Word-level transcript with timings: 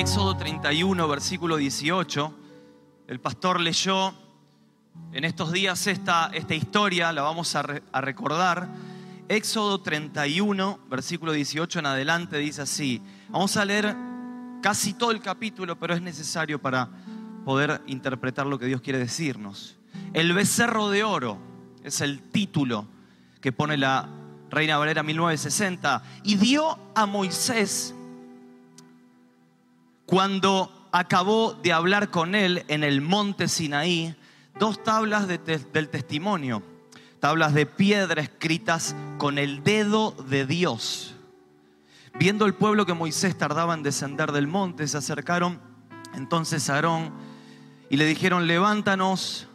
Éxodo 0.00 0.34
31, 0.34 1.08
versículo 1.08 1.58
18. 1.58 2.34
El 3.06 3.20
pastor 3.20 3.60
leyó 3.60 4.14
en 5.12 5.24
estos 5.24 5.52
días 5.52 5.86
esta, 5.86 6.30
historia, 6.48 7.12
la 7.12 7.20
vamos 7.20 7.54
a, 7.54 7.62
a 7.92 8.00
recordar. 8.00 8.66
Éxodo 9.28 9.82
31, 9.82 10.80
versículo 10.88 11.32
18 11.32 11.80
en 11.80 11.84
adelante 11.86 12.38
dice 12.38 12.62
así. 12.62 13.02
Vamos 13.28 13.58
a 13.58 13.64
leer 13.66 13.94
casi 14.62 14.94
todo 14.94 15.10
el 15.10 15.20
capítulo, 15.20 15.78
pero 15.78 15.92
es 15.92 16.00
necesario 16.00 16.58
para 16.58 16.88
poder 17.44 17.82
interpretar 17.86 18.46
lo 18.46 18.58
que 18.58 18.64
Dios 18.64 18.80
quiere 18.80 18.98
decirnos. 18.98 19.76
El 20.14 20.32
becerro 20.32 20.88
de 20.88 21.04
oro 21.04 21.36
es 21.84 22.00
el 22.00 22.22
título 22.22 22.86
que 23.42 23.52
pone 23.52 23.76
la 23.76 24.08
Reina 24.48 24.78
Valera 24.78 25.02
1960 25.02 26.02
y 26.24 26.36
dio 26.36 26.78
a 26.94 27.04
Moisés 27.04 27.94
cuando 30.10 30.88
acabó 30.90 31.52
de 31.62 31.72
hablar 31.72 32.10
con 32.10 32.34
él 32.34 32.64
en 32.66 32.82
el 32.82 33.00
monte 33.00 33.46
Sinaí, 33.46 34.16
dos 34.58 34.82
tablas 34.82 35.28
del 35.28 35.88
testimonio, 35.88 36.64
tablas 37.20 37.54
de 37.54 37.64
piedra 37.64 38.20
escritas 38.20 38.96
con 39.18 39.38
el 39.38 39.62
dedo 39.62 40.10
de 40.28 40.46
Dios. 40.46 41.14
Viendo 42.18 42.44
el 42.46 42.54
pueblo 42.54 42.86
que 42.86 42.92
Moisés 42.92 43.38
tardaba 43.38 43.72
en 43.72 43.84
descender 43.84 44.32
del 44.32 44.48
monte, 44.48 44.88
se 44.88 44.98
acercaron 44.98 45.60
entonces 46.12 46.68
a 46.68 46.74
Aarón 46.74 47.12
y 47.88 47.96
le 47.96 48.04
dijeron, 48.04 48.48
levántanos, 48.48 49.46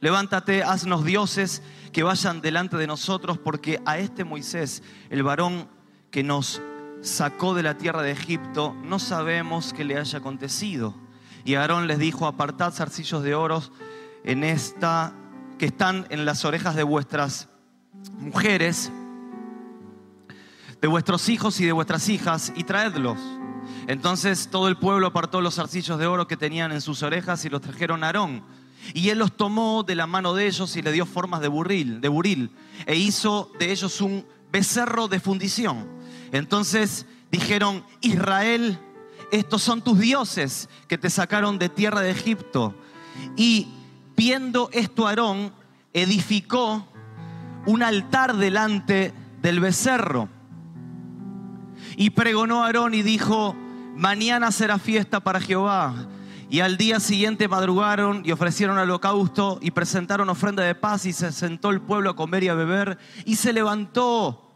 levántate, 0.00 0.62
haznos 0.62 1.06
dioses 1.06 1.62
que 1.90 2.02
vayan 2.02 2.42
delante 2.42 2.76
de 2.76 2.86
nosotros, 2.86 3.38
porque 3.38 3.80
a 3.86 3.96
este 3.96 4.24
Moisés, 4.24 4.82
el 5.08 5.22
varón 5.22 5.70
que 6.10 6.22
nos 6.22 6.60
sacó 7.02 7.52
de 7.54 7.64
la 7.64 7.76
tierra 7.76 8.02
de 8.02 8.12
Egipto, 8.12 8.74
no 8.84 8.98
sabemos 8.98 9.72
qué 9.72 9.84
le 9.84 9.98
haya 9.98 10.18
acontecido. 10.18 10.94
Y 11.44 11.56
Aarón 11.56 11.88
les 11.88 11.98
dijo, 11.98 12.26
apartad 12.26 12.72
zarcillos 12.72 13.22
de 13.22 13.34
oro 13.34 13.62
en 14.24 14.44
esta, 14.44 15.12
que 15.58 15.66
están 15.66 16.06
en 16.10 16.24
las 16.24 16.44
orejas 16.44 16.76
de 16.76 16.84
vuestras 16.84 17.48
mujeres, 18.18 18.90
de 20.80 20.88
vuestros 20.88 21.28
hijos 21.28 21.60
y 21.60 21.66
de 21.66 21.72
vuestras 21.72 22.08
hijas, 22.08 22.52
y 22.56 22.64
traedlos. 22.64 23.18
Entonces 23.88 24.48
todo 24.50 24.68
el 24.68 24.76
pueblo 24.76 25.08
apartó 25.08 25.40
los 25.40 25.56
zarcillos 25.56 25.98
de 25.98 26.06
oro 26.06 26.28
que 26.28 26.36
tenían 26.36 26.70
en 26.70 26.80
sus 26.80 27.02
orejas 27.02 27.44
y 27.44 27.48
los 27.48 27.60
trajeron 27.60 28.04
a 28.04 28.06
Aarón. 28.06 28.44
Y 28.94 29.10
él 29.10 29.18
los 29.18 29.36
tomó 29.36 29.82
de 29.82 29.96
la 29.96 30.06
mano 30.06 30.34
de 30.34 30.46
ellos 30.46 30.76
y 30.76 30.82
le 30.82 30.92
dio 30.92 31.06
formas 31.06 31.40
de 31.40 31.48
burril, 31.48 32.00
de 32.00 32.08
buril, 32.08 32.50
e 32.86 32.96
hizo 32.96 33.50
de 33.58 33.72
ellos 33.72 34.00
un 34.00 34.24
becerro 34.50 35.08
de 35.08 35.20
fundición. 35.20 36.01
Entonces 36.32 37.06
dijeron, 37.30 37.84
Israel, 38.00 38.78
estos 39.30 39.62
son 39.62 39.82
tus 39.82 39.98
dioses 39.98 40.68
que 40.88 40.98
te 40.98 41.10
sacaron 41.10 41.58
de 41.58 41.68
tierra 41.68 42.00
de 42.00 42.10
Egipto. 42.10 42.74
Y 43.36 43.68
viendo 44.16 44.68
esto 44.72 45.06
Aarón, 45.06 45.52
edificó 45.92 46.86
un 47.66 47.82
altar 47.82 48.36
delante 48.36 49.12
del 49.40 49.60
becerro. 49.60 50.28
Y 51.96 52.10
pregonó 52.10 52.62
a 52.62 52.66
Aarón 52.66 52.94
y 52.94 53.02
dijo, 53.02 53.54
mañana 53.94 54.50
será 54.50 54.78
fiesta 54.78 55.20
para 55.20 55.40
Jehová. 55.40 56.08
Y 56.48 56.60
al 56.60 56.76
día 56.76 57.00
siguiente 57.00 57.48
madrugaron 57.48 58.22
y 58.24 58.32
ofrecieron 58.32 58.76
holocausto 58.76 59.58
y 59.62 59.70
presentaron 59.70 60.28
ofrenda 60.28 60.62
de 60.62 60.74
paz 60.74 61.06
y 61.06 61.12
se 61.12 61.32
sentó 61.32 61.70
el 61.70 61.80
pueblo 61.80 62.10
a 62.10 62.16
comer 62.16 62.44
y 62.44 62.48
a 62.48 62.54
beber 62.54 62.98
y 63.24 63.36
se 63.36 63.54
levantó 63.54 64.51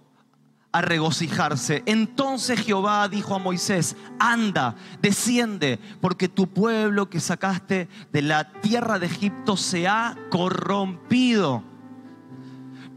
a 0.77 0.83
regocijarse. 0.83 1.83
Entonces 1.87 2.61
Jehová 2.61 3.09
dijo 3.09 3.35
a 3.35 3.39
Moisés, 3.39 3.97
anda, 4.19 4.75
desciende, 5.01 5.79
porque 6.03 6.29
tu 6.29 6.49
pueblo 6.49 7.09
que 7.09 7.19
sacaste 7.19 7.89
de 8.13 8.23
la 8.23 8.53
tierra 8.53 8.99
de 8.99 9.07
Egipto 9.07 9.57
se 9.57 9.89
ha 9.89 10.17
corrompido. 10.31 11.65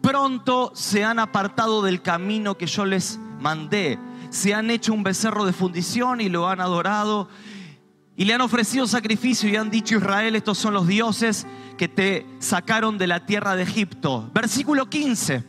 Pronto 0.02 0.74
se 0.76 1.06
han 1.06 1.20
apartado 1.20 1.82
del 1.82 2.02
camino 2.02 2.58
que 2.58 2.68
yo 2.68 2.84
les 2.86 3.18
mandé. 3.40 3.98
Se 4.30 4.54
han 4.54 4.70
hecho 4.72 4.94
un 4.94 5.04
becerro 5.04 5.46
de 5.46 5.54
fundición 5.54 6.20
y 6.20 6.28
lo 6.28 6.50
han 6.50 6.60
adorado. 6.60 7.30
Y 8.18 8.26
le 8.26 8.34
han 8.34 8.42
ofrecido 8.42 8.88
sacrificio 8.88 9.48
y 9.48 9.56
han 9.56 9.70
dicho, 9.70 9.96
Israel, 9.96 10.36
estos 10.36 10.58
son 10.58 10.74
los 10.74 10.86
dioses 10.86 11.48
que 11.78 11.88
te 11.88 12.26
sacaron 12.40 12.98
de 12.98 13.08
la 13.08 13.26
tierra 13.26 13.56
de 13.56 13.64
Egipto. 13.64 14.30
Versículo 14.34 14.90
15. 14.90 15.49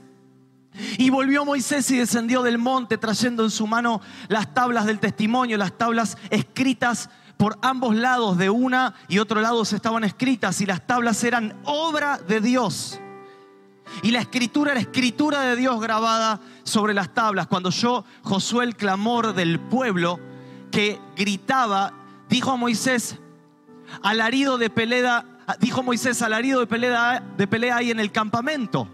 Y 0.99 1.11
volvió 1.11 1.45
Moisés 1.45 1.91
y 1.91 1.99
descendió 1.99 2.43
del 2.43 2.59
monte 2.59 2.99
trayendo 2.99 3.45
en 3.45 3.51
su 3.51 3.67
mano 3.67 4.01
las 4.29 4.55
tablas 4.55 4.87
del 4.87 4.99
testimonio, 4.99 5.57
las 5.57 5.77
tablas 5.77 6.17
escritas 6.31 7.11
por 7.37 7.59
ambos 7.63 7.97
lados, 7.97 8.37
de 8.37 8.51
una 8.51 8.95
y 9.09 9.19
otro 9.19 9.41
lado 9.41 9.65
se 9.65 9.77
estaban 9.77 10.05
escritas 10.05 10.61
y 10.61 10.67
las 10.67 10.87
tablas 10.87 11.25
eran 11.25 11.57
obra 11.65 12.19
de 12.19 12.41
Dios. 12.43 13.01
Y 14.03 14.11
la 14.11 14.21
escritura 14.21 14.73
era 14.73 14.81
escritura 14.81 15.41
de 15.41 15.57
Dios 15.57 15.81
grabada 15.81 16.41
sobre 16.65 16.93
las 16.93 17.15
tablas. 17.15 17.47
Cuando 17.47 17.71
yo, 17.71 18.05
Josué, 18.23 18.65
el 18.65 18.77
clamor 18.77 19.35
del 19.35 19.59
pueblo 19.59 20.21
que 20.71 21.01
gritaba, 21.17 21.95
dijo 22.29 22.53
a 22.53 22.57
Moisés, 22.57 23.17
alarido 24.03 24.59
de 24.59 24.69
pelea, 24.69 25.25
dijo 25.61 25.83
Moisés, 25.83 26.21
alarido 26.21 26.61
de 26.61 26.67
pelea, 26.67 27.23
de 27.39 27.47
pelea 27.47 27.77
hay 27.77 27.91
en 27.91 28.01
el 28.01 28.13
campamento. 28.13 28.87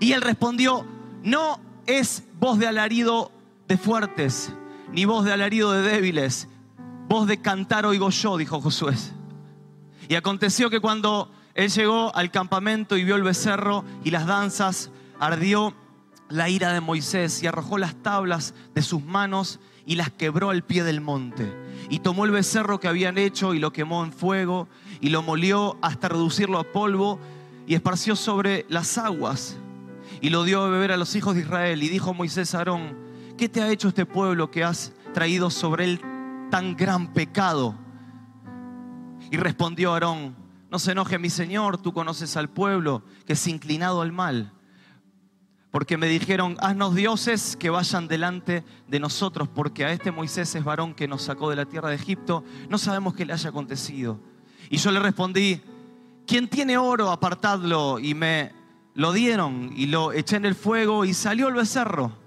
Y 0.00 0.12
él 0.12 0.20
respondió, 0.20 0.84
no 1.22 1.60
es 1.86 2.24
voz 2.38 2.58
de 2.58 2.66
alarido 2.66 3.32
de 3.66 3.76
fuertes, 3.76 4.52
ni 4.92 5.04
voz 5.04 5.24
de 5.24 5.32
alarido 5.32 5.72
de 5.72 5.82
débiles, 5.82 6.48
voz 7.08 7.26
de 7.26 7.40
cantar 7.40 7.86
oigo 7.86 8.10
yo, 8.10 8.36
dijo 8.36 8.60
Josué. 8.60 8.94
Y 10.08 10.14
aconteció 10.14 10.70
que 10.70 10.80
cuando 10.80 11.30
él 11.54 11.70
llegó 11.70 12.14
al 12.14 12.30
campamento 12.30 12.96
y 12.96 13.04
vio 13.04 13.16
el 13.16 13.22
becerro 13.22 13.84
y 14.04 14.10
las 14.10 14.26
danzas, 14.26 14.90
ardió 15.18 15.74
la 16.28 16.48
ira 16.48 16.72
de 16.72 16.80
Moisés 16.80 17.42
y 17.42 17.46
arrojó 17.46 17.78
las 17.78 17.94
tablas 18.02 18.54
de 18.74 18.82
sus 18.82 19.02
manos 19.02 19.60
y 19.86 19.96
las 19.96 20.10
quebró 20.10 20.50
al 20.50 20.62
pie 20.62 20.84
del 20.84 21.00
monte. 21.00 21.52
Y 21.90 22.00
tomó 22.00 22.24
el 22.26 22.30
becerro 22.30 22.80
que 22.80 22.88
habían 22.88 23.18
hecho 23.18 23.54
y 23.54 23.58
lo 23.58 23.72
quemó 23.72 24.04
en 24.04 24.12
fuego 24.12 24.68
y 25.00 25.08
lo 25.08 25.22
molió 25.22 25.78
hasta 25.82 26.08
reducirlo 26.08 26.58
a 26.58 26.64
polvo 26.64 27.18
y 27.66 27.74
esparció 27.74 28.16
sobre 28.16 28.66
las 28.68 28.98
aguas 28.98 29.56
y 30.20 30.30
lo 30.30 30.44
dio 30.44 30.62
a 30.62 30.68
beber 30.68 30.92
a 30.92 30.96
los 30.96 31.14
hijos 31.14 31.34
de 31.34 31.42
Israel. 31.42 31.82
Y 31.82 31.88
dijo 31.88 32.14
Moisés 32.14 32.54
a 32.54 32.58
Aarón, 32.58 32.96
¿qué 33.36 33.48
te 33.48 33.62
ha 33.62 33.70
hecho 33.70 33.88
este 33.88 34.06
pueblo 34.06 34.50
que 34.50 34.64
has 34.64 34.92
traído 35.14 35.50
sobre 35.50 35.84
él 35.84 36.00
tan 36.50 36.76
gran 36.76 37.12
pecado? 37.12 37.74
Y 39.30 39.36
respondió 39.36 39.92
Aarón, 39.92 40.36
no 40.70 40.78
se 40.78 40.92
enoje 40.92 41.18
mi 41.18 41.30
Señor, 41.30 41.78
tú 41.78 41.92
conoces 41.92 42.36
al 42.36 42.48
pueblo 42.48 43.02
que 43.26 43.34
es 43.34 43.46
inclinado 43.46 44.00
al 44.00 44.12
mal. 44.12 44.52
Porque 45.70 45.98
me 45.98 46.08
dijeron, 46.08 46.56
haznos 46.60 46.94
dioses 46.94 47.56
que 47.56 47.68
vayan 47.68 48.08
delante 48.08 48.64
de 48.86 49.00
nosotros, 49.00 49.48
porque 49.48 49.84
a 49.84 49.92
este 49.92 50.10
Moisés 50.10 50.54
es 50.54 50.64
varón 50.64 50.94
que 50.94 51.06
nos 51.06 51.22
sacó 51.22 51.50
de 51.50 51.56
la 51.56 51.66
tierra 51.66 51.90
de 51.90 51.96
Egipto, 51.96 52.42
no 52.70 52.78
sabemos 52.78 53.14
qué 53.14 53.26
le 53.26 53.34
haya 53.34 53.50
acontecido. 53.50 54.18
Y 54.70 54.78
yo 54.78 54.90
le 54.90 54.98
respondí, 54.98 55.60
quien 56.26 56.48
tiene 56.48 56.76
oro, 56.76 57.10
apartadlo. 57.10 57.98
Y 57.98 58.14
me 58.14 58.52
lo 58.98 59.12
dieron 59.12 59.70
y 59.76 59.86
lo 59.86 60.10
eché 60.10 60.34
en 60.34 60.44
el 60.44 60.56
fuego 60.56 61.04
y 61.04 61.14
salió 61.14 61.46
el 61.46 61.54
becerro. 61.54 62.18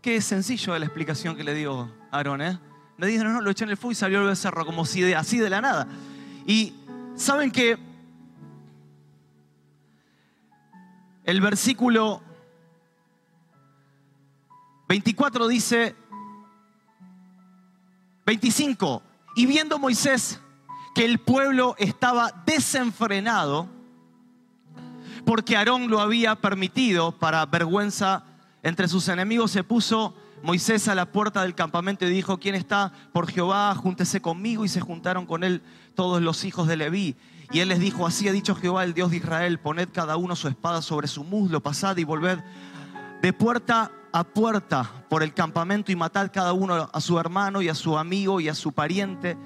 Qué 0.00 0.22
sencillo 0.22 0.76
la 0.78 0.86
explicación 0.86 1.36
que 1.36 1.44
le 1.44 1.52
dio 1.52 1.92
Aarón, 2.10 2.40
¿eh? 2.40 2.58
Me 2.96 3.08
dijeron, 3.08 3.34
no, 3.34 3.42
lo 3.42 3.50
eché 3.50 3.64
en 3.64 3.70
el 3.70 3.76
fuego 3.76 3.92
y 3.92 3.94
salió 3.94 4.22
el 4.22 4.28
becerro, 4.28 4.64
como 4.64 4.86
si 4.86 5.02
de, 5.02 5.14
así 5.14 5.36
de 5.36 5.50
la 5.50 5.60
nada. 5.60 5.86
Y 6.46 6.72
saben 7.14 7.50
que 7.50 7.76
el 11.24 11.42
versículo 11.42 12.22
24 14.88 15.46
dice, 15.46 15.94
25, 18.24 19.02
y 19.36 19.44
viendo 19.44 19.78
Moisés 19.78 20.40
que 20.94 21.04
el 21.04 21.18
pueblo 21.18 21.74
estaba 21.78 22.32
desenfrenado, 22.46 23.73
porque 25.24 25.56
Aarón 25.56 25.88
lo 25.88 26.00
había 26.00 26.34
permitido 26.36 27.12
para 27.12 27.44
vergüenza 27.46 28.24
entre 28.62 28.88
sus 28.88 29.08
enemigos, 29.08 29.50
se 29.50 29.64
puso 29.64 30.14
Moisés 30.42 30.88
a 30.88 30.94
la 30.94 31.06
puerta 31.06 31.42
del 31.42 31.54
campamento 31.54 32.04
y 32.04 32.10
dijo, 32.10 32.38
¿quién 32.38 32.54
está 32.54 32.92
por 33.12 33.30
Jehová? 33.30 33.74
Júntese 33.74 34.20
conmigo. 34.20 34.64
Y 34.64 34.68
se 34.68 34.80
juntaron 34.80 35.24
con 35.24 35.42
él 35.42 35.62
todos 35.94 36.20
los 36.20 36.44
hijos 36.44 36.68
de 36.68 36.76
Leví. 36.76 37.16
Y 37.50 37.60
él 37.60 37.68
les 37.70 37.78
dijo, 37.78 38.06
así 38.06 38.28
ha 38.28 38.32
dicho 38.32 38.54
Jehová, 38.54 38.84
el 38.84 38.94
Dios 38.94 39.10
de 39.10 39.18
Israel, 39.18 39.58
poned 39.58 39.88
cada 39.92 40.16
uno 40.16 40.36
su 40.36 40.48
espada 40.48 40.82
sobre 40.82 41.08
su 41.08 41.24
muslo, 41.24 41.62
pasad 41.62 41.96
y 41.96 42.04
volved 42.04 42.40
de 43.22 43.32
puerta 43.32 43.90
a 44.12 44.24
puerta 44.24 44.90
por 45.08 45.22
el 45.22 45.32
campamento 45.32 45.90
y 45.90 45.96
matad 45.96 46.30
cada 46.32 46.52
uno 46.52 46.90
a 46.92 47.00
su 47.00 47.18
hermano 47.18 47.62
y 47.62 47.68
a 47.68 47.74
su 47.74 47.96
amigo 47.96 48.40
y 48.40 48.48
a 48.48 48.54
su 48.54 48.72
pariente. 48.72 49.36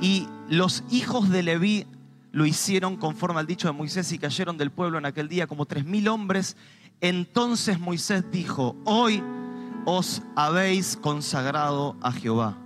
Y 0.00 0.28
los 0.48 0.82
hijos 0.90 1.28
de 1.28 1.42
Leví 1.42 1.86
lo 2.32 2.46
hicieron 2.46 2.96
conforme 2.96 3.40
al 3.40 3.46
dicho 3.46 3.68
de 3.68 3.72
Moisés 3.72 4.12
y 4.12 4.18
cayeron 4.18 4.56
del 4.56 4.70
pueblo 4.70 4.98
en 4.98 5.06
aquel 5.06 5.28
día 5.28 5.46
como 5.46 5.66
tres 5.66 5.84
mil 5.84 6.08
hombres. 6.08 6.56
Entonces 7.00 7.80
Moisés 7.80 8.30
dijo, 8.30 8.76
hoy 8.84 9.22
os 9.84 10.22
habéis 10.36 10.96
consagrado 10.96 11.96
a 12.00 12.12
Jehová. 12.12 12.56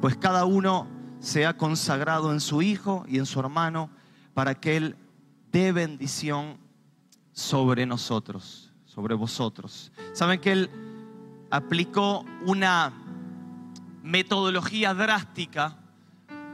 pues 0.00 0.16
cada 0.16 0.44
uno 0.44 0.88
se 1.20 1.46
ha 1.46 1.56
consagrado 1.56 2.32
en 2.32 2.40
su 2.40 2.62
hijo 2.62 3.04
y 3.06 3.18
en 3.18 3.26
su 3.26 3.38
hermano 3.38 3.88
para 4.34 4.54
que 4.54 4.76
él 4.76 4.96
dé 5.52 5.70
bendición 5.70 6.58
sobre 7.32 7.86
nosotros, 7.86 8.72
sobre 8.84 9.14
vosotros. 9.14 9.92
Saben 10.12 10.40
que 10.40 10.52
él 10.52 10.70
aplicó 11.50 12.24
una 12.44 12.92
metodología 14.02 14.94
drástica 14.94 15.76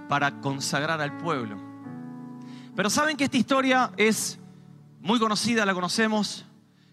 para 0.08 0.40
consagrar 0.40 1.00
al 1.00 1.16
pueblo. 1.16 1.67
Pero 2.78 2.90
saben 2.90 3.16
que 3.16 3.24
esta 3.24 3.36
historia 3.36 3.90
es 3.96 4.38
muy 5.00 5.18
conocida, 5.18 5.66
la 5.66 5.74
conocemos 5.74 6.44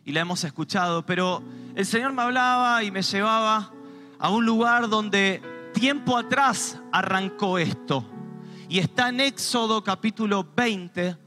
y 0.04 0.14
la 0.14 0.22
hemos 0.22 0.44
escuchado, 0.44 1.06
pero 1.06 1.44
el 1.76 1.86
Señor 1.86 2.12
me 2.12 2.24
hablaba 2.24 2.84
y 2.84 2.90
me 2.90 3.04
llevaba 3.04 3.72
a 4.18 4.30
un 4.32 4.48
lugar 4.48 4.90
donde 4.90 5.44
tiempo 5.76 6.18
atrás 6.18 6.80
arrancó 6.92 7.60
esto. 7.60 8.04
Y 8.68 8.80
está 8.80 9.10
en 9.10 9.20
Éxodo 9.20 9.84
capítulo 9.84 10.48
20, 10.56 11.18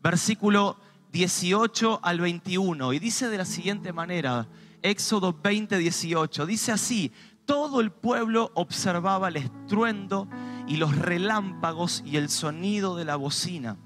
versículo 0.00 0.76
18 1.10 1.98
al 2.00 2.20
21. 2.20 2.92
Y 2.92 3.00
dice 3.00 3.28
de 3.28 3.38
la 3.38 3.44
siguiente 3.44 3.92
manera, 3.92 4.46
Éxodo 4.80 5.36
20, 5.42 5.76
18, 5.76 6.46
dice 6.46 6.70
así, 6.70 7.10
todo 7.46 7.80
el 7.80 7.90
pueblo 7.90 8.52
observaba 8.54 9.26
el 9.26 9.38
estruendo 9.38 10.28
y 10.68 10.76
los 10.76 10.96
relámpagos 10.96 12.04
y 12.06 12.16
el 12.16 12.28
sonido 12.28 12.94
de 12.94 13.06
la 13.06 13.16
bocina 13.16 13.76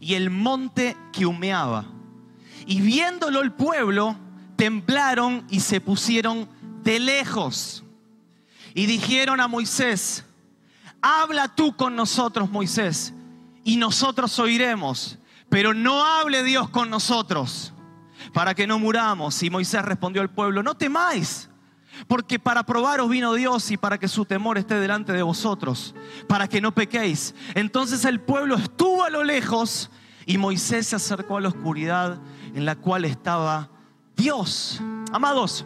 y 0.00 0.14
el 0.14 0.30
monte 0.30 0.96
que 1.12 1.26
humeaba. 1.26 1.86
Y 2.66 2.80
viéndolo 2.80 3.40
el 3.40 3.52
pueblo, 3.52 4.16
temblaron 4.56 5.46
y 5.50 5.60
se 5.60 5.80
pusieron 5.80 6.48
de 6.82 6.98
lejos. 6.98 7.84
Y 8.74 8.86
dijeron 8.86 9.40
a 9.40 9.48
Moisés, 9.48 10.24
habla 11.00 11.48
tú 11.48 11.76
con 11.76 11.94
nosotros, 11.96 12.50
Moisés, 12.50 13.12
y 13.64 13.76
nosotros 13.76 14.38
oiremos, 14.38 15.18
pero 15.48 15.74
no 15.74 16.04
hable 16.04 16.42
Dios 16.42 16.70
con 16.70 16.90
nosotros, 16.90 17.72
para 18.32 18.54
que 18.54 18.66
no 18.66 18.78
muramos. 18.78 19.42
Y 19.42 19.50
Moisés 19.50 19.82
respondió 19.82 20.22
al 20.22 20.30
pueblo, 20.30 20.62
no 20.62 20.74
temáis 20.74 21.48
porque 22.06 22.38
para 22.38 22.64
probaros 22.64 23.08
vino 23.08 23.34
Dios 23.34 23.70
y 23.70 23.76
para 23.76 23.98
que 23.98 24.08
su 24.08 24.24
temor 24.24 24.58
esté 24.58 24.78
delante 24.78 25.12
de 25.12 25.22
vosotros, 25.22 25.94
para 26.28 26.48
que 26.48 26.60
no 26.60 26.74
pequéis. 26.74 27.34
Entonces 27.54 28.04
el 28.04 28.20
pueblo 28.20 28.56
estuvo 28.56 29.04
a 29.04 29.10
lo 29.10 29.24
lejos 29.24 29.90
y 30.26 30.38
Moisés 30.38 30.86
se 30.86 30.96
acercó 30.96 31.36
a 31.36 31.40
la 31.40 31.48
oscuridad 31.48 32.20
en 32.54 32.64
la 32.64 32.76
cual 32.76 33.04
estaba 33.04 33.70
Dios. 34.16 34.80
Amados, 35.12 35.64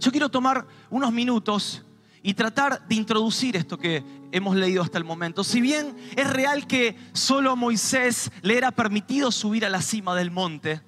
yo 0.00 0.10
quiero 0.10 0.28
tomar 0.28 0.66
unos 0.90 1.12
minutos 1.12 1.84
y 2.22 2.34
tratar 2.34 2.86
de 2.86 2.94
introducir 2.94 3.56
esto 3.56 3.78
que 3.78 4.04
hemos 4.32 4.56
leído 4.56 4.82
hasta 4.82 4.98
el 4.98 5.04
momento. 5.04 5.44
Si 5.44 5.60
bien 5.60 5.96
es 6.16 6.28
real 6.28 6.66
que 6.66 6.96
solo 7.12 7.50
a 7.50 7.56
Moisés 7.56 8.30
le 8.42 8.56
era 8.56 8.70
permitido 8.70 9.30
subir 9.30 9.64
a 9.64 9.70
la 9.70 9.82
cima 9.82 10.14
del 10.14 10.30
monte, 10.30 10.80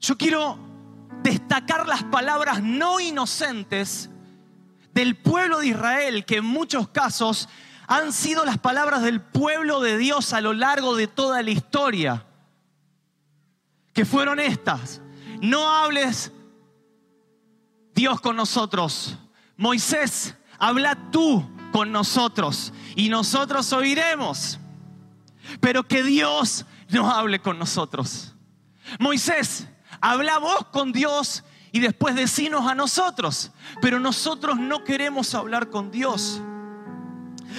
yo 0.00 0.16
quiero 0.16 0.58
destacar 1.28 1.86
las 1.86 2.04
palabras 2.04 2.62
no 2.62 3.00
inocentes 3.00 4.08
del 4.92 5.16
pueblo 5.16 5.60
de 5.60 5.68
Israel, 5.68 6.24
que 6.24 6.36
en 6.36 6.44
muchos 6.44 6.88
casos 6.88 7.48
han 7.86 8.12
sido 8.12 8.44
las 8.44 8.58
palabras 8.58 9.02
del 9.02 9.20
pueblo 9.20 9.80
de 9.80 9.98
Dios 9.98 10.32
a 10.32 10.40
lo 10.40 10.52
largo 10.52 10.96
de 10.96 11.06
toda 11.06 11.42
la 11.42 11.50
historia, 11.50 12.26
que 13.92 14.04
fueron 14.04 14.40
estas. 14.40 15.00
No 15.40 15.70
hables 15.70 16.32
Dios 17.94 18.20
con 18.20 18.36
nosotros. 18.36 19.16
Moisés, 19.56 20.34
habla 20.58 21.10
tú 21.10 21.48
con 21.72 21.92
nosotros 21.92 22.72
y 22.96 23.08
nosotros 23.08 23.72
oiremos. 23.72 24.58
Pero 25.60 25.86
que 25.86 26.02
Dios 26.02 26.64
no 26.90 27.10
hable 27.10 27.40
con 27.40 27.58
nosotros. 27.58 28.34
Moisés, 28.98 29.68
Habla 30.00 30.38
vos 30.38 30.66
con 30.70 30.92
Dios 30.92 31.44
y 31.72 31.80
después 31.80 32.14
decinos 32.14 32.66
a 32.66 32.74
nosotros. 32.74 33.50
Pero 33.80 34.00
nosotros 34.00 34.58
no 34.58 34.84
queremos 34.84 35.34
hablar 35.34 35.70
con 35.70 35.90
Dios. 35.90 36.40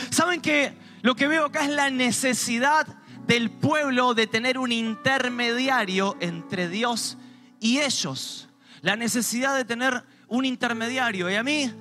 ¿Saben 0.09 0.41
que 0.41 0.77
lo 1.01 1.15
que 1.15 1.27
veo 1.27 1.45
acá 1.45 1.63
es 1.63 1.69
la 1.69 1.89
necesidad 1.89 2.87
del 3.27 3.49
pueblo 3.51 4.13
de 4.13 4.27
tener 4.27 4.57
un 4.57 4.71
intermediario 4.71 6.15
entre 6.19 6.69
Dios 6.69 7.17
y 7.59 7.79
ellos? 7.79 8.49
La 8.81 8.95
necesidad 8.95 9.55
de 9.55 9.65
tener 9.65 10.03
un 10.27 10.45
intermediario. 10.45 11.29
Y 11.29 11.35
a 11.35 11.43
mí 11.43 11.71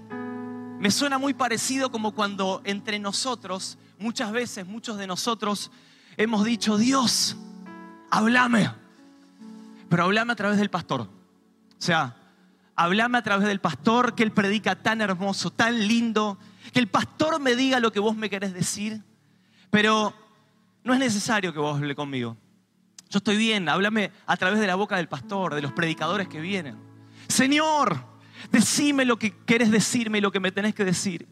me 0.78 0.90
suena 0.90 1.18
muy 1.18 1.34
parecido 1.34 1.90
como 1.90 2.12
cuando 2.14 2.62
entre 2.64 2.98
nosotros, 2.98 3.78
muchas 3.98 4.32
veces, 4.32 4.66
muchos 4.66 4.98
de 4.98 5.06
nosotros 5.06 5.70
hemos 6.16 6.44
dicho, 6.44 6.76
Dios, 6.76 7.36
háblame 8.10 8.87
pero 9.88 10.04
hablame 10.04 10.32
a 10.32 10.36
través 10.36 10.58
del 10.58 10.70
pastor. 10.70 11.02
O 11.02 11.08
sea, 11.78 12.16
hablame 12.76 13.18
a 13.18 13.22
través 13.22 13.46
del 13.46 13.60
pastor, 13.60 14.14
que 14.14 14.22
él 14.22 14.32
predica 14.32 14.76
tan 14.76 15.00
hermoso, 15.00 15.50
tan 15.50 15.86
lindo, 15.86 16.38
que 16.72 16.78
el 16.78 16.88
pastor 16.88 17.40
me 17.40 17.56
diga 17.56 17.80
lo 17.80 17.92
que 17.92 18.00
vos 18.00 18.16
me 18.16 18.30
querés 18.30 18.54
decir, 18.54 19.02
pero 19.70 20.14
no 20.84 20.94
es 20.94 21.00
necesario 21.00 21.52
que 21.52 21.58
vos 21.58 21.76
hable 21.76 21.94
conmigo. 21.94 22.36
Yo 23.10 23.18
estoy 23.18 23.36
bien, 23.36 23.68
háblame 23.68 24.12
a 24.26 24.36
través 24.36 24.60
de 24.60 24.66
la 24.66 24.74
boca 24.74 24.96
del 24.96 25.08
pastor, 25.08 25.54
de 25.54 25.62
los 25.62 25.72
predicadores 25.72 26.28
que 26.28 26.40
vienen. 26.40 26.76
Señor, 27.26 28.04
decime 28.52 29.04
lo 29.04 29.18
que 29.18 29.34
querés 29.44 29.70
decirme 29.70 30.18
y 30.18 30.20
lo 30.20 30.30
que 30.30 30.40
me 30.40 30.52
tenés 30.52 30.74
que 30.74 30.84
decir, 30.84 31.26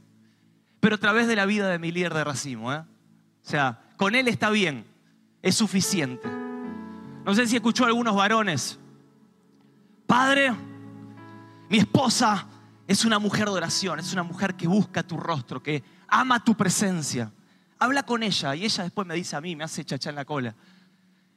pero 0.81 0.97
a 0.97 0.99
través 0.99 1.27
de 1.27 1.37
la 1.37 1.47
vida 1.47 1.69
de 1.69 1.79
mi 1.79 1.93
líder 1.93 2.15
de 2.15 2.25
racimo. 2.25 2.73
¿eh? 2.73 2.79
O 2.79 3.49
sea, 3.49 3.83
con 3.97 4.15
él 4.15 4.29
está 4.29 4.51
bien, 4.51 4.87
es 5.43 5.55
suficiente. 5.55 6.46
No 7.27 7.35
sé 7.35 7.45
si 7.49 7.57
escuchó 7.57 7.83
a 7.83 7.89
algunos 7.89 8.15
varones. 8.15 8.79
Padre, 10.07 10.55
mi 11.69 11.79
esposa 11.79 12.47
es 12.87 13.05
una 13.05 13.19
mujer 13.19 13.47
de 13.47 13.51
oración, 13.51 13.99
es 13.99 14.13
una 14.13 14.23
mujer 14.23 14.55
que 14.55 14.69
busca 14.69 15.03
tu 15.03 15.17
rostro, 15.17 15.61
que 15.61 15.83
ama 16.07 16.45
tu 16.45 16.57
presencia. 16.57 17.33
Habla 17.81 18.05
con 18.05 18.23
ella 18.23 18.55
y 18.55 18.65
ella 18.65 18.85
después 18.85 19.09
me 19.09 19.17
dice 19.17 19.35
a 19.35 19.41
mí, 19.41 19.57
me 19.57 19.65
hace 19.65 19.85
chachar 19.85 20.13
en 20.13 20.17
la 20.17 20.25
cola. 20.25 20.55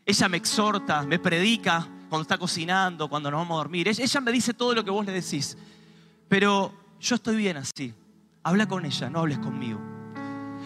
Ella 0.05 0.29
me 0.29 0.37
exhorta, 0.37 1.01
me 1.01 1.17
predica 1.17 1.87
cuando 2.07 2.21
está 2.21 2.37
cocinando, 2.37 3.09
cuando 3.09 3.31
nos 3.31 3.39
vamos 3.39 3.55
a 3.55 3.63
dormir. 3.63 3.87
Ella 3.87 4.21
me 4.21 4.31
dice 4.31 4.53
todo 4.53 4.75
lo 4.75 4.83
que 4.85 4.91
vos 4.91 5.03
le 5.07 5.11
decís. 5.11 5.57
Pero 6.27 6.71
yo 6.99 7.15
estoy 7.15 7.35
bien 7.35 7.57
así. 7.57 7.95
Habla 8.43 8.67
con 8.67 8.85
ella, 8.85 9.09
no 9.09 9.21
hables 9.21 9.39
conmigo. 9.39 9.81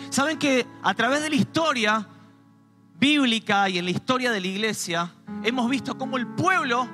Saben 0.10 0.38
que 0.38 0.68
a 0.82 0.94
través 0.94 1.22
de 1.22 1.30
la 1.30 1.36
historia 1.38 2.08
bíblica 3.04 3.68
y 3.68 3.80
en 3.80 3.84
la 3.84 3.92
historia 3.92 4.32
de 4.32 4.40
la 4.40 4.48
iglesia, 4.48 5.14
hemos 5.44 5.70
visto 5.70 5.98
cómo 5.98 6.16
el 6.16 6.26
pueblo 6.26 6.88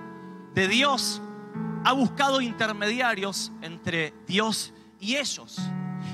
de 0.55 0.67
Dios 0.67 1.21
ha 1.85 1.93
buscado 1.93 2.41
intermediarios 2.41 3.51
entre 3.61 4.15
Dios 4.25 4.73
y 4.99 5.17
ellos. 5.17 5.59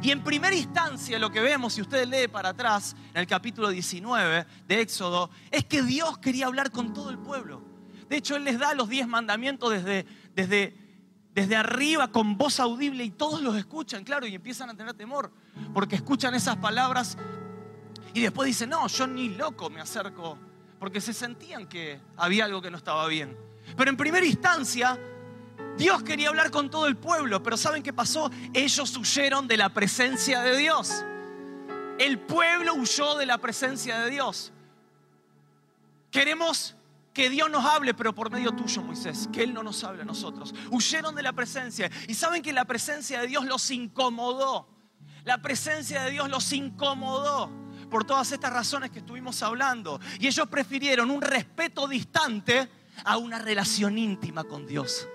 Y 0.01 0.11
en 0.11 0.21
primera 0.21 0.53
instancia 0.53 1.17
lo 1.17 1.31
que 1.31 1.39
vemos, 1.39 1.75
si 1.75 1.81
usted 1.81 2.05
lee 2.09 2.27
para 2.27 2.49
atrás, 2.49 2.93
en 3.13 3.21
el 3.21 3.25
capítulo 3.25 3.69
19 3.69 4.45
de 4.67 4.81
Éxodo, 4.81 5.29
es 5.49 5.63
que 5.63 5.81
Dios 5.81 6.17
quería 6.17 6.47
hablar 6.47 6.71
con 6.71 6.93
todo 6.93 7.09
el 7.09 7.17
pueblo. 7.17 7.61
De 8.09 8.17
hecho, 8.17 8.35
Él 8.35 8.43
les 8.43 8.59
da 8.59 8.73
los 8.73 8.89
diez 8.89 9.07
mandamientos 9.07 9.71
desde, 9.71 10.05
desde, 10.35 10.75
desde 11.33 11.55
arriba 11.55 12.09
con 12.09 12.37
voz 12.37 12.59
audible 12.59 13.05
y 13.05 13.11
todos 13.11 13.41
los 13.41 13.55
escuchan, 13.55 14.03
claro, 14.03 14.27
y 14.27 14.35
empiezan 14.35 14.69
a 14.69 14.75
tener 14.75 14.93
temor, 14.93 15.31
porque 15.73 15.95
escuchan 15.95 16.35
esas 16.35 16.57
palabras 16.57 17.17
y 18.15 18.21
después 18.21 18.47
dice, 18.47 18.65
no, 18.65 18.87
yo 18.87 19.05
ni 19.07 19.27
loco 19.27 19.69
me 19.69 19.81
acerco, 19.81 20.37
porque 20.79 21.01
se 21.01 21.11
sentían 21.11 21.67
que 21.67 21.99
había 22.15 22.45
algo 22.45 22.61
que 22.61 22.71
no 22.71 22.77
estaba 22.77 23.05
bien. 23.07 23.37
Pero 23.75 23.91
en 23.91 23.97
primera 23.97 24.25
instancia, 24.25 24.97
Dios 25.77 26.01
quería 26.01 26.29
hablar 26.29 26.49
con 26.49 26.69
todo 26.69 26.87
el 26.87 26.95
pueblo, 26.95 27.43
pero 27.43 27.57
¿saben 27.57 27.83
qué 27.83 27.91
pasó? 27.91 28.31
Ellos 28.53 28.95
huyeron 28.95 29.49
de 29.49 29.57
la 29.57 29.67
presencia 29.67 30.41
de 30.43 30.55
Dios. 30.55 31.03
El 31.99 32.19
pueblo 32.19 32.75
huyó 32.75 33.15
de 33.15 33.25
la 33.25 33.37
presencia 33.37 33.99
de 33.99 34.11
Dios. 34.11 34.53
Queremos 36.09 36.77
que 37.13 37.29
Dios 37.29 37.51
nos 37.51 37.65
hable, 37.65 37.93
pero 37.93 38.15
por 38.15 38.31
medio 38.31 38.53
tuyo, 38.53 38.81
Moisés, 38.81 39.27
que 39.33 39.43
Él 39.43 39.53
no 39.53 39.61
nos 39.61 39.83
hable 39.83 40.03
a 40.03 40.05
nosotros. 40.05 40.55
Huyeron 40.71 41.15
de 41.15 41.21
la 41.21 41.33
presencia. 41.33 41.91
Y 42.07 42.13
saben 42.13 42.41
que 42.41 42.53
la 42.53 42.63
presencia 42.63 43.19
de 43.19 43.27
Dios 43.27 43.43
los 43.43 43.69
incomodó. 43.71 44.69
La 45.25 45.41
presencia 45.41 46.03
de 46.03 46.11
Dios 46.11 46.29
los 46.29 46.53
incomodó 46.53 47.64
por 47.85 48.03
todas 48.03 48.31
estas 48.31 48.51
razones 48.51 48.91
que 48.91 48.99
estuvimos 48.99 49.41
hablando. 49.43 49.99
Y 50.19 50.27
ellos 50.27 50.47
prefirieron 50.47 51.11
un 51.11 51.21
respeto 51.21 51.87
distante 51.87 52.69
a 53.03 53.17
una 53.17 53.39
relación 53.39 53.97
íntima 53.97 54.43
con 54.43 54.65
Dios. 54.65 55.07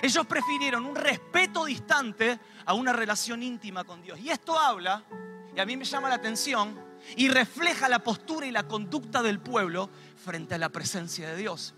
Ellos 0.00 0.26
prefirieron 0.26 0.84
un 0.86 0.94
respeto 0.94 1.64
distante 1.64 2.38
a 2.64 2.74
una 2.74 2.92
relación 2.92 3.42
íntima 3.42 3.84
con 3.84 4.02
Dios. 4.02 4.18
Y 4.20 4.30
esto 4.30 4.58
habla, 4.58 5.04
y 5.54 5.60
a 5.60 5.66
mí 5.66 5.76
me 5.76 5.84
llama 5.84 6.08
la 6.08 6.16
atención, 6.16 6.78
y 7.16 7.28
refleja 7.28 7.88
la 7.88 7.98
postura 7.98 8.46
y 8.46 8.52
la 8.52 8.62
conducta 8.68 9.22
del 9.22 9.40
pueblo 9.40 9.90
frente 10.24 10.54
a 10.54 10.58
la 10.58 10.68
presencia 10.68 11.28
de 11.28 11.36
Dios. 11.36 11.74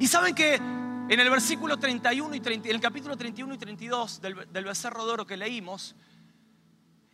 Y 0.00 0.06
saben 0.06 0.34
que 0.34 0.54
en 0.54 1.20
el 1.20 1.30
versículo 1.30 1.76
31 1.76 2.34
y 2.34 2.40
30, 2.40 2.68
en 2.68 2.74
el 2.74 2.80
capítulo 2.80 3.16
31 3.16 3.54
y 3.54 3.58
32 3.58 4.20
del, 4.20 4.50
del 4.50 4.64
becerro 4.64 5.04
de 5.04 5.12
oro 5.12 5.26
que 5.26 5.36
leímos, 5.36 5.94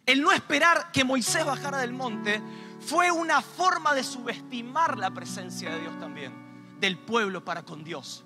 el 0.07 0.23
no 0.23 0.33
esperar 0.33 0.91
que 0.93 1.05
Moisés 1.05 1.45
bajara 1.45 1.79
del 1.79 1.93
monte 1.93 2.43
fue 2.81 3.11
una 3.11 3.41
forma 3.41 3.95
de 3.95 4.03
subestimar 4.03 4.99
la 4.99 5.11
presencia 5.11 5.71
de 5.71 5.81
Dios 5.81 5.99
también, 6.01 6.33
del 6.81 6.99
pueblo 6.99 7.45
para 7.45 7.63
con 7.63 7.85
Dios. 7.85 8.25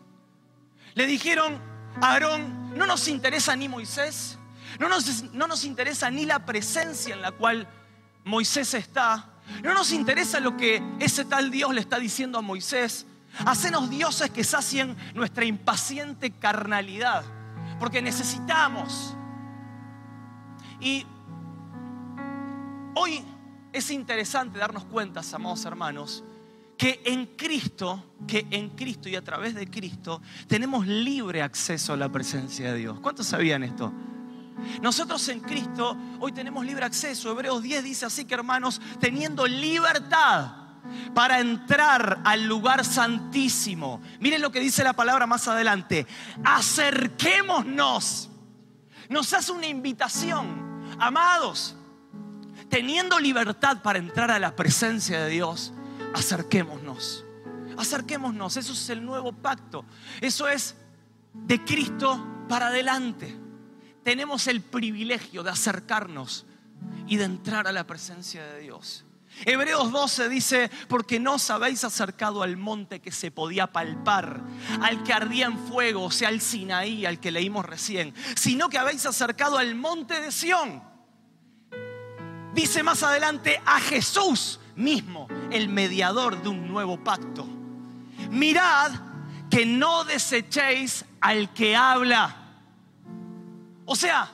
Le 0.95 1.07
dijeron 1.07 1.61
a 2.01 2.13
Aarón, 2.13 2.77
no 2.77 2.87
nos 2.87 3.09
interesa 3.09 3.55
ni 3.55 3.69
Moisés, 3.69 4.39
no 4.79 4.89
nos, 4.89 5.25
no 5.33 5.47
nos 5.47 5.65
interesa 5.65 6.11
ni 6.11 6.25
la 6.25 6.47
presencia 6.47 7.15
en 7.15 7.23
la 7.23 7.33
cual 7.33 7.69
Moisés 8.25 8.73
está, 8.75 9.31
no 9.63 9.75
nos 9.75 9.93
interesa 9.93 10.41
lo 10.41 10.57
que 10.57 10.83
ese 10.99 11.25
tal 11.25 11.51
Dios 11.51 11.75
le 11.75 11.81
está 11.81 11.99
diciendo 11.99 12.39
a 12.39 12.43
Moisés. 12.43 13.07
Hacenos 13.45 13.91
dioses 13.91 14.31
que 14.31 14.45
sacien 14.45 14.97
nuestra 15.15 15.45
impaciente 15.45 16.31
carnalidad, 16.31 17.25
porque 17.79 18.01
necesitamos. 18.01 19.15
Y 20.81 21.07
hoy 22.97 23.23
es 23.73 23.91
interesante 23.91 24.59
darnos 24.59 24.85
cuenta, 24.85 25.21
amados 25.33 25.65
hermanos, 25.65 26.25
que 26.77 27.01
en 27.05 27.27
Cristo, 27.37 28.05
que 28.27 28.47
en 28.51 28.71
Cristo 28.71 29.09
y 29.09 29.17
a 29.17 29.23
través 29.25 29.55
de 29.55 29.71
Cristo 29.71 30.21
tenemos 30.47 30.87
libre 30.87 31.43
acceso 31.43 31.93
a 31.93 31.97
la 31.97 32.11
presencia 32.11 32.73
de 32.73 32.79
Dios. 32.79 33.01
¿Cuántos 33.01 33.27
sabían 33.27 33.63
esto? 33.63 33.93
Nosotros 34.81 35.27
en 35.29 35.41
Cristo 35.41 35.97
hoy 36.21 36.33
tenemos 36.33 36.65
libre 36.65 36.85
acceso. 36.85 37.31
Hebreos 37.31 37.63
10 37.63 37.85
dice 37.85 38.07
así 38.07 38.25
que 38.25 38.35
hermanos, 38.35 38.81
teniendo 39.01 39.47
libertad 39.47 40.53
para 41.15 41.41
entrar 41.41 42.21
al 42.25 42.47
lugar 42.47 42.85
santísimo. 42.85 44.01
Miren 44.21 44.41
lo 44.41 44.51
que 44.51 44.61
dice 44.61 44.85
la 44.85 44.95
palabra 44.95 45.27
más 45.27 45.47
adelante. 45.49 46.07
Acerquémonos. 46.45 48.31
Nos 49.09 49.33
hace 49.33 49.53
una 49.53 49.67
invitación. 49.67 50.65
Amados, 50.99 51.76
teniendo 52.69 53.19
libertad 53.19 53.83
para 53.83 53.99
entrar 53.99 54.31
a 54.31 54.39
la 54.39 54.55
presencia 54.55 55.25
de 55.25 55.31
Dios, 55.31 55.73
acerquémonos. 56.15 57.25
Acerquémonos. 57.77 58.57
Eso 58.57 58.73
es 58.73 58.91
el 58.91 59.05
nuevo 59.05 59.33
pacto. 59.33 59.85
Eso 60.21 60.49
es 60.49 60.77
de 61.33 61.63
Cristo 61.65 62.45
para 62.49 62.69
adelante 62.69 63.47
tenemos 64.07 64.47
el 64.47 64.61
privilegio 64.61 65.43
de 65.43 65.51
acercarnos 65.51 66.47
y 67.09 67.17
de 67.17 67.25
entrar 67.25 67.67
a 67.67 67.73
la 67.73 67.89
presencia 67.89 68.47
de 68.47 68.61
Dios. 68.61 69.05
Hebreos 69.45 69.91
12 69.91 70.29
dice, 70.29 70.71
porque 70.87 71.19
no 71.19 71.35
os 71.35 71.51
habéis 71.51 71.83
acercado 71.83 72.45
al 72.45 72.57
monte 72.57 73.01
que 73.01 73.11
se 73.11 73.33
podía 73.33 73.67
palpar, 73.67 74.45
al 74.81 75.03
que 75.03 75.13
ardía 75.13 75.47
en 75.47 75.59
fuego, 75.59 76.05
o 76.05 76.13
sea, 76.13 76.29
al 76.29 76.41
Sinaí, 76.41 77.05
al 77.05 77.19
que 77.19 77.33
leímos 77.33 77.65
recién, 77.65 78.15
sino 78.37 78.69
que 78.69 78.79
habéis 78.79 79.05
acercado 79.07 79.59
al 79.59 79.75
monte 79.75 80.21
de 80.21 80.31
Sión. 80.31 80.85
Dice 82.57 82.83
más 82.83 83.05
adelante 83.05 83.63
a 83.65 83.79
Jesús 83.79 84.59
mismo, 84.75 85.29
el 85.53 85.69
mediador 85.69 86.43
de 86.43 86.49
un 86.49 86.67
nuevo 86.67 86.99
pacto. 87.05 87.47
Mirad 88.31 88.91
que 89.49 89.65
no 89.65 90.03
desechéis 90.03 91.05
al 91.21 91.53
que 91.55 91.77
habla 91.77 92.47
o 93.87 93.95
sea, 93.95 94.29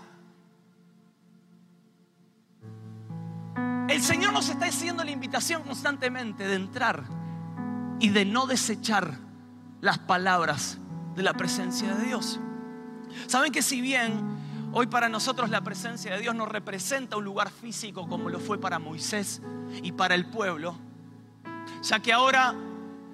el 3.88 4.02
Señor 4.02 4.32
nos 4.32 4.48
está 4.48 4.66
haciendo 4.66 5.04
la 5.04 5.10
invitación 5.10 5.62
constantemente 5.62 6.48
de 6.48 6.54
entrar 6.54 7.04
y 8.00 8.08
de 8.08 8.24
no 8.24 8.46
desechar 8.46 9.18
las 9.82 9.98
palabras 9.98 10.78
de 11.14 11.22
la 11.22 11.34
presencia 11.34 11.94
de 11.94 12.06
Dios. 12.06 12.40
Saben 13.26 13.52
que 13.52 13.60
si 13.60 13.82
bien 13.82 14.38
hoy 14.72 14.86
para 14.86 15.08
nosotros 15.08 15.50
la 15.50 15.62
presencia 15.62 16.14
de 16.14 16.20
Dios 16.20 16.34
no 16.34 16.46
representa 16.46 17.16
un 17.16 17.24
lugar 17.24 17.50
físico 17.50 18.08
como 18.08 18.28
lo 18.28 18.40
fue 18.40 18.58
para 18.58 18.78
Moisés 18.78 19.40
y 19.82 19.92
para 19.92 20.14
el 20.14 20.26
pueblo, 20.26 20.74
ya 21.82 22.00
que 22.00 22.12
ahora 22.12 22.54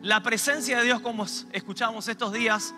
la 0.02 0.22
presencia 0.22 0.78
de 0.78 0.84
Dios, 0.84 1.00
como 1.00 1.26
escuchamos 1.52 2.08
estos 2.08 2.32
días, 2.32 2.74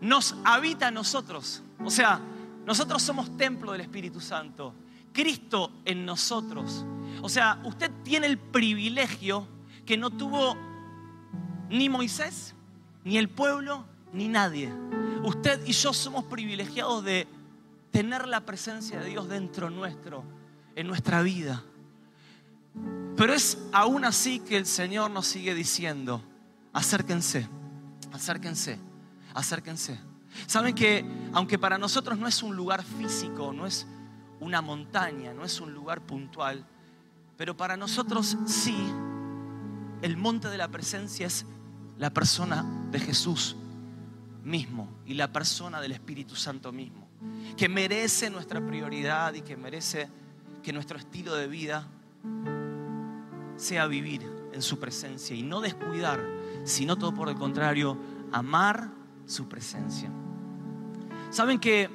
nos 0.00 0.36
habita 0.44 0.88
a 0.88 0.90
nosotros. 0.90 1.62
O 1.84 1.90
sea, 1.90 2.20
nosotros 2.64 3.02
somos 3.02 3.36
templo 3.36 3.72
del 3.72 3.80
Espíritu 3.80 4.20
Santo. 4.20 4.74
Cristo 5.12 5.70
en 5.84 6.04
nosotros. 6.04 6.84
O 7.22 7.28
sea, 7.28 7.60
usted 7.64 7.90
tiene 8.02 8.26
el 8.26 8.36
privilegio 8.36 9.46
que 9.86 9.96
no 9.96 10.10
tuvo 10.10 10.56
ni 11.70 11.88
Moisés, 11.88 12.54
ni 13.04 13.16
el 13.16 13.28
pueblo, 13.28 13.86
ni 14.14 14.28
nadie. 14.28 14.72
Usted 15.24 15.66
y 15.66 15.72
yo 15.72 15.92
somos 15.92 16.24
privilegiados 16.24 17.04
de 17.04 17.26
tener 17.90 18.26
la 18.26 18.40
presencia 18.40 19.00
de 19.00 19.10
Dios 19.10 19.28
dentro 19.28 19.68
nuestro, 19.68 20.24
en 20.74 20.86
nuestra 20.86 21.20
vida. 21.22 21.62
Pero 23.16 23.34
es 23.34 23.58
aún 23.72 24.04
así 24.04 24.40
que 24.40 24.56
el 24.56 24.66
Señor 24.66 25.10
nos 25.10 25.26
sigue 25.26 25.54
diciendo, 25.54 26.22
acérquense, 26.72 27.48
acérquense, 28.12 28.78
acérquense. 29.34 30.00
Saben 30.46 30.74
que 30.74 31.04
aunque 31.32 31.58
para 31.58 31.78
nosotros 31.78 32.18
no 32.18 32.26
es 32.26 32.42
un 32.42 32.56
lugar 32.56 32.82
físico, 32.82 33.52
no 33.52 33.66
es 33.66 33.86
una 34.40 34.60
montaña, 34.60 35.32
no 35.32 35.44
es 35.44 35.60
un 35.60 35.72
lugar 35.72 36.00
puntual, 36.00 36.66
pero 37.36 37.56
para 37.56 37.76
nosotros 37.76 38.36
sí, 38.46 38.76
el 40.02 40.16
monte 40.16 40.48
de 40.48 40.58
la 40.58 40.68
presencia 40.68 41.26
es 41.26 41.46
la 41.98 42.10
persona 42.10 42.64
de 42.90 42.98
Jesús 42.98 43.56
mismo 44.44 44.88
y 45.06 45.14
la 45.14 45.32
persona 45.32 45.80
del 45.80 45.92
Espíritu 45.92 46.36
Santo 46.36 46.72
mismo, 46.72 47.08
que 47.56 47.68
merece 47.68 48.30
nuestra 48.30 48.64
prioridad 48.64 49.34
y 49.34 49.42
que 49.42 49.56
merece 49.56 50.08
que 50.62 50.72
nuestro 50.72 50.98
estilo 50.98 51.34
de 51.34 51.46
vida 51.46 51.88
sea 53.56 53.86
vivir 53.86 54.22
en 54.52 54.62
su 54.62 54.78
presencia 54.78 55.34
y 55.34 55.42
no 55.42 55.60
descuidar, 55.60 56.20
sino 56.64 56.96
todo 56.96 57.14
por 57.14 57.28
el 57.28 57.34
contrario, 57.34 57.98
amar 58.32 58.90
su 59.26 59.48
presencia. 59.48 60.10
Saben 61.30 61.58
que 61.58 61.90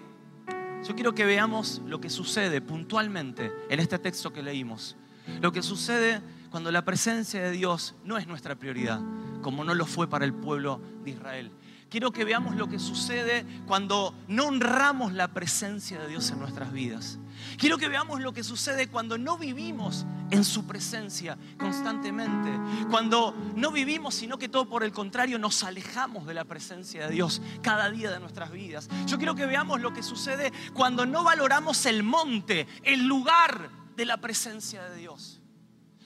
yo 0.88 0.96
quiero 0.96 1.14
que 1.14 1.26
veamos 1.26 1.82
lo 1.86 2.00
que 2.00 2.10
sucede 2.10 2.62
puntualmente 2.62 3.52
en 3.70 3.80
este 3.80 4.00
texto 4.00 4.32
que 4.32 4.42
leímos. 4.42 4.96
Lo 5.42 5.52
que 5.52 5.62
sucede 5.62 6.22
cuando 6.50 6.72
la 6.72 6.84
presencia 6.84 7.42
de 7.42 7.52
Dios 7.52 7.96
no 8.04 8.18
es 8.18 8.28
nuestra 8.28 8.56
prioridad, 8.56 9.00
como 9.42 9.64
no 9.64 9.74
lo 9.74 9.86
fue 9.86 10.10
para 10.10 10.26
el 10.26 10.34
pueblo 10.34 10.82
de 11.04 11.12
Israel. 11.12 11.52
Quiero 11.90 12.12
que 12.12 12.24
veamos 12.24 12.56
lo 12.56 12.70
que 12.70 12.78
sucede 12.78 13.46
cuando 13.66 14.14
no 14.28 14.46
honramos 14.46 15.12
la 15.12 15.30
presencia 15.30 16.00
de 16.00 16.08
Dios 16.08 16.30
en 16.30 16.40
nuestras 16.40 16.72
vidas. 16.72 17.18
Quiero 17.58 17.80
que 17.80 17.90
veamos 17.90 18.22
lo 18.22 18.32
que 18.32 18.44
sucede 18.44 18.90
cuando 18.90 19.18
no 19.18 19.40
vivimos 19.40 20.06
en 20.30 20.44
su 20.44 20.68
presencia 20.68 21.36
constantemente. 21.58 22.52
Cuando 22.92 23.36
no 23.56 23.72
vivimos, 23.72 24.14
sino 24.14 24.38
que 24.38 24.50
todo 24.50 24.70
por 24.70 24.84
el 24.84 24.92
contrario 24.92 25.40
nos 25.40 25.64
alejamos 25.64 26.28
de 26.28 26.36
la 26.36 26.46
presencia 26.46 27.08
de 27.08 27.14
Dios 27.14 27.42
cada 27.64 27.90
día 27.90 28.12
de 28.12 28.20
nuestras 28.20 28.52
vidas. 28.52 28.88
Yo 29.08 29.18
quiero 29.18 29.34
que 29.34 29.48
veamos 29.48 29.82
lo 29.82 29.92
que 29.92 30.04
sucede 30.04 30.54
cuando 30.74 31.08
no 31.08 31.24
valoramos 31.24 31.88
el 31.88 32.04
monte, 32.04 32.68
el 32.84 33.08
lugar 33.08 33.72
de 33.96 34.06
la 34.06 34.18
presencia 34.18 34.84
de 34.84 34.98
Dios. 34.98 35.42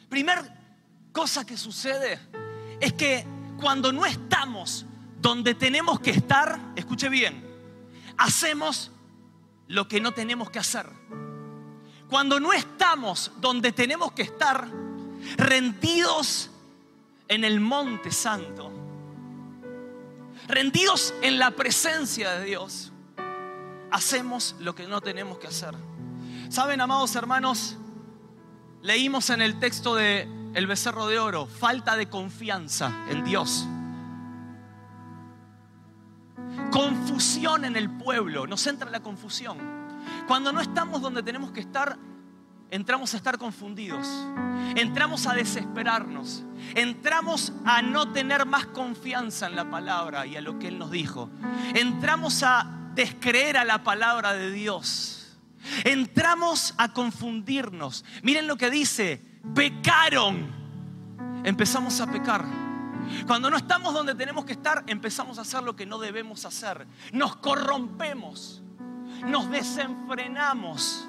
Primer 0.08 0.40
cosa 1.12 1.46
que 1.46 1.58
sucede 1.58 2.20
es 2.80 2.94
que 2.94 3.26
cuando 3.60 3.92
no 3.92 4.06
estamos 4.06 4.86
donde 5.24 5.56
tenemos 5.56 6.02
que 6.02 6.12
estar, 6.12 6.60
escuche 6.76 7.08
bien, 7.08 7.48
hacemos 8.18 8.92
lo 9.70 9.88
que 9.88 10.02
no 10.02 10.12
tenemos 10.12 10.50
que 10.50 10.60
hacer. 10.60 10.86
Cuando 12.10 12.42
no 12.42 12.52
estamos 12.52 13.32
donde 13.38 13.72
tenemos 13.72 14.12
que 14.12 14.24
estar, 14.24 14.68
rendidos 15.38 16.52
en 17.30 17.46
el 17.46 17.62
monte 17.62 18.12
santo, 18.12 18.70
rendidos 20.50 21.14
en 21.22 21.40
la 21.40 21.52
presencia 21.52 22.34
de 22.34 22.44
Dios, 22.44 22.92
hacemos 23.92 24.58
lo 24.60 24.76
que 24.76 24.88
no 24.88 25.00
tenemos 25.00 25.38
que 25.38 25.48
hacer. 25.48 25.74
Saben, 26.50 26.82
amados 26.82 27.16
hermanos, 27.16 27.78
leímos 28.82 29.30
en 29.30 29.42
el 29.42 29.58
texto 29.58 29.96
de 29.96 30.28
El 30.54 30.68
becerro 30.68 31.08
de 31.08 31.18
oro, 31.18 31.46
falta 31.46 31.96
de 31.96 32.10
confianza 32.10 33.06
en 33.10 33.24
Dios 33.24 33.66
confusión 36.74 37.66
en 37.66 37.76
el 37.76 37.88
pueblo, 37.88 38.48
nos 38.48 38.66
entra 38.66 38.90
la 38.90 39.00
confusión. 39.00 39.60
Cuando 40.28 40.52
no 40.52 40.60
estamos 40.60 41.04
donde 41.04 41.22
tenemos 41.22 41.52
que 41.52 41.60
estar, 41.60 42.00
entramos 42.72 43.14
a 43.14 43.18
estar 43.18 43.38
confundidos, 43.38 44.08
entramos 44.76 45.28
a 45.28 45.36
desesperarnos, 45.36 46.44
entramos 46.74 47.54
a 47.64 47.84
no 47.84 48.12
tener 48.12 48.48
más 48.48 48.66
confianza 48.66 49.46
en 49.46 49.56
la 49.56 49.70
palabra 49.70 50.26
y 50.26 50.36
a 50.36 50.42
lo 50.42 50.58
que 50.58 50.70
Él 50.70 50.80
nos 50.80 50.90
dijo, 50.90 51.30
entramos 51.76 52.42
a 52.42 52.66
descreer 52.96 53.58
a 53.58 53.66
la 53.66 53.84
palabra 53.84 54.34
de 54.34 54.52
Dios, 54.52 55.38
entramos 55.84 56.74
a 56.78 56.92
confundirnos. 56.92 58.04
Miren 58.24 58.48
lo 58.48 58.58
que 58.58 58.72
dice, 58.72 59.22
pecaron, 59.54 60.48
empezamos 61.44 62.02
a 62.02 62.12
pecar. 62.12 62.63
Cuando 63.28 63.50
no 63.50 63.58
estamos 63.58 63.94
donde 63.94 64.16
tenemos 64.16 64.46
que 64.46 64.54
estar, 64.54 64.84
empezamos 64.88 65.38
a 65.38 65.42
hacer 65.42 65.64
lo 65.64 65.76
que 65.76 65.86
no 65.86 65.98
debemos 65.98 66.46
hacer. 66.46 66.88
Nos 67.12 67.36
corrompemos, 67.38 68.62
nos 69.26 69.50
desenfrenamos. 69.50 71.08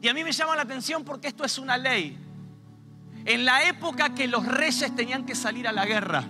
Y 0.00 0.08
a 0.08 0.14
mí 0.14 0.24
me 0.24 0.32
llama 0.32 0.56
la 0.56 0.62
atención 0.62 1.04
porque 1.04 1.28
esto 1.28 1.44
es 1.44 1.58
una 1.58 1.76
ley. 1.76 2.18
En 3.24 3.44
la 3.44 3.64
época 3.64 4.14
que 4.14 4.28
los 4.28 4.46
reyes 4.46 4.94
tenían 4.94 5.26
que 5.26 5.34
salir 5.34 5.66
a 5.66 5.72
la 5.72 5.84
guerra, 5.84 6.24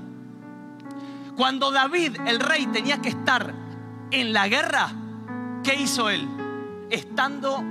cuando 1.36 1.70
David, 1.70 2.16
el 2.26 2.40
rey, 2.40 2.66
tenía 2.68 3.02
que 3.02 3.10
estar 3.10 3.54
en 4.10 4.32
la 4.32 4.48
guerra, 4.48 4.90
¿qué 5.62 5.74
hizo 5.74 6.08
él? 6.08 6.26
Estando 6.88 7.62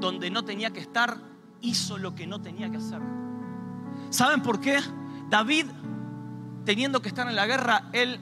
donde 0.00 0.30
no 0.30 0.44
tenía 0.44 0.70
que 0.70 0.80
estar, 0.80 1.18
hizo 1.60 1.98
lo 1.98 2.14
que 2.14 2.26
no 2.26 2.40
tenía 2.40 2.70
que 2.70 2.78
hacer. 2.78 3.21
¿Saben 4.12 4.42
por 4.42 4.60
qué? 4.60 4.78
David, 5.30 5.64
teniendo 6.66 7.00
que 7.00 7.08
estar 7.08 7.26
en 7.26 7.34
la 7.34 7.46
guerra, 7.46 7.88
él 7.94 8.20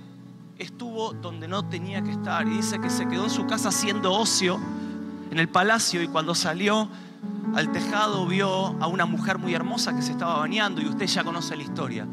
estuvo 0.57 1.13
donde 1.15 1.49
no 1.49 1.69
tenía 1.69 2.01
que 2.01 2.13
estar. 2.13 2.47
Y 2.47 2.51
dice 2.51 2.81
que 2.81 2.89
se 2.89 3.09
quedó 3.09 3.25
en 3.25 3.31
su 3.31 3.45
casa 3.49 3.71
haciendo 3.71 4.13
ocio 4.13 4.61
en 5.33 5.41
el 5.41 5.49
palacio 5.49 6.01
y 6.01 6.07
cuando 6.07 6.37
salió 6.37 6.89
al 7.57 7.73
tejado 7.73 8.25
vio 8.27 8.67
a 8.81 8.87
una 8.87 9.05
mujer 9.05 9.39
muy 9.39 9.53
hermosa 9.53 9.93
que 9.93 10.03
se 10.03 10.13
estaba 10.13 10.39
bañando 10.39 10.81
y 10.81 10.87
usted 10.87 11.07
ya 11.07 11.25
conoce 11.25 11.57
la 11.57 11.65
historia. 11.65 12.07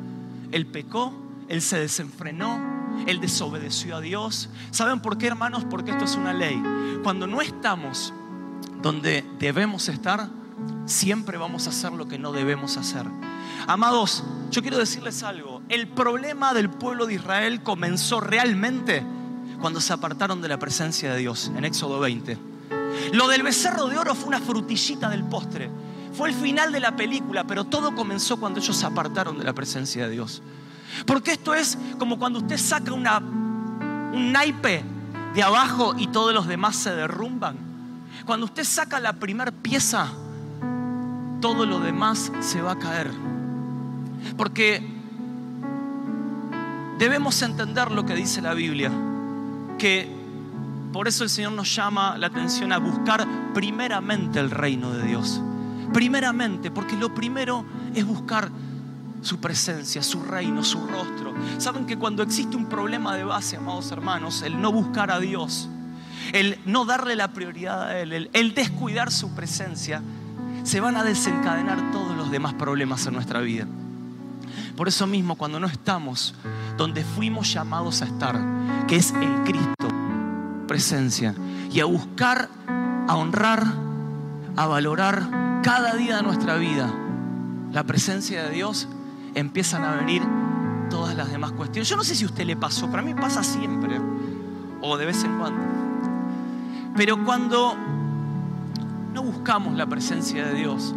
Él 0.51 0.65
pecó, 0.65 1.13
él 1.47 1.61
se 1.61 1.77
desenfrenó, 1.79 2.59
él 3.05 3.19
desobedeció 3.19 3.97
a 3.97 4.01
Dios. 4.01 4.49
¿Saben 4.71 5.01
por 5.01 5.19
qué, 5.19 5.27
hermanos? 5.27 5.65
Porque 5.69 5.91
esto 5.91 6.05
es 6.05 6.15
una 6.15 6.33
ley. 6.33 6.59
Cuando 7.03 7.27
no 7.27 7.41
estamos 7.41 8.11
donde 8.81 9.23
debemos 9.37 9.87
estar, 9.87 10.29
siempre 10.85 11.37
vamos 11.37 11.67
a 11.67 11.69
hacer 11.69 11.91
lo 11.91 12.07
que 12.07 12.17
no 12.17 12.31
debemos 12.31 12.77
hacer. 12.77 13.05
Amados, 13.67 14.23
yo 14.51 14.61
quiero 14.61 14.77
decirles 14.77 15.23
algo. 15.23 15.61
El 15.69 15.87
problema 15.87 16.53
del 16.53 16.69
pueblo 16.69 17.05
de 17.05 17.15
Israel 17.15 17.61
comenzó 17.63 18.19
realmente 18.19 19.03
cuando 19.59 19.81
se 19.81 19.93
apartaron 19.93 20.41
de 20.41 20.47
la 20.47 20.59
presencia 20.59 21.11
de 21.11 21.19
Dios 21.19 21.51
en 21.55 21.65
Éxodo 21.65 21.99
20. 21.99 22.37
Lo 23.13 23.27
del 23.27 23.43
becerro 23.43 23.87
de 23.87 23.97
oro 23.97 24.15
fue 24.15 24.29
una 24.29 24.39
frutillita 24.39 25.09
del 25.09 25.23
postre. 25.23 25.69
Fue 26.13 26.29
el 26.29 26.35
final 26.35 26.71
de 26.71 26.79
la 26.79 26.95
película, 26.95 27.43
pero 27.45 27.65
todo 27.65 27.93
comenzó 27.95 28.37
cuando 28.37 28.59
ellos 28.59 28.75
se 28.75 28.85
apartaron 28.85 29.37
de 29.37 29.43
la 29.43 29.53
presencia 29.53 30.05
de 30.05 30.11
Dios. 30.11 30.41
Porque 31.05 31.33
esto 31.33 31.53
es 31.53 31.77
como 31.99 32.17
cuando 32.17 32.39
usted 32.39 32.57
saca 32.57 32.93
una, 32.93 33.19
un 33.19 34.31
naipe 34.31 34.83
de 35.33 35.43
abajo 35.43 35.93
y 35.97 36.07
todos 36.07 36.33
los 36.33 36.47
demás 36.47 36.75
se 36.75 36.95
derrumban. 36.95 37.57
Cuando 38.25 38.45
usted 38.45 38.63
saca 38.63 38.99
la 38.99 39.13
primera 39.13 39.51
pieza, 39.51 40.07
todo 41.39 41.65
lo 41.65 41.79
demás 41.79 42.31
se 42.41 42.61
va 42.61 42.73
a 42.73 42.79
caer. 42.79 43.11
Porque 44.35 44.85
debemos 46.99 47.41
entender 47.41 47.91
lo 47.91 48.05
que 48.05 48.15
dice 48.15 48.41
la 48.41 48.53
Biblia, 48.53 48.91
que 49.77 50.09
por 50.91 51.07
eso 51.07 51.23
el 51.23 51.29
Señor 51.29 51.51
nos 51.51 51.73
llama 51.75 52.17
la 52.17 52.27
atención 52.27 52.71
a 52.71 52.77
buscar 52.77 53.27
primeramente 53.53 54.39
el 54.39 54.49
reino 54.49 54.91
de 54.91 55.05
Dios. 55.05 55.41
Primeramente, 55.93 56.71
porque 56.71 56.95
lo 56.95 57.13
primero 57.13 57.65
es 57.93 58.05
buscar 58.05 58.49
su 59.21 59.39
presencia, 59.39 60.03
su 60.03 60.21
reino, 60.23 60.63
su 60.63 60.79
rostro. 60.87 61.33
Saben 61.57 61.85
que 61.85 61.97
cuando 61.97 62.23
existe 62.23 62.55
un 62.55 62.67
problema 62.67 63.15
de 63.15 63.23
base, 63.23 63.57
amados 63.57 63.91
hermanos, 63.91 64.41
el 64.41 64.61
no 64.61 64.71
buscar 64.71 65.11
a 65.11 65.19
Dios, 65.19 65.69
el 66.33 66.59
no 66.65 66.85
darle 66.85 67.15
la 67.15 67.29
prioridad 67.29 67.83
a 67.83 67.99
Él, 67.99 68.29
el, 68.31 68.53
descuidar 68.53 69.11
su 69.11 69.33
presencia, 69.33 70.01
se 70.67 70.81
van 70.81 70.97
a 70.97 71.03
desencadenar 71.05 71.91
todos 71.91 72.17
los 72.17 72.29
demás 72.29 72.53
problemas 72.53 73.05
en 73.07 73.13
nuestra 73.13 73.39
vida. 73.39 73.65
Por 74.75 74.89
eso 74.89 75.07
mismo, 75.07 75.35
cuando 75.35 75.61
no 75.61 75.67
estamos 75.67 76.35
donde 76.75 77.05
fuimos 77.05 77.53
llamados 77.53 78.01
a 78.01 78.05
estar, 78.05 78.37
que 78.85 78.97
es 78.97 79.13
el 79.13 79.43
Cristo, 79.45 79.87
presencia, 80.67 81.33
y 81.71 81.79
a 81.79 81.85
buscar, 81.85 82.49
a 83.07 83.15
honrar, 83.15 83.63
a 84.57 84.67
valorar 84.67 85.61
cada 85.63 85.93
día 85.93 86.17
de 86.17 86.23
nuestra 86.23 86.57
vida 86.57 86.93
la 87.71 87.85
presencia 87.85 88.43
de 88.43 88.49
Dios, 88.49 88.89
empiezan 89.35 89.85
a 89.85 89.95
venir 89.95 90.21
todas 90.89 91.15
las 91.15 91.31
demás 91.31 91.53
cuestiones. 91.53 91.87
Yo 91.87 91.95
no 91.95 92.03
sé 92.03 92.13
si 92.13 92.25
a 92.25 92.27
usted 92.27 92.45
le 92.45 92.57
pasó, 92.57 92.91
para 92.91 93.03
mí 93.03 93.13
pasa 93.13 93.41
siempre, 93.41 94.01
o 94.81 94.97
de 94.97 95.05
vez 95.05 95.23
en 95.23 95.37
cuando. 95.37 95.61
Pero 96.93 97.23
cuando 97.23 97.77
no 99.17 99.23
buscamos 99.23 99.75
la 99.75 99.87
presencia 99.87 100.45
de 100.45 100.53
Dios, 100.53 100.93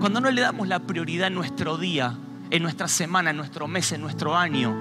cuando 0.00 0.20
no 0.20 0.28
le 0.32 0.40
damos 0.40 0.66
la 0.66 0.80
prioridad 0.80 1.28
en 1.28 1.34
nuestro 1.34 1.78
día, 1.78 2.18
en 2.50 2.64
nuestra 2.64 2.88
semana, 2.88 3.30
en 3.30 3.36
nuestro 3.36 3.68
mes, 3.68 3.92
en 3.92 4.00
nuestro 4.00 4.36
año, 4.36 4.74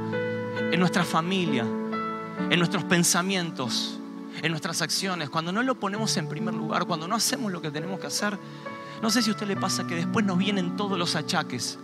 en 0.71 0.79
nuestra 0.79 1.03
familia, 1.03 1.63
en 2.49 2.57
nuestros 2.57 2.83
pensamientos, 2.85 3.99
en 4.41 4.49
nuestras 4.49 4.81
acciones, 4.81 5.29
cuando 5.29 5.51
no 5.51 5.61
lo 5.61 5.79
ponemos 5.79 6.17
en 6.17 6.27
primer 6.27 6.55
lugar, 6.55 6.85
cuando 6.85 7.07
no 7.07 7.15
hacemos 7.15 7.51
lo 7.51 7.61
que 7.61 7.69
tenemos 7.69 7.99
que 7.99 8.07
hacer, 8.07 8.39
no 9.03 9.11
sé 9.11 9.21
si 9.21 9.29
a 9.29 9.33
usted 9.33 9.45
le 9.45 9.55
pasa 9.55 9.85
que 9.85 9.93
después 9.93 10.25
nos 10.25 10.39
vienen 10.39 10.75
todos 10.75 10.97
los 10.97 11.15
achaques, 11.15 11.77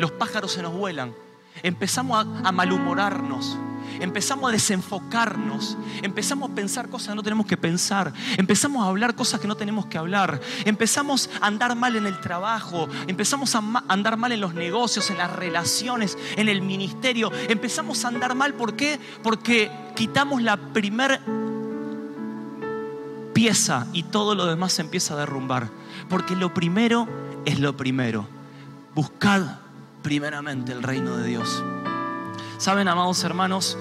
los 0.00 0.10
pájaros 0.10 0.50
se 0.50 0.62
nos 0.62 0.72
vuelan, 0.72 1.14
empezamos 1.62 2.26
a, 2.26 2.48
a 2.48 2.50
malhumorarnos, 2.50 3.56
empezamos 4.00 4.48
a 4.48 4.52
desenfocarnos, 4.52 5.76
empezamos 6.02 6.50
a 6.50 6.54
pensar 6.54 6.88
cosas 6.88 7.08
que 7.10 7.14
no 7.14 7.22
tenemos 7.22 7.46
que 7.46 7.56
pensar, 7.56 8.12
empezamos 8.36 8.84
a 8.84 8.88
hablar 8.88 9.14
cosas 9.14 9.40
que 9.40 9.48
no 9.48 9.56
tenemos 9.56 9.86
que 9.86 9.98
hablar, 9.98 10.40
empezamos 10.64 11.30
a 11.40 11.46
andar 11.46 11.76
mal 11.76 11.96
en 11.96 12.06
el 12.06 12.20
trabajo, 12.20 12.88
empezamos 13.06 13.54
a 13.54 13.62
andar 13.88 14.16
mal 14.16 14.32
en 14.32 14.40
los 14.40 14.54
negocios, 14.54 15.10
en 15.10 15.18
las 15.18 15.32
relaciones, 15.32 16.16
en 16.36 16.48
el 16.48 16.62
ministerio, 16.62 17.30
empezamos 17.48 18.04
a 18.04 18.08
andar 18.08 18.34
mal, 18.34 18.54
¿por 18.54 18.76
qué? 18.76 18.98
Porque 19.22 19.70
quitamos 19.94 20.42
la 20.42 20.56
primer 20.56 21.20
pieza 23.32 23.86
y 23.92 24.04
todo 24.04 24.34
lo 24.34 24.46
demás 24.46 24.72
se 24.74 24.82
empieza 24.82 25.14
a 25.14 25.18
derrumbar, 25.18 25.70
porque 26.08 26.36
lo 26.36 26.52
primero 26.54 27.08
es 27.44 27.58
lo 27.58 27.76
primero. 27.76 28.28
Buscad 28.94 29.42
primeramente 30.02 30.72
el 30.72 30.82
reino 30.82 31.16
de 31.16 31.28
Dios. 31.28 31.62
Saben, 32.62 32.86
amados 32.86 33.24
hermanos, 33.24 33.76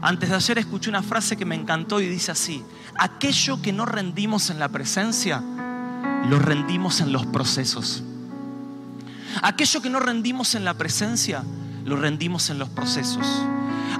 antes 0.00 0.30
de 0.30 0.34
ayer 0.34 0.56
escuché 0.56 0.88
una 0.88 1.02
frase 1.02 1.36
que 1.36 1.44
me 1.44 1.54
encantó 1.54 2.00
y 2.00 2.08
dice 2.08 2.30
así, 2.32 2.64
aquello 2.94 3.60
que 3.60 3.70
no 3.70 3.84
rendimos 3.84 4.48
en 4.48 4.58
la 4.58 4.70
presencia, 4.70 5.42
lo 6.26 6.38
rendimos 6.38 7.02
en 7.02 7.12
los 7.12 7.26
procesos. 7.26 8.02
Aquello 9.42 9.82
que 9.82 9.90
no 9.90 10.00
rendimos 10.00 10.54
en 10.54 10.64
la 10.64 10.72
presencia, 10.72 11.44
lo 11.84 11.96
rendimos 11.96 12.48
en 12.48 12.58
los 12.58 12.70
procesos. 12.70 13.26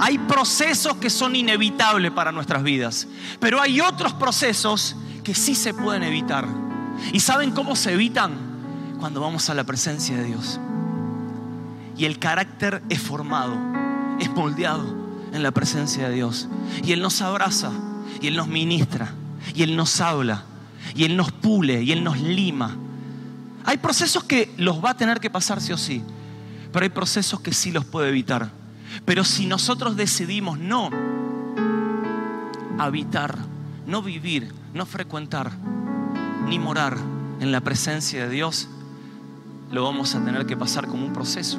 Hay 0.00 0.16
procesos 0.16 0.96
que 0.96 1.10
son 1.10 1.36
inevitables 1.36 2.10
para 2.10 2.32
nuestras 2.32 2.62
vidas, 2.62 3.08
pero 3.40 3.60
hay 3.60 3.82
otros 3.82 4.14
procesos 4.14 4.96
que 5.22 5.34
sí 5.34 5.54
se 5.54 5.74
pueden 5.74 6.02
evitar. 6.02 6.48
¿Y 7.12 7.20
saben 7.20 7.50
cómo 7.50 7.76
se 7.76 7.92
evitan? 7.92 8.32
Cuando 9.00 9.20
vamos 9.20 9.50
a 9.50 9.54
la 9.54 9.64
presencia 9.64 10.16
de 10.16 10.24
Dios. 10.24 10.58
Y 11.98 12.06
el 12.06 12.18
carácter 12.18 12.82
es 12.88 13.02
formado, 13.02 13.77
es 14.20 14.30
moldeado 14.30 14.94
en 15.32 15.42
la 15.42 15.50
presencia 15.50 16.08
de 16.08 16.14
Dios. 16.14 16.48
Y 16.84 16.92
Él 16.92 17.00
nos 17.00 17.20
abraza, 17.22 17.70
y 18.20 18.28
Él 18.28 18.36
nos 18.36 18.48
ministra, 18.48 19.12
y 19.54 19.62
Él 19.62 19.76
nos 19.76 20.00
habla, 20.00 20.44
y 20.94 21.04
Él 21.04 21.16
nos 21.16 21.32
pule, 21.32 21.82
y 21.82 21.92
Él 21.92 22.04
nos 22.04 22.20
lima. 22.20 22.76
Hay 23.64 23.78
procesos 23.78 24.24
que 24.24 24.52
los 24.56 24.82
va 24.82 24.90
a 24.90 24.96
tener 24.96 25.20
que 25.20 25.30
pasar 25.30 25.60
sí 25.60 25.72
o 25.72 25.78
sí, 25.78 26.02
pero 26.72 26.84
hay 26.84 26.90
procesos 26.90 27.40
que 27.40 27.52
sí 27.52 27.70
los 27.70 27.84
puede 27.84 28.08
evitar. 28.08 28.50
Pero 29.04 29.24
si 29.24 29.46
nosotros 29.46 29.96
decidimos 29.96 30.58
no 30.58 30.90
habitar, 32.78 33.36
no 33.86 34.02
vivir, 34.02 34.52
no 34.74 34.86
frecuentar, 34.86 35.52
ni 36.46 36.58
morar 36.58 36.96
en 37.40 37.52
la 37.52 37.60
presencia 37.60 38.24
de 38.24 38.30
Dios, 38.30 38.68
lo 39.70 39.84
vamos 39.84 40.14
a 40.14 40.24
tener 40.24 40.46
que 40.46 40.56
pasar 40.56 40.86
como 40.86 41.04
un 41.04 41.12
proceso. 41.12 41.58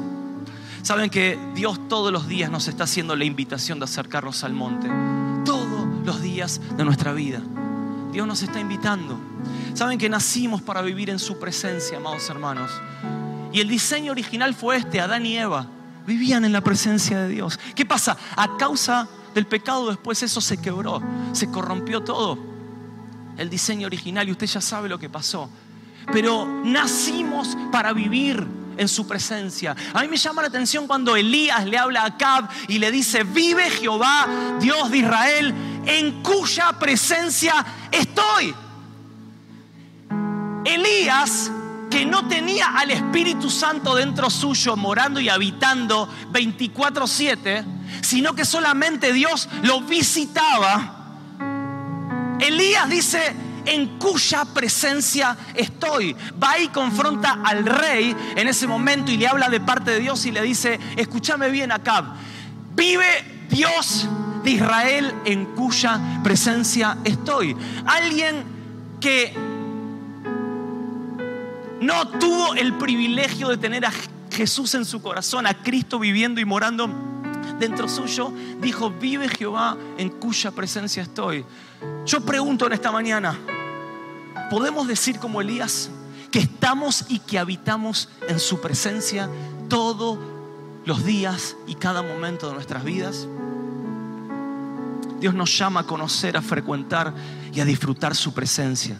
Saben 0.82 1.10
que 1.10 1.38
Dios 1.54 1.88
todos 1.88 2.12
los 2.12 2.28
días 2.28 2.50
nos 2.50 2.68
está 2.68 2.86
haciendo 2.86 3.16
la 3.16 3.26
invitación 3.26 3.80
de 3.80 3.86
acercarnos 3.86 4.44
al 4.44 4.54
monte. 4.54 4.88
Todos 5.46 5.88
los 6.06 6.22
días 6.22 6.62
de 6.78 6.86
nuestra 6.86 7.14
vida. 7.14 7.42
Dios 8.12 8.28
nos 8.28 8.42
está 8.42 8.60
invitando. 8.60 9.20
Saben 9.74 9.98
que 9.98 10.10
nacimos 10.10 10.62
para 10.62 10.82
vivir 10.82 11.10
en 11.10 11.20
su 11.20 11.38
presencia, 11.40 11.98
amados 11.98 12.30
hermanos. 12.30 12.72
Y 13.52 13.60
el 13.60 13.68
diseño 13.68 14.12
original 14.12 14.54
fue 14.54 14.78
este, 14.78 15.00
Adán 15.00 15.26
y 15.26 15.38
Eva. 15.38 15.68
Vivían 16.08 16.46
en 16.46 16.54
la 16.54 16.62
presencia 16.62 17.20
de 17.20 17.30
Dios. 17.30 17.60
¿Qué 17.76 17.86
pasa? 17.86 18.18
A 18.36 18.58
causa 18.58 19.08
del 19.34 19.46
pecado 19.46 19.90
después 19.90 20.24
eso 20.24 20.42
se 20.42 20.58
quebró, 20.58 21.02
se 21.34 21.52
corrompió 21.52 22.02
todo. 22.02 22.38
El 23.38 23.50
diseño 23.50 23.88
original 23.88 24.28
y 24.28 24.32
usted 24.32 24.48
ya 24.48 24.62
sabe 24.62 24.90
lo 24.90 25.00
que 25.00 25.10
pasó. 25.10 25.50
Pero 26.12 26.48
nacimos 26.64 27.56
para 27.72 27.94
vivir 27.94 28.46
en 28.80 28.88
su 28.88 29.06
presencia. 29.06 29.76
A 29.94 30.02
mí 30.02 30.08
me 30.08 30.18
llama 30.18 30.42
la 30.42 30.48
atención 30.48 30.88
cuando 30.88 31.16
Elías 31.16 31.66
le 31.66 31.78
habla 31.78 32.06
a 32.06 32.18
Cab 32.18 32.50
y 32.70 32.80
le 32.80 32.92
dice, 32.92 33.24
vive 33.24 33.70
Jehová, 33.70 34.58
Dios 34.60 34.90
de 34.90 34.98
Israel, 35.00 35.54
en 35.86 36.24
cuya 36.24 36.72
presencia 36.80 37.54
estoy. 37.92 38.56
Elías 40.64 41.52
que 41.92 42.06
no 42.06 42.28
tenía 42.28 42.68
al 42.78 42.92
Espíritu 42.92 43.50
Santo 43.50 43.96
dentro 43.96 44.30
suyo, 44.30 44.78
morando 44.78 45.20
y 45.20 45.28
habitando 45.28 46.08
24/7, 46.32 47.66
sino 48.02 48.34
que 48.34 48.46
solamente 48.46 49.12
Dios 49.12 49.50
lo 49.64 49.82
visitaba. 49.82 50.96
Elías 52.40 52.90
dice, 52.90 53.36
en 53.70 54.00
cuya 54.00 54.46
presencia 54.46 55.38
estoy. 55.54 56.16
Va 56.42 56.60
y 56.60 56.70
confronta 56.70 57.40
al 57.44 57.66
rey 57.66 58.16
en 58.36 58.48
ese 58.48 58.68
momento 58.68 59.12
y 59.12 59.18
le 59.18 59.28
habla 59.28 59.50
de 59.50 59.60
parte 59.60 59.92
de 59.92 60.00
Dios 60.00 60.26
y 60.26 60.32
le 60.32 60.42
dice, 60.42 60.80
escúchame 60.96 61.50
bien 61.50 61.72
acá, 61.72 62.16
vive 62.76 63.46
Dios 63.50 64.08
de 64.44 64.52
Israel 64.52 65.14
en 65.26 65.46
cuya 65.56 66.22
presencia 66.24 66.98
estoy. 67.04 67.56
Alguien 67.86 68.44
que 69.00 69.34
no 71.82 72.08
tuvo 72.20 72.56
el 72.56 72.74
privilegio 72.74 73.50
de 73.50 73.58
tener 73.58 73.86
a 73.86 73.92
Jesús 74.32 74.74
en 74.76 74.86
su 74.86 75.02
corazón, 75.02 75.46
a 75.46 75.54
Cristo 75.54 76.00
viviendo 76.00 76.42
y 76.42 76.46
morando 76.46 76.90
dentro 77.60 77.88
suyo, 77.88 78.32
dijo, 78.60 78.90
vive 78.90 79.30
Jehová 79.30 79.78
en 79.98 80.10
cuya 80.10 80.52
presencia 80.52 81.04
estoy. 81.04 81.46
Yo 82.06 82.22
pregunto 82.22 82.66
en 82.66 82.74
esta 82.74 82.92
mañana, 82.92 83.38
¿podemos 84.50 84.88
decir 84.88 85.20
como 85.20 85.42
Elías 85.42 85.90
que 86.32 86.40
estamos 86.40 87.06
y 87.10 87.20
que 87.20 87.40
habitamos 87.40 88.10
en 88.28 88.40
su 88.40 88.62
presencia 88.62 89.30
todos 89.68 90.18
los 90.86 91.04
días 91.06 91.56
y 91.68 91.76
cada 91.76 92.02
momento 92.02 92.48
de 92.48 92.54
nuestras 92.54 92.84
vidas? 92.84 93.28
Dios 95.20 95.34
nos 95.34 95.58
llama 95.58 95.82
a 95.82 95.86
conocer, 95.86 96.38
a 96.38 96.42
frecuentar 96.42 97.14
y 97.54 97.60
a 97.60 97.66
disfrutar 97.66 98.16
su 98.16 98.34
presencia. 98.34 99.00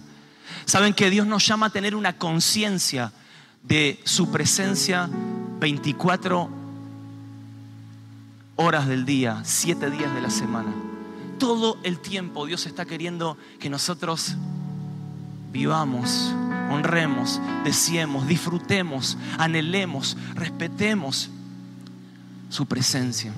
Saben 0.66 0.94
que 0.94 1.10
Dios 1.10 1.26
nos 1.26 1.46
llama 1.46 1.68
a 1.68 1.70
tener 1.70 1.96
una 1.96 2.18
conciencia 2.18 3.12
de 3.64 4.00
su 4.04 4.30
presencia 4.32 5.10
24 5.60 6.50
horas 8.56 8.88
del 8.88 9.06
día, 9.06 9.42
7 9.44 9.90
días 9.90 10.14
de 10.14 10.22
la 10.22 10.30
semana. 10.30 10.74
Todo 11.38 11.78
el 11.84 12.00
tiempo 12.00 12.46
Dios 12.46 12.66
está 12.66 12.86
queriendo 12.86 13.38
que 13.60 13.70
nosotros 13.70 14.36
vivamos, 15.52 16.34
honremos, 16.70 17.42
deseemos, 17.64 18.28
disfrutemos, 18.28 19.18
anhelemos, 19.38 20.18
respetemos 20.36 21.30
su 22.50 22.66
presencia. 22.66 23.34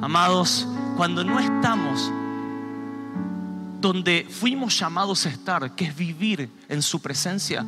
Amados, 0.00 0.66
cuando 0.96 1.24
no 1.24 1.38
estamos 1.38 2.10
donde 3.80 4.26
fuimos 4.30 4.78
llamados 4.78 5.26
a 5.26 5.28
estar, 5.28 5.74
que 5.74 5.84
es 5.86 5.96
vivir 5.96 6.48
en 6.68 6.82
su 6.82 7.00
presencia, 7.00 7.66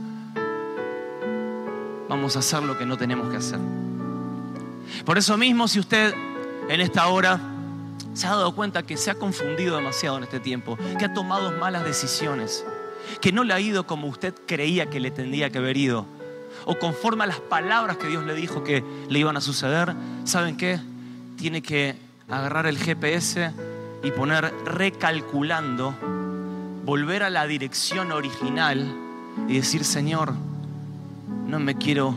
vamos 2.09 2.37
a 2.37 2.39
hacer 2.39 2.63
lo 2.63 2.79
que 2.79 2.87
no 2.87 2.97
tenemos 2.97 3.29
que 3.31 3.37
hacer. 3.37 3.59
Por 5.05 5.19
eso 5.19 5.37
mismo, 5.37 5.67
si 5.67 5.81
usted 5.81 6.15
en 6.69 6.81
esta 6.81 7.09
hora 7.09 7.41
se 8.15 8.27
ha 8.29 8.31
dado 8.31 8.55
cuenta 8.55 8.85
que 8.85 8.97
se 8.97 9.11
ha 9.11 9.17
confundido 9.17 9.77
demasiado 9.77 10.19
en 10.19 10.25
este 10.25 10.39
tiempo, 10.39 10.79
que 10.99 11.05
ha 11.05 11.13
tomado 11.13 11.51
malas 11.59 11.85
decisiones, 11.85 12.65
que 13.21 13.33
no 13.33 13.45
le 13.45 13.55
ha 13.55 13.61
ido 13.61 13.87
como 13.87 14.07
usted 14.09 14.35
creía 14.47 14.91
que 14.91 15.01
le 15.01 15.11
tendría 15.11 15.51
que 15.51 15.59
haber 15.59 15.77
ido, 15.77 16.07
o 16.67 16.79
conforme 16.79 17.25
a 17.25 17.27
las 17.27 17.41
palabras 17.41 17.97
que 17.97 18.07
Dios 18.09 18.25
le 18.25 18.35
dijo 18.35 18.65
que 18.65 18.83
le 19.09 19.19
iban 19.19 19.37
a 19.37 19.41
suceder, 19.41 19.95
¿saben 20.25 20.57
qué? 20.57 20.81
Tiene 21.37 21.63
que 21.63 21.97
agarrar 22.29 22.67
el 22.67 22.79
GPS 22.79 23.53
y 24.03 24.11
poner 24.11 24.53
recalculando, 24.65 25.95
volver 26.85 27.23
a 27.23 27.31
la 27.31 27.47
dirección 27.47 28.13
original 28.13 28.95
y 29.49 29.55
decir, 29.55 29.85
Señor, 29.85 30.35
no 31.47 31.59
me 31.59 31.77
quiero 31.77 32.15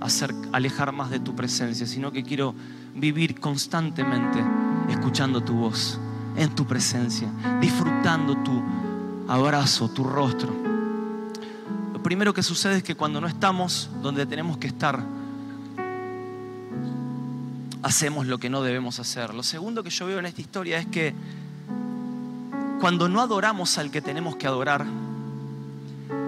hacer 0.00 0.34
alejar 0.52 0.92
más 0.92 1.10
de 1.10 1.20
tu 1.20 1.34
presencia, 1.34 1.86
sino 1.86 2.10
que 2.12 2.22
quiero 2.22 2.54
vivir 2.94 3.38
constantemente 3.38 4.42
escuchando 4.88 5.42
tu 5.42 5.54
voz, 5.54 5.98
en 6.36 6.54
tu 6.54 6.66
presencia, 6.66 7.28
disfrutando 7.60 8.36
tu 8.38 8.62
abrazo, 9.30 9.88
tu 9.88 10.02
rostro. 10.02 10.52
Lo 11.92 12.02
primero 12.02 12.34
que 12.34 12.42
sucede 12.42 12.78
es 12.78 12.82
que 12.82 12.96
cuando 12.96 13.20
no 13.20 13.28
estamos 13.28 13.88
donde 14.02 14.26
tenemos 14.26 14.58
que 14.58 14.66
estar, 14.66 15.00
hacemos 17.82 18.26
lo 18.26 18.38
que 18.38 18.50
no 18.50 18.60
debemos 18.62 18.98
hacer. 18.98 19.32
Lo 19.32 19.44
segundo 19.44 19.84
que 19.84 19.90
yo 19.90 20.06
veo 20.06 20.18
en 20.18 20.26
esta 20.26 20.40
historia 20.40 20.78
es 20.78 20.86
que 20.86 21.14
cuando 22.80 23.08
no 23.08 23.20
adoramos 23.20 23.78
al 23.78 23.92
que 23.92 24.02
tenemos 24.02 24.34
que 24.34 24.48
adorar, 24.48 24.84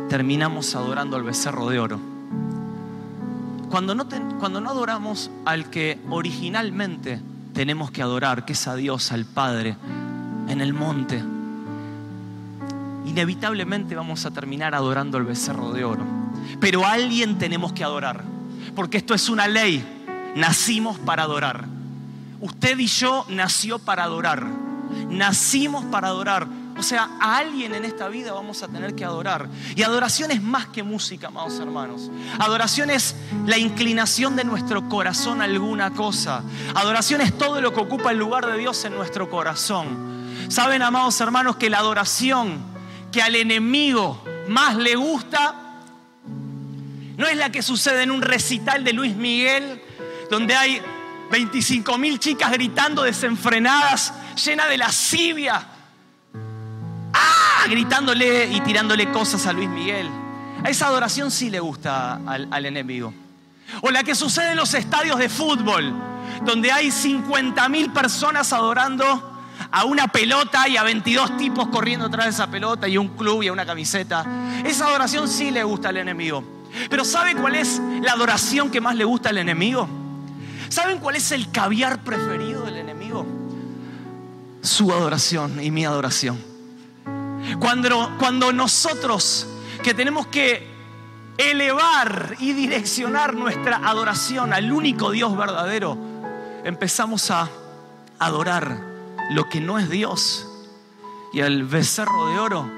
terminamos 0.08 0.76
adorando 0.76 1.16
al 1.16 1.24
becerro 1.24 1.68
de 1.70 1.80
oro. 1.80 1.98
Cuando 3.68 3.96
no, 3.96 4.06
cuando 4.38 4.60
no 4.60 4.70
adoramos 4.70 5.28
al 5.44 5.70
que 5.70 5.98
originalmente 6.08 7.20
tenemos 7.52 7.90
que 7.90 8.02
adorar, 8.02 8.44
que 8.44 8.52
es 8.52 8.68
a 8.68 8.76
Dios, 8.76 9.10
al 9.10 9.24
Padre, 9.24 9.76
en 10.48 10.60
el 10.60 10.72
monte, 10.72 11.24
inevitablemente 13.06 13.94
vamos 13.94 14.26
a 14.26 14.30
terminar 14.30 14.74
adorando 14.74 15.18
al 15.18 15.24
becerro 15.24 15.72
de 15.72 15.84
oro. 15.84 16.04
Pero 16.60 16.84
a 16.84 16.92
alguien 16.92 17.38
tenemos 17.38 17.72
que 17.72 17.84
adorar, 17.84 18.22
porque 18.74 18.98
esto 18.98 19.14
es 19.14 19.28
una 19.28 19.48
ley 19.48 19.84
Nacimos 20.34 20.98
para 20.98 21.24
adorar. 21.24 21.66
Usted 22.40 22.78
y 22.78 22.86
yo 22.86 23.24
nació 23.28 23.78
para 23.78 24.04
adorar. 24.04 24.46
Nacimos 25.08 25.84
para 25.86 26.08
adorar. 26.08 26.46
O 26.78 26.82
sea, 26.82 27.10
a 27.20 27.36
alguien 27.36 27.74
en 27.74 27.84
esta 27.84 28.08
vida 28.08 28.32
vamos 28.32 28.62
a 28.62 28.68
tener 28.68 28.94
que 28.94 29.04
adorar. 29.04 29.46
Y 29.76 29.82
adoración 29.82 30.30
es 30.30 30.42
más 30.42 30.66
que 30.66 30.82
música, 30.82 31.28
amados 31.28 31.60
hermanos. 31.60 32.10
Adoración 32.38 32.90
es 32.90 33.14
la 33.46 33.58
inclinación 33.58 34.34
de 34.34 34.44
nuestro 34.44 34.88
corazón 34.88 35.42
a 35.42 35.44
alguna 35.44 35.90
cosa. 35.90 36.42
Adoración 36.74 37.20
es 37.20 37.36
todo 37.36 37.60
lo 37.60 37.74
que 37.74 37.80
ocupa 37.80 38.10
el 38.10 38.18
lugar 38.18 38.46
de 38.46 38.56
Dios 38.56 38.84
en 38.84 38.94
nuestro 38.94 39.28
corazón. 39.28 40.12
Saben, 40.48 40.82
amados 40.82 41.20
hermanos, 41.20 41.56
que 41.56 41.70
la 41.70 41.78
adoración 41.78 42.71
que 43.12 43.22
al 43.22 43.36
enemigo 43.36 44.24
más 44.48 44.76
le 44.76 44.96
gusta 44.96 45.54
no 47.16 47.26
es 47.28 47.36
la 47.36 47.52
que 47.52 47.62
sucede 47.62 48.02
en 48.02 48.10
un 48.10 48.22
recital 48.22 48.82
de 48.82 48.92
Luis 48.92 49.14
Miguel 49.14 49.80
donde 50.30 50.56
hay 50.56 50.80
25 51.30 51.98
mil 51.98 52.18
chicas 52.18 52.50
gritando 52.50 53.02
desenfrenadas, 53.02 54.12
llena 54.44 54.66
de 54.66 54.78
lascivia, 54.78 55.66
¡ah! 57.12 57.64
gritándole 57.68 58.46
y 58.46 58.60
tirándole 58.60 59.10
cosas 59.10 59.46
a 59.46 59.52
Luis 59.52 59.68
Miguel. 59.68 60.08
A 60.64 60.70
esa 60.70 60.86
adoración 60.86 61.30
sí 61.30 61.50
le 61.50 61.60
gusta 61.60 62.20
al, 62.26 62.48
al 62.50 62.66
enemigo. 62.66 63.14
O 63.82 63.90
la 63.90 64.02
que 64.02 64.14
sucede 64.14 64.50
en 64.50 64.56
los 64.56 64.74
estadios 64.74 65.18
de 65.18 65.28
fútbol, 65.28 65.94
donde 66.44 66.70
hay 66.70 66.90
50 66.90 67.68
mil 67.68 67.90
personas 67.92 68.52
adorando 68.52 69.31
a 69.70 69.84
una 69.84 70.08
pelota 70.08 70.68
y 70.68 70.76
a 70.76 70.82
22 70.82 71.36
tipos 71.36 71.68
corriendo 71.68 72.06
atrás 72.06 72.26
de 72.26 72.30
esa 72.30 72.46
pelota 72.48 72.88
y 72.88 72.98
un 72.98 73.08
club 73.08 73.42
y 73.42 73.48
a 73.48 73.52
una 73.52 73.66
camiseta. 73.66 74.24
Esa 74.64 74.86
adoración 74.86 75.28
sí 75.28 75.50
le 75.50 75.64
gusta 75.64 75.88
al 75.88 75.96
enemigo. 75.96 76.44
Pero 76.88 77.04
¿sabe 77.04 77.34
cuál 77.34 77.54
es 77.54 77.80
la 78.02 78.12
adoración 78.12 78.70
que 78.70 78.80
más 78.80 78.96
le 78.96 79.04
gusta 79.04 79.28
al 79.28 79.38
enemigo? 79.38 79.88
¿Saben 80.68 80.98
cuál 80.98 81.16
es 81.16 81.32
el 81.32 81.50
caviar 81.50 82.02
preferido 82.02 82.62
del 82.62 82.76
enemigo? 82.76 83.26
Su 84.62 84.92
adoración 84.92 85.62
y 85.62 85.70
mi 85.70 85.84
adoración. 85.84 86.38
Cuando, 87.58 88.16
cuando 88.18 88.52
nosotros 88.52 89.46
que 89.82 89.92
tenemos 89.94 90.28
que 90.28 90.66
elevar 91.36 92.36
y 92.38 92.52
direccionar 92.52 93.34
nuestra 93.34 93.80
adoración 93.84 94.52
al 94.52 94.72
único 94.72 95.10
Dios 95.10 95.36
verdadero, 95.36 95.98
empezamos 96.64 97.30
a 97.30 97.48
adorar 98.18 98.91
lo 99.30 99.48
que 99.48 99.60
no 99.60 99.78
es 99.78 99.88
Dios. 99.88 100.46
Y 101.32 101.40
al 101.40 101.64
becerro 101.64 102.28
de 102.28 102.38
oro, 102.38 102.70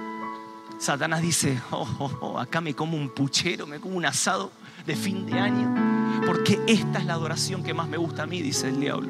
Satanás 0.78 1.22
dice, 1.22 1.60
oh, 1.70 1.88
oh, 1.98 2.18
oh, 2.20 2.38
acá 2.38 2.60
me 2.60 2.74
como 2.74 2.96
un 2.96 3.08
puchero, 3.08 3.66
me 3.66 3.80
como 3.80 3.96
un 3.96 4.06
asado 4.06 4.52
de 4.86 4.94
fin 4.94 5.26
de 5.26 5.38
año 5.38 5.94
porque 6.24 6.60
esta 6.66 6.98
es 6.98 7.04
la 7.04 7.14
adoración 7.14 7.62
que 7.62 7.74
más 7.74 7.88
me 7.88 7.96
gusta 7.96 8.22
a 8.22 8.26
mí, 8.26 8.40
dice 8.42 8.68
el 8.68 8.80
diablo, 8.80 9.08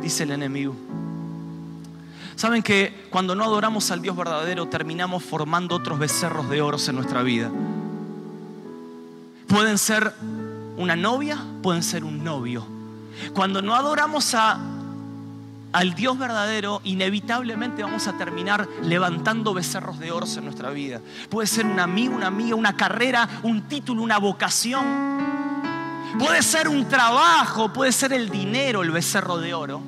dice 0.00 0.22
el 0.24 0.32
enemigo. 0.32 0.74
Saben 2.34 2.62
que 2.62 3.06
cuando 3.10 3.34
no 3.34 3.44
adoramos 3.44 3.90
al 3.90 4.02
Dios 4.02 4.16
verdadero 4.16 4.66
terminamos 4.66 5.22
formando 5.22 5.76
otros 5.76 5.98
becerros 5.98 6.48
de 6.50 6.60
oros 6.60 6.86
en 6.88 6.96
nuestra 6.96 7.22
vida. 7.22 7.50
Pueden 9.48 9.78
ser 9.78 10.12
una 10.76 10.96
novia, 10.96 11.38
pueden 11.62 11.82
ser 11.82 12.04
un 12.04 12.22
novio. 12.22 12.66
Cuando 13.32 13.62
no 13.62 13.74
adoramos 13.74 14.34
a, 14.34 14.58
al 15.76 15.94
Dios 15.94 16.18
verdadero, 16.18 16.80
inevitablemente 16.84 17.82
vamos 17.82 18.08
a 18.08 18.16
terminar 18.16 18.66
levantando 18.80 19.52
becerros 19.52 19.98
de 19.98 20.10
oros 20.10 20.34
en 20.38 20.44
nuestra 20.44 20.70
vida. 20.70 21.02
Puede 21.28 21.46
ser 21.46 21.66
un 21.66 21.78
amigo, 21.78 22.16
una 22.16 22.28
amiga, 22.28 22.56
una 22.56 22.74
carrera, 22.74 23.28
un 23.42 23.68
título, 23.68 24.00
una 24.00 24.16
vocación. 24.16 24.86
Puede 26.18 26.42
ser 26.42 26.68
un 26.68 26.88
trabajo, 26.88 27.74
puede 27.74 27.92
ser 27.92 28.14
el 28.14 28.30
dinero, 28.30 28.80
el 28.80 28.90
becerro 28.90 29.36
de 29.36 29.52
oro. 29.52 29.82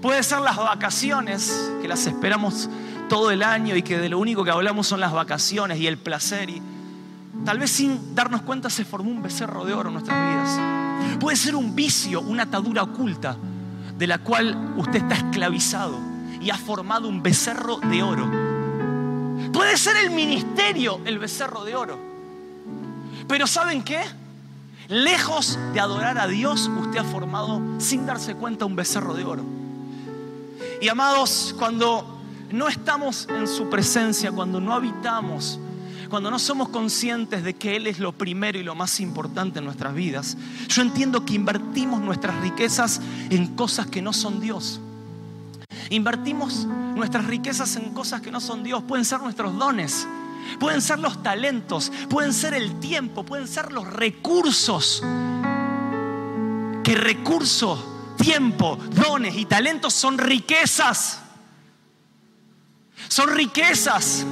Puede 0.00 0.22
ser 0.22 0.38
las 0.38 0.56
vacaciones, 0.56 1.72
que 1.82 1.88
las 1.88 2.06
esperamos 2.06 2.70
todo 3.08 3.32
el 3.32 3.42
año 3.42 3.74
y 3.74 3.82
que 3.82 3.98
de 3.98 4.08
lo 4.08 4.20
único 4.20 4.44
que 4.44 4.52
hablamos 4.52 4.86
son 4.86 5.00
las 5.00 5.10
vacaciones 5.10 5.80
y 5.80 5.88
el 5.88 5.98
placer. 5.98 6.48
Y 6.48 6.62
tal 7.44 7.58
vez 7.58 7.72
sin 7.72 8.14
darnos 8.14 8.42
cuenta 8.42 8.70
se 8.70 8.84
formó 8.84 9.10
un 9.10 9.20
becerro 9.20 9.64
de 9.64 9.74
oro 9.74 9.88
en 9.88 9.94
nuestras 9.94 10.30
vidas. 10.30 11.18
Puede 11.18 11.36
ser 11.36 11.56
un 11.56 11.74
vicio, 11.74 12.20
una 12.20 12.44
atadura 12.44 12.84
oculta 12.84 13.36
de 14.02 14.08
la 14.08 14.18
cual 14.18 14.74
usted 14.78 14.96
está 14.96 15.14
esclavizado 15.14 15.96
y 16.40 16.50
ha 16.50 16.58
formado 16.58 17.06
un 17.06 17.22
becerro 17.22 17.76
de 17.76 18.02
oro. 18.02 18.28
Puede 19.52 19.76
ser 19.76 19.96
el 19.96 20.10
ministerio 20.10 21.00
el 21.04 21.20
becerro 21.20 21.62
de 21.62 21.76
oro. 21.76 22.00
Pero 23.28 23.46
¿saben 23.46 23.84
qué? 23.84 24.02
Lejos 24.88 25.56
de 25.72 25.78
adorar 25.78 26.18
a 26.18 26.26
Dios, 26.26 26.68
usted 26.80 26.98
ha 26.98 27.04
formado 27.04 27.62
sin 27.78 28.04
darse 28.04 28.34
cuenta 28.34 28.64
un 28.64 28.74
becerro 28.74 29.14
de 29.14 29.22
oro. 29.24 29.44
Y 30.80 30.88
amados, 30.88 31.54
cuando 31.56 32.24
no 32.50 32.66
estamos 32.66 33.28
en 33.28 33.46
su 33.46 33.70
presencia, 33.70 34.32
cuando 34.32 34.60
no 34.60 34.74
habitamos, 34.74 35.60
cuando 36.12 36.30
no 36.30 36.38
somos 36.38 36.68
conscientes 36.68 37.42
de 37.42 37.54
que 37.54 37.74
Él 37.74 37.86
es 37.86 37.98
lo 37.98 38.12
primero 38.12 38.58
y 38.58 38.62
lo 38.62 38.74
más 38.74 39.00
importante 39.00 39.60
en 39.60 39.64
nuestras 39.64 39.94
vidas, 39.94 40.36
yo 40.68 40.82
entiendo 40.82 41.24
que 41.24 41.32
invertimos 41.32 42.02
nuestras 42.02 42.38
riquezas 42.42 43.00
en 43.30 43.46
cosas 43.56 43.86
que 43.86 44.02
no 44.02 44.12
son 44.12 44.38
Dios. 44.38 44.78
Invertimos 45.88 46.66
nuestras 46.66 47.24
riquezas 47.24 47.76
en 47.76 47.94
cosas 47.94 48.20
que 48.20 48.30
no 48.30 48.42
son 48.42 48.62
Dios. 48.62 48.82
Pueden 48.82 49.06
ser 49.06 49.20
nuestros 49.20 49.56
dones, 49.56 50.06
pueden 50.60 50.82
ser 50.82 50.98
los 50.98 51.22
talentos, 51.22 51.90
pueden 52.10 52.34
ser 52.34 52.52
el 52.52 52.78
tiempo, 52.78 53.24
pueden 53.24 53.48
ser 53.48 53.72
los 53.72 53.90
recursos. 53.90 55.02
Que 56.84 56.94
recursos, 56.94 57.82
tiempo, 58.18 58.76
dones 58.90 59.34
y 59.38 59.46
talentos 59.46 59.94
son 59.94 60.18
riquezas. 60.18 61.20
Son 63.08 63.30
riquezas. 63.30 64.26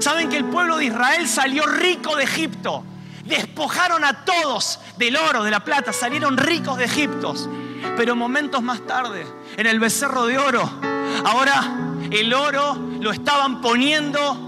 Saben 0.00 0.28
que 0.28 0.36
el 0.36 0.44
pueblo 0.46 0.76
de 0.76 0.86
Israel 0.86 1.28
salió 1.28 1.64
rico 1.66 2.16
de 2.16 2.24
Egipto. 2.24 2.84
Despojaron 3.24 4.04
a 4.04 4.24
todos 4.24 4.78
del 4.98 5.16
oro, 5.16 5.42
de 5.42 5.50
la 5.50 5.60
plata, 5.60 5.92
salieron 5.92 6.36
ricos 6.36 6.78
de 6.78 6.84
Egipto. 6.84 7.34
Pero 7.96 8.14
momentos 8.14 8.62
más 8.62 8.86
tarde, 8.86 9.26
en 9.56 9.66
el 9.66 9.80
becerro 9.80 10.26
de 10.26 10.38
oro, 10.38 10.70
ahora 11.24 11.94
el 12.10 12.32
oro 12.32 12.76
lo 13.00 13.10
estaban 13.10 13.60
poniendo 13.60 14.46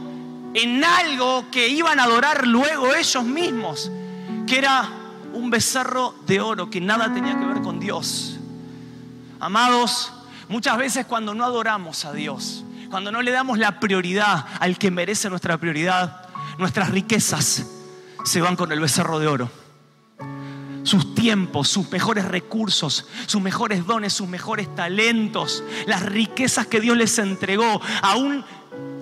en 0.55 0.85
algo 0.85 1.45
que 1.51 1.69
iban 1.69 2.01
a 2.01 2.05
adorar 2.05 2.47
luego 2.47 2.95
ellos 2.95 3.25
mismos, 3.25 3.91
que 4.47 4.59
era 4.59 4.89
un 5.33 5.51
becerro 5.51 6.15
de 6.27 6.41
oro 6.41 6.71
que 6.71 6.81
nada 6.81 7.13
tenía 7.13 7.39
que 7.39 7.45
ver 7.45 7.63
con 7.63 7.79
Dios. 7.79 8.39
Amados, 9.41 10.13
muchas 10.49 10.77
veces 10.79 11.07
cuando 11.07 11.35
no 11.35 11.45
adoramos 11.45 12.05
a 12.05 12.13
Dios, 12.13 12.65
cuando 12.91 13.13
no 13.13 13.23
le 13.23 13.31
damos 13.31 13.59
la 13.59 13.81
prioridad 13.81 14.47
al 14.61 14.79
que 14.79 14.91
merece 14.91 15.29
nuestra 15.29 15.59
prioridad, 15.59 16.29
nuestras 16.59 16.91
riquezas 16.91 17.67
se 18.25 18.41
van 18.41 18.57
con 18.57 18.73
el 18.73 18.81
becerro 18.81 19.19
de 19.19 19.27
oro. 19.27 19.51
Sus 20.85 21.15
tiempos, 21.15 21.69
sus 21.69 21.91
mejores 21.91 22.25
recursos, 22.25 23.07
sus 23.27 23.43
mejores 23.43 23.87
dones, 23.87 24.13
sus 24.13 24.29
mejores 24.29 24.75
talentos, 24.75 25.63
las 25.87 26.03
riquezas 26.03 26.67
que 26.67 26.81
Dios 26.81 26.97
les 26.97 27.19
entregó, 27.19 27.81
aún 28.01 28.45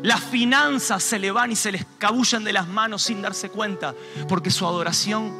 las 0.03 0.21
finanzas 0.21 1.03
se 1.03 1.19
le 1.19 1.31
van 1.31 1.53
y 1.53 1.57
se 1.57 1.73
les 1.73 1.87
cabullan 1.99 2.45
de 2.45 2.53
las 2.53 2.67
manos 2.67 3.03
sin 3.03 3.23
darse 3.23 3.51
cuenta, 3.51 3.95
porque 4.29 4.51
su 4.51 4.67
adoración 4.67 5.33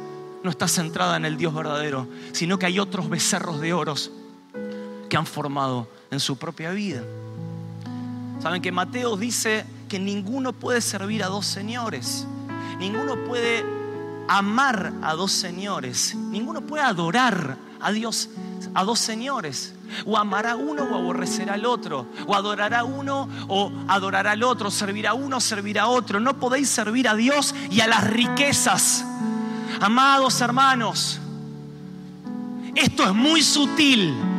no 0.43 0.49
está 0.49 0.67
centrada 0.67 1.17
en 1.17 1.25
el 1.25 1.37
Dios 1.37 1.53
verdadero, 1.53 2.07
sino 2.31 2.57
que 2.57 2.65
hay 2.65 2.79
otros 2.79 3.09
becerros 3.09 3.59
de 3.59 3.73
oros 3.73 4.11
que 5.09 5.17
han 5.17 5.25
formado 5.25 5.89
en 6.11 6.19
su 6.19 6.37
propia 6.37 6.71
vida. 6.71 7.01
Saben 8.39 8.61
que 8.61 8.71
Mateo 8.71 9.17
dice 9.17 9.65
que 9.89 9.99
ninguno 9.99 10.53
puede 10.53 10.81
servir 10.81 11.23
a 11.23 11.27
dos 11.27 11.45
señores. 11.45 12.27
Ninguno 12.79 13.15
puede 13.25 13.65
amar 14.27 14.93
a 15.01 15.13
dos 15.13 15.31
señores. 15.31 16.15
Ninguno 16.15 16.61
puede 16.61 16.83
adorar 16.83 17.57
a 17.79 17.91
Dios 17.91 18.29
a 18.73 18.83
dos 18.83 18.99
señores. 18.99 19.73
O 20.05 20.17
amará 20.17 20.51
a 20.51 20.55
uno 20.55 20.83
o 20.83 20.95
aborrecerá 20.95 21.53
al 21.55 21.65
otro. 21.65 22.07
O 22.27 22.35
adorará 22.35 22.79
a 22.79 22.83
uno 22.83 23.27
o 23.47 23.71
adorará 23.87 24.31
al 24.31 24.43
otro. 24.43 24.69
Servirá 24.69 25.11
a 25.11 25.13
uno 25.13 25.37
o 25.37 25.41
servirá 25.41 25.83
a 25.83 25.87
otro. 25.87 26.19
No 26.19 26.39
podéis 26.39 26.69
servir 26.69 27.07
a 27.07 27.15
Dios 27.15 27.55
y 27.71 27.81
a 27.81 27.87
las 27.87 28.05
riquezas. 28.05 29.03
Amados 29.79 30.41
hermanos, 30.41 31.19
esto 32.75 33.03
es 33.03 33.13
muy 33.13 33.41
sutil. 33.41 34.36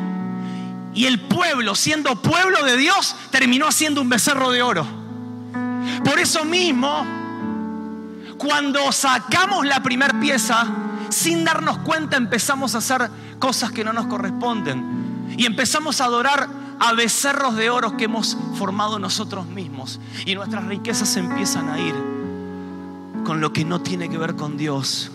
Y 0.94 1.06
el 1.06 1.20
pueblo, 1.20 1.74
siendo 1.74 2.20
pueblo 2.20 2.64
de 2.64 2.76
Dios, 2.76 3.14
terminó 3.30 3.68
haciendo 3.68 4.00
un 4.00 4.08
becerro 4.08 4.50
de 4.50 4.62
oro. 4.62 4.86
Por 6.04 6.18
eso 6.18 6.44
mismo, 6.44 7.04
cuando 8.36 8.90
sacamos 8.92 9.66
la 9.66 9.82
primera 9.82 10.18
pieza, 10.18 10.66
sin 11.10 11.44
darnos 11.44 11.78
cuenta 11.78 12.16
empezamos 12.16 12.74
a 12.74 12.78
hacer 12.78 13.10
cosas 13.38 13.70
que 13.70 13.84
no 13.84 13.92
nos 13.92 14.06
corresponden. 14.06 15.36
Y 15.36 15.46
empezamos 15.46 16.00
a 16.00 16.06
adorar 16.06 16.48
a 16.80 16.92
becerros 16.92 17.56
de 17.56 17.70
oro 17.70 17.96
que 17.96 18.04
hemos 18.04 18.36
formado 18.54 18.98
nosotros 18.98 19.46
mismos. 19.46 20.00
Y 20.26 20.34
nuestras 20.34 20.64
riquezas 20.64 21.16
empiezan 21.16 21.68
a 21.68 21.78
ir 21.78 21.94
con 23.24 23.40
lo 23.40 23.52
que 23.52 23.64
no 23.64 23.80
tiene 23.80 24.08
que 24.08 24.18
ver 24.18 24.36
con 24.36 24.56
Dios. 24.56 25.10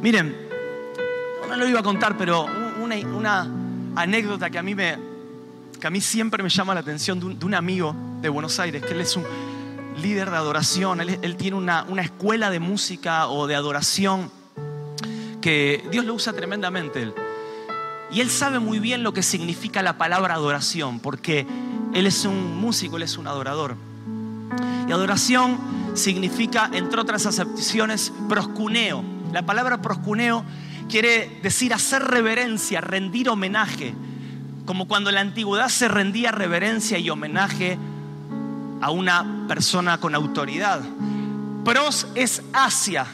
Miren, 0.00 0.36
no 1.48 1.56
lo 1.56 1.68
iba 1.68 1.80
a 1.80 1.82
contar, 1.82 2.16
pero 2.16 2.46
una 2.82 3.46
anécdota 3.96 4.50
que 4.50 4.58
a 4.58 4.62
mí 4.62 4.74
me, 4.74 4.96
que 5.80 5.86
a 5.86 5.90
mí 5.90 6.00
siempre 6.00 6.42
me 6.42 6.48
llama 6.48 6.74
la 6.74 6.80
atención 6.80 7.18
de 7.20 7.44
un, 7.44 7.54
amigo 7.54 7.94
de 8.20 8.28
Buenos 8.28 8.58
Aires, 8.58 8.82
que 8.82 8.92
él 8.92 9.00
es 9.00 9.16
un 9.16 9.24
líder 10.00 10.30
de 10.30 10.36
adoración, 10.36 11.00
él, 11.00 11.18
él 11.22 11.36
tiene 11.36 11.56
una, 11.56 11.84
una, 11.88 12.02
escuela 12.02 12.50
de 12.50 12.60
música 12.60 13.28
o 13.28 13.46
de 13.46 13.54
adoración 13.54 14.30
que 15.40 15.84
Dios 15.90 16.04
lo 16.04 16.14
usa 16.14 16.32
tremendamente. 16.32 17.02
Él. 17.02 17.14
Y 18.10 18.20
él 18.20 18.30
sabe 18.30 18.58
muy 18.58 18.78
bien 18.78 19.02
lo 19.02 19.12
que 19.12 19.22
significa 19.22 19.82
la 19.82 19.98
palabra 19.98 20.34
adoración, 20.34 21.00
porque 21.00 21.46
él 21.94 22.06
es 22.06 22.24
un 22.24 22.56
músico, 22.56 22.96
él 22.96 23.02
es 23.02 23.18
un 23.18 23.26
adorador. 23.26 23.76
Y 24.88 24.92
adoración 24.92 25.58
significa, 25.94 26.70
entre 26.72 27.00
otras 27.00 27.26
acepciones, 27.26 28.12
proscuneo. 28.28 29.02
La 29.32 29.44
palabra 29.44 29.80
proscuneo 29.80 30.44
quiere 30.92 31.40
decir 31.42 31.72
hacer 31.72 32.02
reverencia, 32.04 32.82
rendir 32.82 33.30
homenaje, 33.30 33.94
como 34.66 34.86
cuando 34.86 35.08
en 35.08 35.14
la 35.14 35.22
antigüedad 35.22 35.70
se 35.70 35.88
rendía 35.88 36.32
reverencia 36.32 36.98
y 36.98 37.08
homenaje 37.08 37.78
a 38.82 38.90
una 38.90 39.46
persona 39.48 39.98
con 39.98 40.14
autoridad. 40.14 40.82
Pros 41.64 42.08
es 42.14 42.42
hacia 42.52 43.06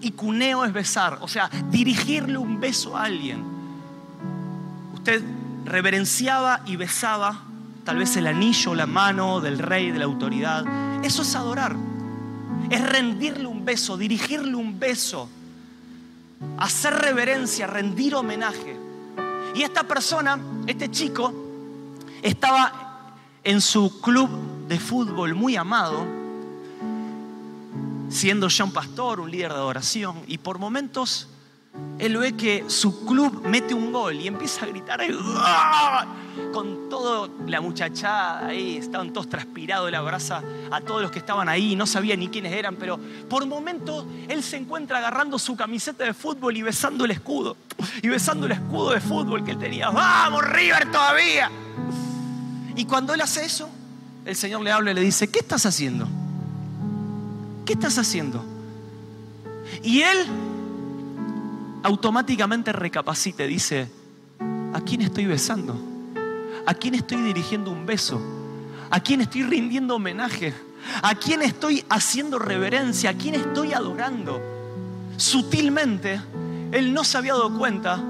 y 0.00 0.12
cuneo 0.12 0.64
es 0.64 0.72
besar, 0.72 1.18
o 1.20 1.28
sea, 1.28 1.50
dirigirle 1.70 2.38
un 2.38 2.58
beso 2.58 2.96
a 2.96 3.04
alguien. 3.04 3.44
Usted 4.94 5.22
reverenciaba 5.66 6.62
y 6.64 6.76
besaba 6.76 7.42
tal 7.84 7.98
vez 7.98 8.16
el 8.16 8.28
anillo, 8.28 8.74
la 8.74 8.86
mano 8.86 9.42
del 9.42 9.58
rey, 9.58 9.90
de 9.90 9.98
la 9.98 10.06
autoridad. 10.06 10.64
Eso 11.04 11.20
es 11.20 11.34
adorar. 11.34 11.76
Es 12.70 12.80
rendirle 12.80 13.46
un 13.46 13.62
beso, 13.62 13.98
dirigirle 13.98 14.54
un 14.54 14.80
beso 14.80 15.28
hacer 16.58 16.94
reverencia, 16.94 17.66
rendir 17.66 18.14
homenaje. 18.14 18.76
Y 19.54 19.62
esta 19.62 19.84
persona, 19.84 20.38
este 20.66 20.90
chico, 20.90 21.32
estaba 22.22 23.14
en 23.42 23.60
su 23.60 24.00
club 24.00 24.28
de 24.68 24.78
fútbol 24.78 25.34
muy 25.34 25.56
amado, 25.56 26.04
siendo 28.08 28.48
ya 28.48 28.64
un 28.64 28.72
pastor, 28.72 29.20
un 29.20 29.30
líder 29.30 29.52
de 29.52 29.58
adoración, 29.58 30.22
y 30.26 30.38
por 30.38 30.58
momentos 30.58 31.28
él 31.98 32.18
ve 32.18 32.34
que 32.34 32.64
su 32.68 33.06
club 33.06 33.42
mete 33.46 33.72
un 33.72 33.90
gol 33.90 34.16
y 34.16 34.26
empieza 34.26 34.64
a 34.64 34.68
gritar 34.68 35.00
con 36.52 36.90
toda 36.90 37.28
la 37.46 37.60
muchachada 37.60 38.46
ahí, 38.46 38.76
estaban 38.76 39.12
todos 39.12 39.28
transpirados, 39.28 39.90
la 39.90 39.98
abraza 39.98 40.42
a 40.70 40.80
todos 40.82 41.00
los 41.00 41.10
que 41.10 41.18
estaban 41.18 41.48
ahí, 41.48 41.74
no 41.74 41.86
sabía 41.86 42.14
ni 42.16 42.28
quiénes 42.28 42.52
eran, 42.52 42.76
pero 42.76 42.98
por 43.28 43.46
momentos 43.46 44.04
él 44.28 44.42
se 44.42 44.58
encuentra 44.58 44.98
agarrando 44.98 45.38
su 45.38 45.56
camiseta 45.56 46.04
de 46.04 46.12
fútbol 46.12 46.56
y 46.56 46.62
besando 46.62 47.06
el 47.06 47.12
escudo, 47.12 47.56
y 48.02 48.08
besando 48.08 48.46
el 48.46 48.52
escudo 48.52 48.90
de 48.90 49.00
fútbol 49.00 49.44
que 49.44 49.52
él 49.52 49.58
tenía. 49.58 49.88
¡Vamos, 49.88 50.44
River 50.44 50.90
todavía! 50.90 51.50
Y 52.74 52.84
cuando 52.84 53.14
él 53.14 53.22
hace 53.22 53.44
eso, 53.44 53.70
el 54.26 54.36
Señor 54.36 54.60
le 54.60 54.70
habla 54.70 54.90
y 54.90 54.94
le 54.94 55.00
dice, 55.00 55.28
¿qué 55.28 55.38
estás 55.38 55.64
haciendo? 55.64 56.06
¿Qué 57.64 57.72
estás 57.72 57.96
haciendo? 57.96 58.44
Y 59.82 60.02
él 60.02 60.26
automáticamente 61.86 62.72
recapacita 62.72 63.44
y 63.44 63.48
dice, 63.48 63.88
¿a 64.74 64.80
quién 64.80 65.02
estoy 65.02 65.24
besando? 65.26 65.80
¿A 66.66 66.74
quién 66.74 66.96
estoy 66.96 67.22
dirigiendo 67.22 67.70
un 67.70 67.86
beso? 67.86 68.20
¿A 68.90 68.98
quién 68.98 69.20
estoy 69.20 69.44
rindiendo 69.44 69.94
homenaje? 69.94 70.52
¿A 71.00 71.14
quién 71.14 71.42
estoy 71.42 71.84
haciendo 71.88 72.40
reverencia? 72.40 73.10
¿A 73.10 73.14
quién 73.14 73.36
estoy 73.36 73.72
adorando? 73.72 74.42
Sutilmente, 75.16 76.20
él 76.72 76.92
no 76.92 77.04
se 77.04 77.18
había 77.18 77.34
dado 77.34 77.56
cuenta 77.56 78.02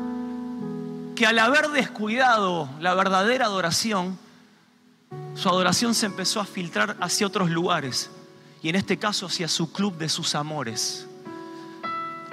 que 1.14 1.26
al 1.26 1.38
haber 1.38 1.68
descuidado 1.68 2.70
la 2.80 2.94
verdadera 2.94 3.44
adoración, 3.44 4.18
su 5.34 5.50
adoración 5.50 5.94
se 5.94 6.06
empezó 6.06 6.40
a 6.40 6.46
filtrar 6.46 6.96
hacia 6.98 7.26
otros 7.26 7.50
lugares 7.50 8.10
y 8.62 8.70
en 8.70 8.76
este 8.76 8.96
caso 8.96 9.26
hacia 9.26 9.48
su 9.48 9.70
club 9.70 9.98
de 9.98 10.08
sus 10.08 10.34
amores 10.34 11.06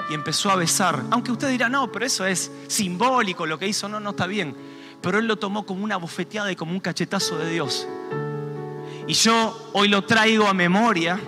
y 0.09 0.13
empezó 0.13 0.49
a 0.51 0.55
besar. 0.55 1.03
Aunque 1.11 1.31
usted 1.31 1.49
dirá, 1.49 1.69
no, 1.69 1.91
pero 1.91 2.05
eso 2.05 2.25
es 2.25 2.51
simbólico, 2.67 3.45
lo 3.45 3.57
que 3.57 3.67
hizo, 3.67 3.87
no, 3.89 3.99
no 3.99 4.11
está 4.11 4.27
bien. 4.27 4.55
Pero 5.01 5.19
él 5.19 5.27
lo 5.27 5.37
tomó 5.37 5.65
como 5.65 5.83
una 5.83 5.97
bofeteada 5.97 6.51
y 6.51 6.55
como 6.55 6.71
un 6.71 6.79
cachetazo 6.79 7.37
de 7.37 7.49
Dios. 7.51 7.87
Y 9.07 9.13
yo 9.13 9.71
hoy 9.73 9.89
lo 9.89 10.03
traigo 10.03 10.47
a 10.47 10.53
memoria 10.53 11.19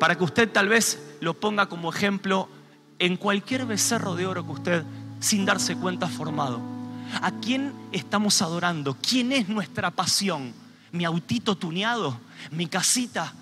para 0.00 0.16
que 0.16 0.24
usted 0.24 0.50
tal 0.50 0.68
vez 0.68 1.00
lo 1.20 1.34
ponga 1.34 1.66
como 1.66 1.92
ejemplo 1.92 2.48
en 2.98 3.16
cualquier 3.16 3.66
becerro 3.66 4.14
de 4.16 4.26
oro 4.26 4.44
que 4.44 4.52
usted, 4.52 4.84
sin 5.20 5.44
darse 5.44 5.76
cuenta, 5.76 6.06
ha 6.06 6.08
formado. 6.08 6.60
¿A 7.22 7.30
quién 7.30 7.72
estamos 7.92 8.42
adorando? 8.42 8.96
¿Quién 9.00 9.32
es 9.32 9.48
nuestra 9.48 9.90
pasión? 9.90 10.52
¿Mi 10.92 11.04
autito 11.04 11.56
tuneado? 11.56 12.18
¿Mi 12.50 12.66
casita? 12.66 13.32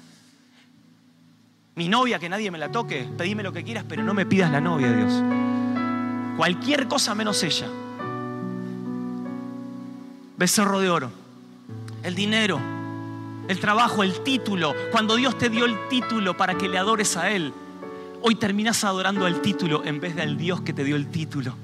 ¿Mi 1.76 1.90
novia 1.90 2.18
que 2.18 2.30
nadie 2.30 2.50
me 2.50 2.56
la 2.56 2.70
toque? 2.70 3.06
Pedime 3.18 3.42
lo 3.42 3.52
que 3.52 3.62
quieras, 3.62 3.84
pero 3.86 4.02
no 4.02 4.14
me 4.14 4.24
pidas 4.24 4.50
la 4.50 4.62
novia, 4.62 4.90
Dios. 4.90 5.12
Cualquier 6.38 6.88
cosa 6.88 7.14
menos 7.14 7.42
ella. 7.42 7.66
Becerro 10.38 10.80
de 10.80 10.88
oro. 10.88 11.10
El 12.02 12.14
dinero, 12.14 12.58
el 13.46 13.60
trabajo, 13.60 14.02
el 14.02 14.22
título. 14.22 14.74
Cuando 14.90 15.16
Dios 15.16 15.36
te 15.36 15.50
dio 15.50 15.66
el 15.66 15.76
título 15.90 16.34
para 16.34 16.54
que 16.54 16.66
le 16.66 16.78
adores 16.78 17.14
a 17.18 17.30
Él, 17.30 17.52
hoy 18.22 18.36
terminas 18.36 18.82
adorando 18.82 19.26
el 19.26 19.42
título 19.42 19.84
en 19.84 20.00
vez 20.00 20.16
del 20.16 20.38
Dios 20.38 20.62
que 20.62 20.72
te 20.72 20.82
dio 20.82 20.96
el 20.96 21.08
título. 21.08 21.56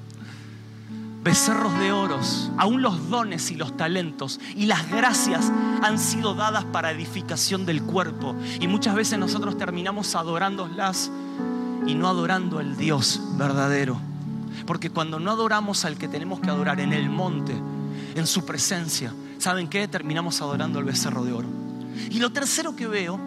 Becerros 1.23 1.79
de 1.79 1.93
oros, 1.93 2.51
aún 2.59 2.83
los 2.83 3.09
dones 3.09 3.53
y 3.53 3.55
los 3.55 3.77
talentos 3.77 4.41
y 4.57 4.67
las 4.67 4.91
gracias 4.91 5.53
han 5.81 5.97
sido 6.01 6.35
dadas 6.35 6.65
para 6.65 6.91
edificación 6.91 7.65
del 7.65 7.81
cuerpo. 7.83 8.35
Y 8.61 8.67
muchas 8.67 8.97
veces 8.97 9.21
nosotros 9.21 9.57
terminamos 9.57 10.17
adorándolas 10.17 11.13
y 11.87 11.95
no 11.95 12.09
adorando 12.09 12.59
al 12.59 12.77
Dios 12.77 13.21
verdadero. 13.37 14.01
Porque 14.67 14.91
cuando 14.91 15.21
no 15.21 15.31
adoramos 15.31 15.85
al 15.85 15.97
que 15.97 16.09
tenemos 16.09 16.41
que 16.41 16.51
adorar 16.51 16.81
en 16.81 16.93
el 16.93 17.09
monte, 17.09 17.55
en 18.17 18.27
su 18.27 18.45
presencia, 18.45 19.15
¿saben 19.39 19.69
qué? 19.69 19.87
Terminamos 19.87 20.41
adorando 20.41 20.81
al 20.81 20.85
becerro 20.85 21.23
de 21.25 21.33
oro. 21.33 21.49
Y 22.11 22.19
lo 22.19 22.31
tercero 22.31 22.75
que 22.75 22.89
veo 22.89 23.21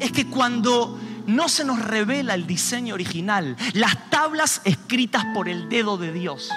es 0.00 0.10
que 0.10 0.26
cuando 0.26 0.98
no 1.26 1.48
se 1.48 1.64
nos 1.64 1.78
revela 1.78 2.34
el 2.34 2.48
diseño 2.48 2.94
original, 2.94 3.56
las 3.74 4.10
tablas 4.10 4.60
escritas 4.64 5.24
por 5.34 5.48
el 5.48 5.68
dedo 5.68 5.98
de 5.98 6.12
Dios, 6.12 6.50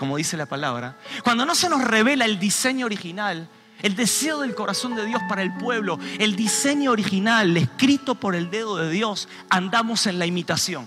como 0.00 0.16
dice 0.16 0.38
la 0.38 0.46
palabra, 0.46 0.96
cuando 1.22 1.44
no 1.44 1.54
se 1.54 1.68
nos 1.68 1.84
revela 1.84 2.24
el 2.24 2.38
diseño 2.38 2.86
original, 2.86 3.50
el 3.82 3.94
deseo 3.94 4.40
del 4.40 4.54
corazón 4.54 4.94
de 4.94 5.04
Dios 5.04 5.20
para 5.28 5.42
el 5.42 5.54
pueblo, 5.58 5.98
el 6.18 6.36
diseño 6.36 6.90
original 6.90 7.54
escrito 7.54 8.14
por 8.14 8.34
el 8.34 8.50
dedo 8.50 8.78
de 8.78 8.88
Dios, 8.88 9.28
andamos 9.50 10.06
en 10.06 10.18
la 10.18 10.24
imitación. 10.24 10.86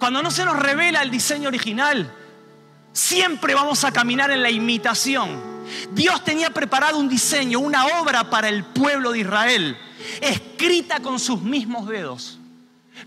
Cuando 0.00 0.24
no 0.24 0.32
se 0.32 0.44
nos 0.44 0.58
revela 0.58 1.02
el 1.02 1.12
diseño 1.12 1.46
original, 1.46 2.12
siempre 2.92 3.54
vamos 3.54 3.84
a 3.84 3.92
caminar 3.92 4.32
en 4.32 4.42
la 4.42 4.50
imitación. 4.50 5.40
Dios 5.92 6.24
tenía 6.24 6.50
preparado 6.50 6.98
un 6.98 7.08
diseño, 7.08 7.60
una 7.60 7.86
obra 8.00 8.28
para 8.28 8.48
el 8.48 8.64
pueblo 8.64 9.12
de 9.12 9.20
Israel, 9.20 9.78
escrita 10.20 10.98
con 10.98 11.20
sus 11.20 11.42
mismos 11.42 11.86
dedos. 11.86 12.40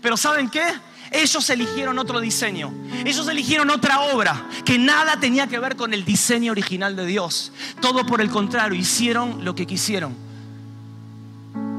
Pero 0.00 0.16
¿saben 0.16 0.48
qué? 0.48 0.64
Ellos 1.12 1.48
eligieron 1.50 1.98
otro 1.98 2.20
diseño. 2.20 2.72
Ellos 3.04 3.28
eligieron 3.28 3.70
otra 3.70 4.00
obra 4.00 4.46
que 4.64 4.78
nada 4.78 5.18
tenía 5.18 5.46
que 5.46 5.58
ver 5.58 5.76
con 5.76 5.92
el 5.92 6.04
diseño 6.04 6.52
original 6.52 6.96
de 6.96 7.06
Dios. 7.06 7.52
Todo 7.80 8.06
por 8.06 8.20
el 8.20 8.30
contrario, 8.30 8.78
hicieron 8.78 9.44
lo 9.44 9.54
que 9.54 9.66
quisieron. 9.66 10.14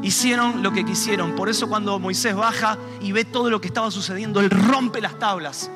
Hicieron 0.04 0.62
lo 0.62 0.72
que 0.72 0.86
quisieron. 0.86 1.34
Por 1.36 1.50
eso 1.50 1.68
cuando 1.68 1.98
Moisés 2.00 2.36
baja 2.36 2.78
y 3.02 3.12
ve 3.12 3.26
todo 3.26 3.50
lo 3.50 3.62
que 3.62 3.68
estaba 3.68 3.90
sucediendo, 3.90 4.40
él 4.40 4.50
rompe 4.50 5.02
las 5.02 5.18
tablas. 5.18 5.72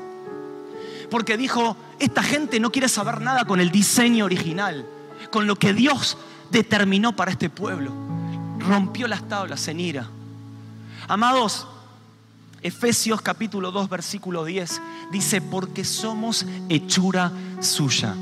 Porque 1.10 1.38
dijo, 1.38 1.78
esta 2.00 2.22
gente 2.22 2.60
no 2.60 2.72
quiere 2.72 2.89
saber 2.89 3.22
nada 3.22 3.46
con 3.46 3.60
el 3.60 3.72
diseño 3.72 4.26
original 4.26 4.86
con 5.32 5.48
lo 5.48 5.56
que 5.56 5.74
Dios 5.74 6.17
determinó 6.52 7.15
para 7.15 7.32
este 7.32 7.50
pueblo. 7.50 7.91
Rompió 8.60 9.08
las 9.08 9.28
tablas 9.28 9.67
en 9.67 9.80
ira. 9.80 10.10
Amados, 11.08 11.67
Efesios 12.67 13.21
capítulo 13.21 13.71
2, 13.71 13.88
versículo 13.88 14.43
10 14.43 14.82
dice, 15.10 15.39
porque 15.39 15.86
somos 15.86 16.45
hechura 16.67 17.32
suya. 17.62 18.13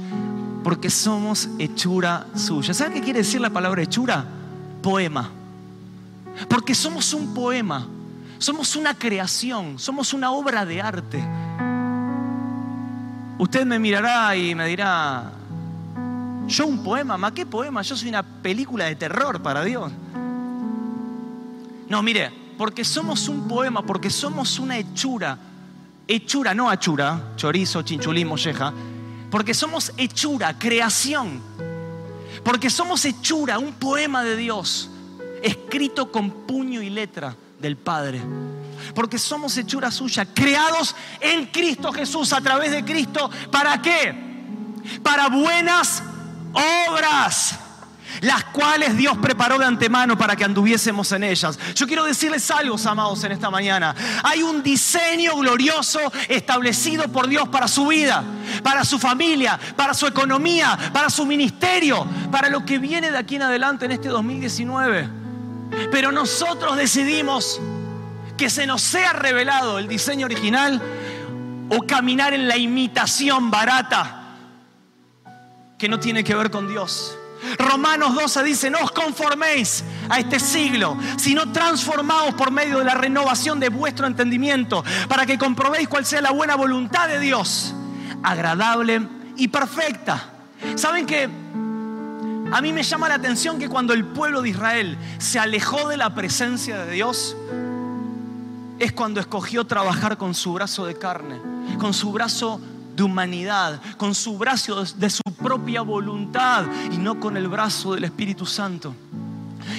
Porque 0.63 0.91
somos 0.91 1.49
hechura 1.58 2.27
suya. 2.36 2.75
¿Saben 2.75 2.93
qué 2.93 3.01
quiere 3.01 3.19
decir 3.19 3.41
la 3.41 3.49
palabra 3.49 3.81
hechura? 3.81 4.23
Poema. 4.84 5.31
Porque 6.47 6.75
somos 6.75 7.12
un 7.13 7.34
poema. 7.34 7.88
Somos 8.38 8.75
una 8.75 8.93
creación. 8.93 9.79
Somos 9.79 10.13
una 10.13 10.29
obra 10.31 10.63
de 10.63 10.79
arte. 10.79 11.23
Usted 13.39 13.65
me 13.65 13.79
mirará 13.79 14.36
y 14.36 14.53
me 14.53 14.67
dirá, 14.67 15.31
yo 16.47 16.67
un 16.67 16.84
poema, 16.84 17.17
¿ma 17.17 17.34
qué 17.34 17.47
poema? 17.47 17.81
Yo 17.81 17.97
soy 17.97 18.10
una 18.10 18.21
película 18.21 18.86
de 18.86 18.95
terror 18.95 19.41
para 19.41 19.63
Dios. 19.63 19.91
No, 21.89 22.03
mire, 22.03 22.44
porque 22.58 22.84
somos 22.84 23.28
un 23.28 23.48
poema, 23.48 23.82
porque 23.82 24.10
somos 24.10 24.60
una 24.60 24.78
hechura. 24.78 25.38
Hechura, 26.08 26.54
no 26.54 26.70
hachura, 26.70 27.34
chorizo, 27.36 27.82
chinchulín, 27.82 28.28
molleja. 28.28 28.74
Porque 29.32 29.54
somos 29.54 29.91
hechura, 29.98 30.58
creación. 30.58 31.41
Porque 32.44 32.70
somos 32.70 33.04
hechura, 33.06 33.58
un 33.60 33.74
poema 33.74 34.24
de 34.24 34.38
Dios, 34.38 34.89
escrito 35.41 36.12
con 36.12 36.30
puño 36.30 36.82
y 36.82 36.89
letra 36.89 37.36
del 37.60 37.76
Padre. 37.76 38.22
Porque 38.94 39.18
somos 39.18 39.58
hechura 39.58 39.89
suya, 39.89 40.26
creados 40.26 40.96
en 41.20 41.48
Cristo 41.48 41.91
Jesús, 41.91 42.32
a 42.34 42.41
través 42.41 42.72
de 42.72 42.86
Cristo. 42.86 43.30
¿Para 43.52 43.82
qué? 43.82 44.13
Para 45.02 45.30
buenas 45.30 46.04
obras 46.54 47.60
las 48.21 48.45
cuales 48.45 48.95
Dios 48.97 49.17
preparó 49.17 49.58
de 49.58 49.65
antemano 49.65 50.17
para 50.17 50.36
que 50.36 50.43
anduviésemos 50.43 51.12
en 51.12 51.23
ellas. 51.23 51.58
Yo 51.75 51.88
quiero 51.88 52.06
decirles 52.06 52.49
algo, 52.51 52.75
amados, 52.86 53.23
en 53.23 53.32
esta 53.32 53.49
mañana. 53.49 53.95
Hay 54.23 54.43
un 54.43 54.62
diseño 54.63 55.36
glorioso 55.36 55.99
establecido 56.28 57.08
por 57.12 57.28
Dios 57.28 57.47
para 57.49 57.67
su 57.67 57.88
vida, 57.88 58.23
para 58.63 58.84
su 58.84 58.99
familia, 58.99 59.60
para 59.75 59.93
su 59.93 60.08
economía, 60.08 60.78
para 60.93 61.10
su 61.10 61.25
ministerio, 61.25 62.08
para 62.32 62.49
lo 62.49 62.65
que 62.65 62.78
viene 62.78 63.12
de 63.12 63.17
aquí 63.17 63.36
en 63.36 63.43
adelante 63.43 63.86
en 63.86 63.91
este 63.91 64.10
2019. 64.10 65.10
Pero 65.91 66.12
nosotros 66.12 66.78
decidimos 66.78 67.60
que 68.38 68.49
se 68.49 68.65
nos 68.67 68.82
sea 68.82 69.13
revelado 69.13 69.80
el 69.80 69.88
diseño 69.88 70.25
original 70.25 70.82
o 71.69 71.82
caminar 71.88 72.34
en 72.34 72.47
la 72.47 72.58
imitación 72.58 73.49
barata 73.49 74.21
que 75.78 75.89
no 75.89 75.99
tiene 75.99 76.23
que 76.23 76.36
ver 76.36 76.51
con 76.51 76.67
Dios. 76.67 77.17
Romanos 77.58 78.15
12 78.15 78.43
dice, 78.43 78.69
no 78.69 78.79
os 78.79 78.91
conforméis 78.91 79.84
a 80.10 80.19
este 80.19 80.39
siglo, 80.39 80.97
sino 81.17 81.51
transformaos 81.51 82.34
por 82.34 82.51
medio 82.51 82.79
de 82.79 82.86
la 82.86 82.93
renovación 82.93 83.60
de 83.60 83.69
vuestro 83.69 84.08
entendimiento, 84.08 84.84
para 85.08 85.25
que 85.25 85.38
comprobéis 85.38 85.88
cuál 85.88 86.05
sea 86.05 86.21
la 86.21 86.31
buena 86.31 86.55
voluntad 86.55 87.08
de 87.08 87.19
Dios, 87.19 87.73
agradable 88.23 89.08
y 89.38 89.47
perfecta. 89.47 90.31
¿Saben 90.75 91.05
que 91.05 91.29
a 92.51 92.62
mí 92.62 92.71
me 92.71 92.84
llama 92.84 93.10
la 93.10 93.15
atención 93.15 93.60
que 93.60 93.69
cuando 93.69 93.93
el 93.93 94.05
pueblo 94.05 94.41
de 94.41 94.49
Israel 94.49 94.97
se 95.17 95.39
alejó 95.39 95.89
de 95.89 95.97
la 95.97 96.13
presencia 96.13 96.86
de 96.86 96.91
Dios, 96.91 97.36
es 98.79 98.91
cuando 98.91 99.19
escogió 99.19 99.65
trabajar 99.65 100.17
con 100.17 100.34
su 100.34 100.53
brazo 100.53 100.86
de 100.86 100.97
carne, 100.97 101.39
con 101.79 101.93
su 101.93 102.12
brazo 102.12 102.60
de 102.95 103.03
humanidad, 103.03 103.81
con 103.97 104.15
su 104.15 104.38
brazo 104.38 104.84
de 104.84 105.10
su 105.10 105.21
propia 105.41 105.81
voluntad 105.81 106.65
y 106.91 106.97
no 106.97 107.19
con 107.19 107.38
el 107.38 107.47
brazo 107.47 107.93
del 107.93 108.05
Espíritu 108.05 108.45
Santo. 108.45 108.95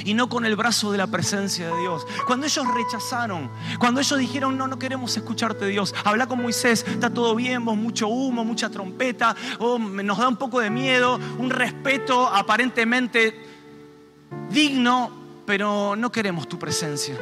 Y 0.04 0.14
no 0.14 0.28
con 0.28 0.44
el 0.44 0.56
brazo 0.56 0.90
de 0.90 0.98
la 0.98 1.06
presencia 1.06 1.68
de 1.68 1.80
Dios. 1.80 2.06
Cuando 2.26 2.46
ellos 2.46 2.66
rechazaron, 2.74 3.48
cuando 3.78 4.00
ellos 4.00 4.18
dijeron, 4.18 4.58
no, 4.58 4.66
no 4.66 4.78
queremos 4.78 5.16
escucharte 5.16 5.66
Dios, 5.66 5.94
habla 6.04 6.26
con 6.26 6.42
Moisés, 6.42 6.84
está 6.88 7.08
todo 7.08 7.34
bien, 7.36 7.64
vos 7.64 7.76
mucho 7.76 8.08
humo, 8.08 8.44
mucha 8.44 8.68
trompeta, 8.68 9.36
oh, 9.60 9.78
nos 9.78 10.18
da 10.18 10.28
un 10.28 10.36
poco 10.36 10.60
de 10.60 10.70
miedo, 10.70 11.20
un 11.38 11.50
respeto 11.50 12.26
aparentemente 12.26 13.34
digno, 14.50 15.10
pero 15.46 15.94
no 15.96 16.10
queremos 16.10 16.48
tu 16.48 16.58
presencia. 16.58 17.16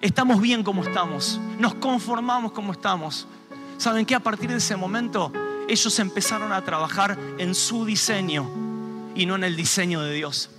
Estamos 0.00 0.40
bien 0.40 0.62
como 0.62 0.84
estamos, 0.84 1.40
nos 1.58 1.74
conformamos 1.74 2.52
como 2.52 2.72
estamos. 2.72 3.26
¿Saben 3.80 4.04
qué? 4.04 4.14
A 4.14 4.20
partir 4.20 4.50
de 4.50 4.58
ese 4.58 4.76
momento 4.76 5.32
ellos 5.66 5.98
empezaron 6.00 6.52
a 6.52 6.62
trabajar 6.62 7.18
en 7.38 7.54
su 7.54 7.86
diseño 7.86 8.46
y 9.14 9.24
no 9.24 9.36
en 9.36 9.44
el 9.44 9.56
diseño 9.56 10.02
de 10.02 10.12
Dios. 10.12 10.50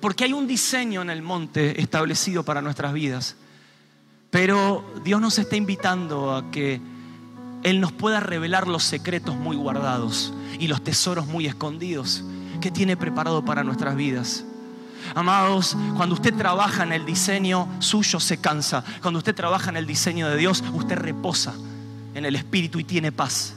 Porque 0.00 0.24
hay 0.24 0.32
un 0.32 0.48
diseño 0.48 1.00
en 1.00 1.10
el 1.10 1.22
monte 1.22 1.80
establecido 1.80 2.42
para 2.42 2.60
nuestras 2.60 2.92
vidas. 2.92 3.36
Pero 4.30 4.84
Dios 5.04 5.20
nos 5.20 5.38
está 5.38 5.54
invitando 5.54 6.34
a 6.34 6.50
que 6.50 6.80
Él 7.62 7.80
nos 7.80 7.92
pueda 7.92 8.18
revelar 8.18 8.66
los 8.66 8.82
secretos 8.82 9.36
muy 9.36 9.54
guardados 9.54 10.34
y 10.58 10.66
los 10.66 10.82
tesoros 10.82 11.28
muy 11.28 11.46
escondidos 11.46 12.24
que 12.60 12.72
tiene 12.72 12.96
preparado 12.96 13.44
para 13.44 13.62
nuestras 13.62 13.94
vidas. 13.94 14.44
Amados, 15.14 15.76
cuando 15.96 16.16
usted 16.16 16.34
trabaja 16.34 16.82
en 16.82 16.94
el 16.94 17.06
diseño 17.06 17.68
suyo 17.78 18.18
se 18.18 18.40
cansa. 18.40 18.82
Cuando 19.02 19.18
usted 19.18 19.36
trabaja 19.36 19.70
en 19.70 19.76
el 19.76 19.86
diseño 19.86 20.28
de 20.28 20.36
Dios, 20.36 20.64
usted 20.72 20.96
reposa 20.96 21.54
en 22.14 22.24
el 22.24 22.36
Espíritu 22.36 22.78
y 22.78 22.84
tiene 22.84 23.12
paz. 23.12 23.54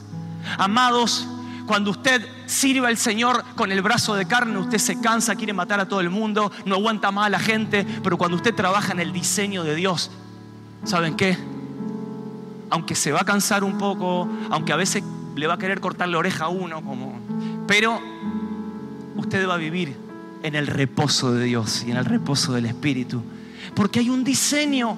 Amados, 0.58 1.26
Cuando 1.68 1.90
usted 1.90 2.26
sirve 2.46 2.86
al 2.86 2.96
Señor 2.96 3.44
con 3.54 3.70
el 3.70 3.82
brazo 3.82 4.14
de 4.14 4.26
carne, 4.26 4.56
usted 4.56 4.78
se 4.78 4.98
cansa, 5.02 5.36
quiere 5.36 5.52
matar 5.52 5.78
a 5.78 5.86
todo 5.86 6.00
el 6.00 6.08
mundo, 6.08 6.50
no 6.64 6.76
aguanta 6.76 7.10
más 7.10 7.26
a 7.26 7.28
la 7.28 7.38
gente, 7.38 7.86
pero 8.02 8.16
cuando 8.16 8.38
usted 8.38 8.54
trabaja 8.54 8.94
en 8.94 9.00
el 9.00 9.12
diseño 9.12 9.62
de 9.64 9.74
Dios, 9.74 10.10
¿saben 10.84 11.14
qué? 11.14 11.36
Aunque 12.70 12.94
se 12.94 13.12
va 13.12 13.20
a 13.20 13.24
cansar 13.24 13.64
un 13.64 13.76
poco, 13.76 14.26
aunque 14.48 14.72
a 14.72 14.76
veces 14.76 15.04
le 15.36 15.46
va 15.46 15.54
a 15.54 15.58
querer 15.58 15.78
cortar 15.82 16.08
la 16.08 16.16
oreja 16.16 16.46
a 16.46 16.48
uno, 16.48 16.82
como, 16.82 17.20
pero 17.66 18.00
usted 19.16 19.46
va 19.46 19.52
a 19.54 19.58
vivir 19.58 19.94
en 20.42 20.54
el 20.54 20.68
reposo 20.68 21.34
de 21.34 21.44
Dios 21.44 21.84
y 21.86 21.90
en 21.90 21.98
el 21.98 22.06
reposo 22.06 22.54
del 22.54 22.64
Espíritu. 22.64 23.22
Porque 23.74 23.98
hay 23.98 24.08
un 24.08 24.24
diseño 24.24 24.96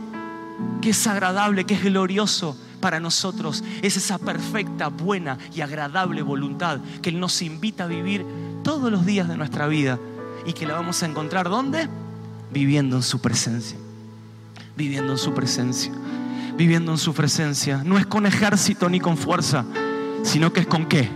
que 0.80 0.90
es 0.90 1.06
agradable, 1.08 1.64
que 1.64 1.74
es 1.74 1.82
glorioso 1.82 2.56
para 2.80 3.00
nosotros. 3.00 3.62
Es 3.82 3.96
esa 3.96 4.18
perfecta, 4.18 4.88
buena 4.88 5.38
y 5.54 5.60
agradable 5.60 6.22
voluntad 6.22 6.80
que 7.02 7.10
Él 7.10 7.20
nos 7.20 7.42
invita 7.42 7.84
a 7.84 7.86
vivir 7.86 8.24
todos 8.62 8.90
los 8.90 9.06
días 9.06 9.28
de 9.28 9.36
nuestra 9.36 9.66
vida 9.68 9.98
y 10.46 10.52
que 10.52 10.66
la 10.66 10.74
vamos 10.74 11.02
a 11.02 11.06
encontrar 11.06 11.48
¿dónde? 11.48 11.88
Viviendo 12.52 12.96
en 12.96 13.02
su 13.02 13.20
presencia. 13.20 13.78
Viviendo 14.76 15.12
en 15.12 15.18
su 15.18 15.32
presencia. 15.34 15.92
Viviendo 16.56 16.92
en 16.92 16.98
su 16.98 17.14
presencia. 17.14 17.82
No 17.84 17.98
es 17.98 18.06
con 18.06 18.26
ejército 18.26 18.88
ni 18.88 19.00
con 19.00 19.16
fuerza, 19.16 19.64
sino 20.22 20.52
que 20.52 20.60
es 20.60 20.66
con 20.66 20.86
qué? 20.86 21.08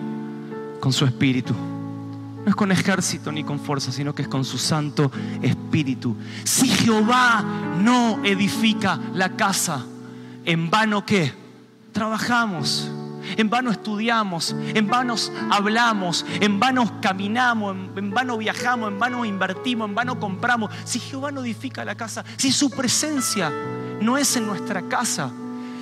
Con 0.80 0.92
su 0.92 1.04
espíritu. 1.04 1.54
No 2.44 2.50
es 2.50 2.56
con 2.56 2.70
ejército 2.70 3.32
ni 3.32 3.42
con 3.42 3.58
fuerza, 3.58 3.90
sino 3.90 4.14
que 4.14 4.22
es 4.22 4.28
con 4.28 4.44
su 4.44 4.58
Santo 4.58 5.10
Espíritu. 5.40 6.14
Si 6.44 6.68
Jehová 6.68 7.42
no 7.78 8.22
edifica 8.22 9.00
la 9.14 9.30
casa, 9.30 9.84
¿en 10.44 10.68
vano 10.68 11.06
qué? 11.06 11.43
Trabajamos. 11.94 12.90
En 13.36 13.48
vano 13.48 13.70
estudiamos, 13.70 14.54
en 14.74 14.86
vano 14.86 15.14
hablamos, 15.50 16.26
en 16.40 16.60
vano 16.60 17.00
caminamos, 17.00 17.74
en, 17.96 18.10
vano 18.10 18.36
viajamos, 18.36 18.92
en 18.92 18.98
vano 18.98 19.24
invertimos, 19.24 19.88
en 19.88 19.94
vano 19.94 20.20
compramos. 20.20 20.70
Si 20.84 21.00
Jehová 21.00 21.30
no 21.32 21.42
edifica 21.42 21.86
la 21.86 21.94
casa, 21.94 22.22
si 22.36 22.52
su 22.52 22.68
presencia 22.68 23.50
no 24.02 24.18
es 24.18 24.36
en 24.36 24.46
nuestra 24.46 24.82
casa, 24.82 25.30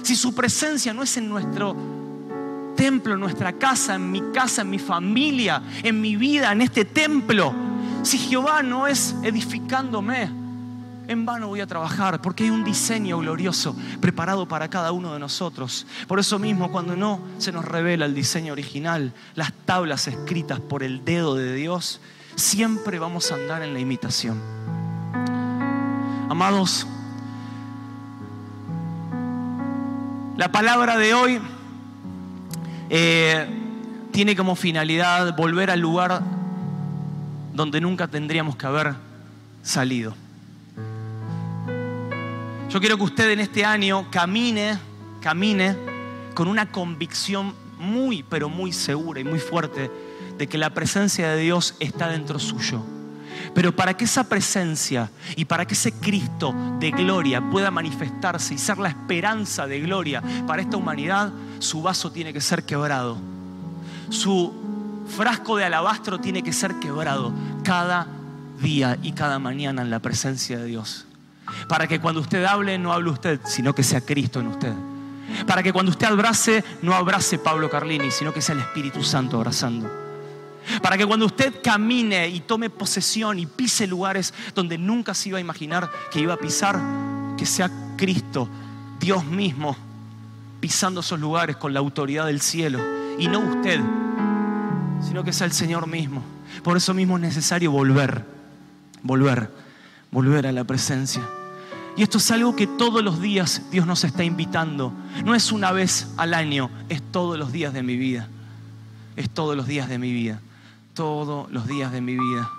si 0.02 0.14
su 0.14 0.34
presencia 0.34 0.94
no 0.94 1.02
es 1.02 1.16
en 1.16 1.28
nuestro 1.28 1.74
templo, 2.76 3.14
en 3.14 3.20
nuestra 3.20 3.54
casa, 3.54 3.96
en 3.96 4.10
mi 4.10 4.20
casa, 4.32 4.62
en 4.62 4.70
mi 4.70 4.78
familia, 4.78 5.62
en 5.82 6.00
mi 6.00 6.14
vida, 6.14 6.52
en 6.52 6.62
este 6.62 6.84
templo. 6.84 7.52
Si 8.02 8.18
Jehová 8.18 8.62
no 8.62 8.86
es 8.86 9.16
edificándome, 9.24 10.41
en 11.09 11.26
vano 11.26 11.48
voy 11.48 11.61
a 11.61 11.66
trabajar 11.66 12.20
porque 12.22 12.44
hay 12.44 12.50
un 12.50 12.64
diseño 12.64 13.18
glorioso 13.18 13.76
preparado 14.00 14.46
para 14.46 14.68
cada 14.68 14.92
uno 14.92 15.12
de 15.12 15.18
nosotros. 15.18 15.86
Por 16.07 16.18
eso 16.18 16.38
mismo, 16.38 16.70
cuando 16.70 16.96
no 16.96 17.20
se 17.38 17.53
nos 17.53 17.64
revela 17.64 18.07
el 18.07 18.14
diseño 18.14 18.53
original, 18.53 19.12
las 19.34 19.53
tablas 19.64 20.09
escritas 20.09 20.61
por 20.61 20.82
el 20.82 21.05
dedo 21.05 21.34
de 21.34 21.55
Dios, 21.55 22.00
siempre 22.36 22.98
vamos 22.98 23.30
a 23.32 23.34
andar 23.34 23.62
en 23.62 23.74
la 23.74 23.80
imitación. 23.80 24.40
Amados, 26.30 26.86
la 30.36 30.50
palabra 30.50 30.96
de 30.96 31.14
hoy 31.14 31.40
eh, 32.88 33.46
tiene 34.12 34.34
como 34.34 34.57
finalidad 34.57 35.36
volver 35.36 35.70
al 35.70 35.80
lugar 35.80 36.22
donde 37.53 37.80
nunca 37.80 38.09
tendríamos 38.09 38.57
que 38.57 38.66
haber 38.66 38.94
salido. 39.62 40.14
Yo 42.72 42.80
quiero 42.80 42.96
que 42.96 43.02
usted 43.02 43.30
en 43.30 43.40
este 43.40 43.66
año 43.66 44.10
camine, 44.10 44.78
camine 45.20 45.76
con 46.32 46.48
una 46.48 46.72
convicción 46.72 47.54
muy, 47.78 48.22
pero 48.22 48.48
muy 48.48 48.72
segura 48.72 49.20
y 49.20 49.24
muy 49.24 49.40
fuerte 49.40 49.90
de 50.38 50.46
que 50.46 50.56
la 50.56 50.70
presencia 50.70 51.28
de 51.28 51.42
Dios 51.42 51.74
está 51.80 52.08
dentro 52.08 52.38
suyo. 52.38 52.82
Pero 53.54 53.76
para 53.76 53.94
que 53.94 54.06
esa 54.06 54.26
presencia 54.26 55.10
y 55.36 55.44
para 55.44 55.66
que 55.66 55.74
ese 55.74 55.92
Cristo 55.92 56.54
de 56.80 56.92
gloria 56.92 57.42
pueda 57.50 57.70
manifestarse 57.70 58.54
y 58.54 58.58
ser 58.58 58.78
la 58.78 58.88
esperanza 58.88 59.66
de 59.66 59.80
gloria 59.80 60.22
para 60.46 60.62
esta 60.62 60.78
humanidad, 60.78 61.30
su 61.58 61.82
vaso 61.82 62.10
tiene 62.10 62.32
que 62.32 62.40
ser 62.40 62.64
quebrado. 62.64 63.18
Su 64.08 64.50
frasco 65.14 65.58
de 65.58 65.66
alabastro 65.66 66.20
tiene 66.20 66.42
que 66.42 66.54
ser 66.54 66.76
quebrado 66.76 67.34
cada 67.64 68.06
día 68.62 68.96
y 69.02 69.12
cada 69.12 69.38
mañana 69.38 69.82
en 69.82 69.90
la 69.90 69.98
presencia 69.98 70.58
de 70.58 70.64
Dios. 70.64 71.06
Para 71.68 71.86
que 71.86 72.00
cuando 72.00 72.20
usted 72.20 72.44
hable 72.44 72.78
no 72.78 72.92
hable 72.92 73.10
usted, 73.10 73.40
sino 73.44 73.74
que 73.74 73.82
sea 73.82 74.00
Cristo 74.00 74.40
en 74.40 74.48
usted. 74.48 74.72
Para 75.46 75.62
que 75.62 75.72
cuando 75.72 75.90
usted 75.90 76.06
abrace 76.06 76.64
no 76.82 76.94
abrace 76.94 77.38
Pablo 77.38 77.70
Carlini, 77.70 78.10
sino 78.10 78.32
que 78.32 78.42
sea 78.42 78.54
el 78.54 78.60
Espíritu 78.60 79.02
Santo 79.02 79.36
abrazando. 79.36 79.90
Para 80.80 80.96
que 80.96 81.06
cuando 81.06 81.26
usted 81.26 81.54
camine 81.62 82.28
y 82.28 82.40
tome 82.40 82.70
posesión 82.70 83.38
y 83.38 83.46
pise 83.46 83.86
lugares 83.86 84.32
donde 84.54 84.78
nunca 84.78 85.14
se 85.14 85.30
iba 85.30 85.38
a 85.38 85.40
imaginar 85.40 85.90
que 86.10 86.20
iba 86.20 86.34
a 86.34 86.36
pisar, 86.36 86.80
que 87.36 87.46
sea 87.46 87.70
Cristo, 87.96 88.48
Dios 89.00 89.24
mismo, 89.24 89.76
pisando 90.60 91.00
esos 91.00 91.18
lugares 91.18 91.56
con 91.56 91.74
la 91.74 91.80
autoridad 91.80 92.26
del 92.26 92.40
cielo. 92.40 92.78
Y 93.18 93.28
no 93.28 93.40
usted, 93.40 93.80
sino 95.06 95.24
que 95.24 95.32
sea 95.32 95.46
el 95.46 95.52
Señor 95.52 95.86
mismo. 95.86 96.22
Por 96.62 96.76
eso 96.76 96.94
mismo 96.94 97.16
es 97.16 97.22
necesario 97.22 97.72
volver, 97.72 98.24
volver, 99.02 99.50
volver 100.10 100.46
a 100.46 100.52
la 100.52 100.64
presencia. 100.64 101.22
Y 101.97 102.03
esto 102.03 102.18
es 102.18 102.30
algo 102.30 102.57
que 102.57 102.66
todos 102.66 103.03
los 103.03 103.20
días 103.20 103.62
Dios 103.70 103.86
nos 103.86 104.05
está 104.05 104.24
invitando. 104.24 104.93
No 105.24 105.34
es 105.34 105.53
una 105.53 105.72
vez 105.72 106.12
al 106.16 106.34
año, 106.34 106.70
es 106.88 107.03
todos 107.03 107.38
los 107.38 107.53
días 107.53 107.72
de 107.72 107.82
mi 107.82 107.97
vida. 107.97 108.28
Es 109.16 109.28
todos 109.28 109.57
los 109.57 109.66
días 109.66 109.88
de 109.88 109.99
mi 109.99 110.12
vida 110.12 110.40
todos 110.95 111.51
los 111.51 111.66
días 111.66 111.93
de 111.93 112.01
mi 112.01 112.16
vida. 112.16 112.51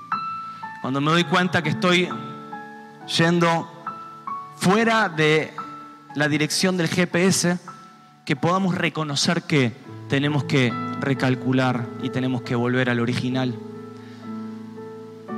Cuando 0.82 1.02
me 1.02 1.12
doy 1.12 1.24
cuenta 1.24 1.62
que 1.62 1.70
estoy 1.70 2.10
yendo 3.18 3.70
fuera 4.58 5.10
de 5.10 5.54
la 6.16 6.28
dirección 6.28 6.78
del 6.78 6.88
GPS, 6.88 7.60
que 8.26 8.36
podamos 8.36 8.76
reconocer 8.76 9.44
que 9.44 9.74
tenemos 10.10 10.44
que 10.46 10.74
recalcular 11.00 11.88
y 12.02 12.10
tenemos 12.10 12.42
que 12.42 12.56
volver 12.56 12.90
al 12.90 13.00
original. 13.00 13.56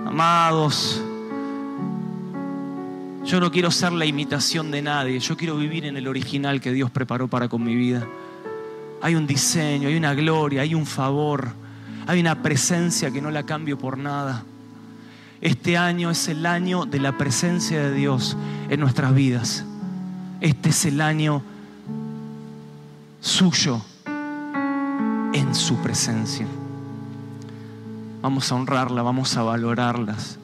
Amados, 0.06 1.02
yo 3.26 3.40
no 3.40 3.52
quiero 3.52 3.72
ser 3.72 3.92
la 3.92 4.06
imitación 4.06 4.72
de 4.72 4.82
nadie, 4.82 5.20
yo 5.20 5.36
quiero 5.36 5.58
vivir 5.58 5.86
en 5.86 5.98
el 5.98 6.08
original 6.08 6.62
que 6.62 6.72
Dios 6.72 6.92
preparó 6.92 7.28
para 7.28 7.48
con 7.48 7.64
mi 7.64 7.76
vida. 7.76 8.08
Hay 9.02 9.16
un 9.16 9.28
diseño, 9.28 9.88
hay 9.88 9.96
una 9.96 10.14
gloria, 10.14 10.62
hay 10.62 10.74
un 10.74 10.86
favor 10.86 11.66
hay 12.08 12.20
una 12.20 12.42
presencia 12.42 13.12
que 13.12 13.22
no 13.22 13.32
la 13.32 13.44
cambio 13.44 13.78
por 13.78 13.98
nada. 13.98 14.44
Este 15.42 15.78
año 15.78 16.12
es 16.12 16.28
el 16.28 16.46
año 16.46 16.86
de 16.86 17.00
la 17.00 17.18
presencia 17.18 17.82
de 17.82 17.94
Dios 17.94 18.38
en 18.70 18.80
nuestras 18.80 19.14
vidas. 19.14 19.66
Este 20.42 20.70
es 20.70 20.86
el 20.86 21.02
año 21.02 21.42
suyo 23.22 23.82
en 25.34 25.56
su 25.56 25.78
presencia. 25.78 26.46
Vamos 28.22 28.52
a 28.52 28.56
honrarla, 28.56 29.02
vamos 29.02 29.36
a 29.38 29.44
valorarlas, 29.44 30.38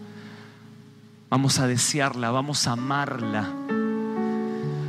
vamos 1.32 1.60
a 1.60 1.66
desearla, 1.66 2.30
vamos 2.30 2.68
a 2.68 2.74
amarla. 2.74 3.48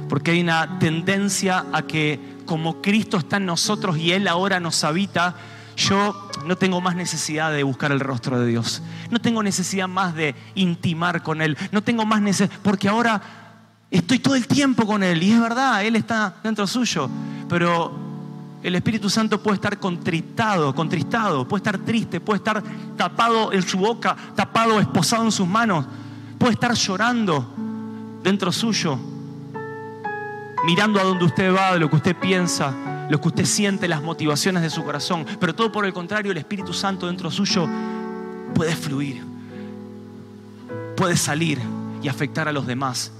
Porque 0.08 0.32
hay 0.32 0.40
una 0.40 0.80
tendencia 0.80 1.66
a 1.72 1.82
que 1.82 2.18
como 2.44 2.82
Cristo 2.82 3.16
está 3.16 3.36
en 3.36 3.46
nosotros 3.46 3.96
y 3.96 4.10
Él 4.10 4.26
ahora 4.26 4.58
nos 4.58 4.82
habita, 4.82 5.36
yo 5.76 6.28
no 6.44 6.56
tengo 6.56 6.80
más 6.80 6.96
necesidad 6.96 7.52
de 7.52 7.62
buscar 7.62 7.92
el 7.92 8.00
rostro 8.00 8.40
de 8.40 8.48
Dios. 8.48 8.82
No 9.08 9.20
tengo 9.20 9.40
necesidad 9.44 9.86
más 9.86 10.16
de 10.16 10.34
intimar 10.56 11.22
con 11.22 11.40
Él. 11.40 11.56
No 11.70 11.80
tengo 11.82 12.04
más 12.04 12.20
necesidad, 12.20 12.58
porque 12.60 12.88
ahora 12.88 13.22
estoy 13.88 14.18
todo 14.18 14.34
el 14.34 14.48
tiempo 14.48 14.84
con 14.84 15.04
Él. 15.04 15.22
Y 15.22 15.30
es 15.30 15.40
verdad, 15.40 15.84
Él 15.84 15.94
está 15.94 16.34
dentro 16.42 16.66
suyo. 16.66 17.08
Pero 17.48 17.96
el 18.64 18.74
Espíritu 18.74 19.08
Santo 19.08 19.40
puede 19.40 19.54
estar 19.54 19.78
contristado, 19.78 20.74
contristado, 20.74 21.46
puede 21.46 21.60
estar 21.60 21.78
triste, 21.78 22.20
puede 22.20 22.38
estar 22.38 22.60
tapado 22.96 23.52
en 23.52 23.62
su 23.62 23.78
boca, 23.78 24.16
tapado, 24.34 24.80
esposado 24.80 25.24
en 25.24 25.32
sus 25.32 25.46
manos. 25.46 25.86
Puede 26.42 26.54
estar 26.54 26.74
llorando 26.74 27.46
dentro 28.20 28.50
suyo, 28.50 28.98
mirando 30.66 30.98
a 30.98 31.04
donde 31.04 31.24
usted 31.24 31.54
va, 31.54 31.74
de 31.74 31.78
lo 31.78 31.88
que 31.88 31.94
usted 31.94 32.16
piensa 32.16 32.74
lo 33.08 33.20
que 33.20 33.28
usted 33.28 33.44
siente, 33.44 33.86
las 33.86 34.02
motivaciones 34.02 34.60
de 34.60 34.70
su 34.70 34.82
corazón. 34.82 35.24
Pero 35.38 35.54
todo 35.54 35.70
por 35.70 35.84
el 35.84 35.92
contrario, 35.92 36.32
el 36.32 36.38
Espíritu 36.38 36.72
Santo 36.72 37.06
dentro 37.06 37.30
suyo 37.30 37.68
puede 38.56 38.74
fluir, 38.74 39.22
puede 40.96 41.16
salir 41.16 41.60
y 42.02 42.08
afectar 42.08 42.48
a 42.48 42.52
los 42.52 42.66
demás. 42.66 43.12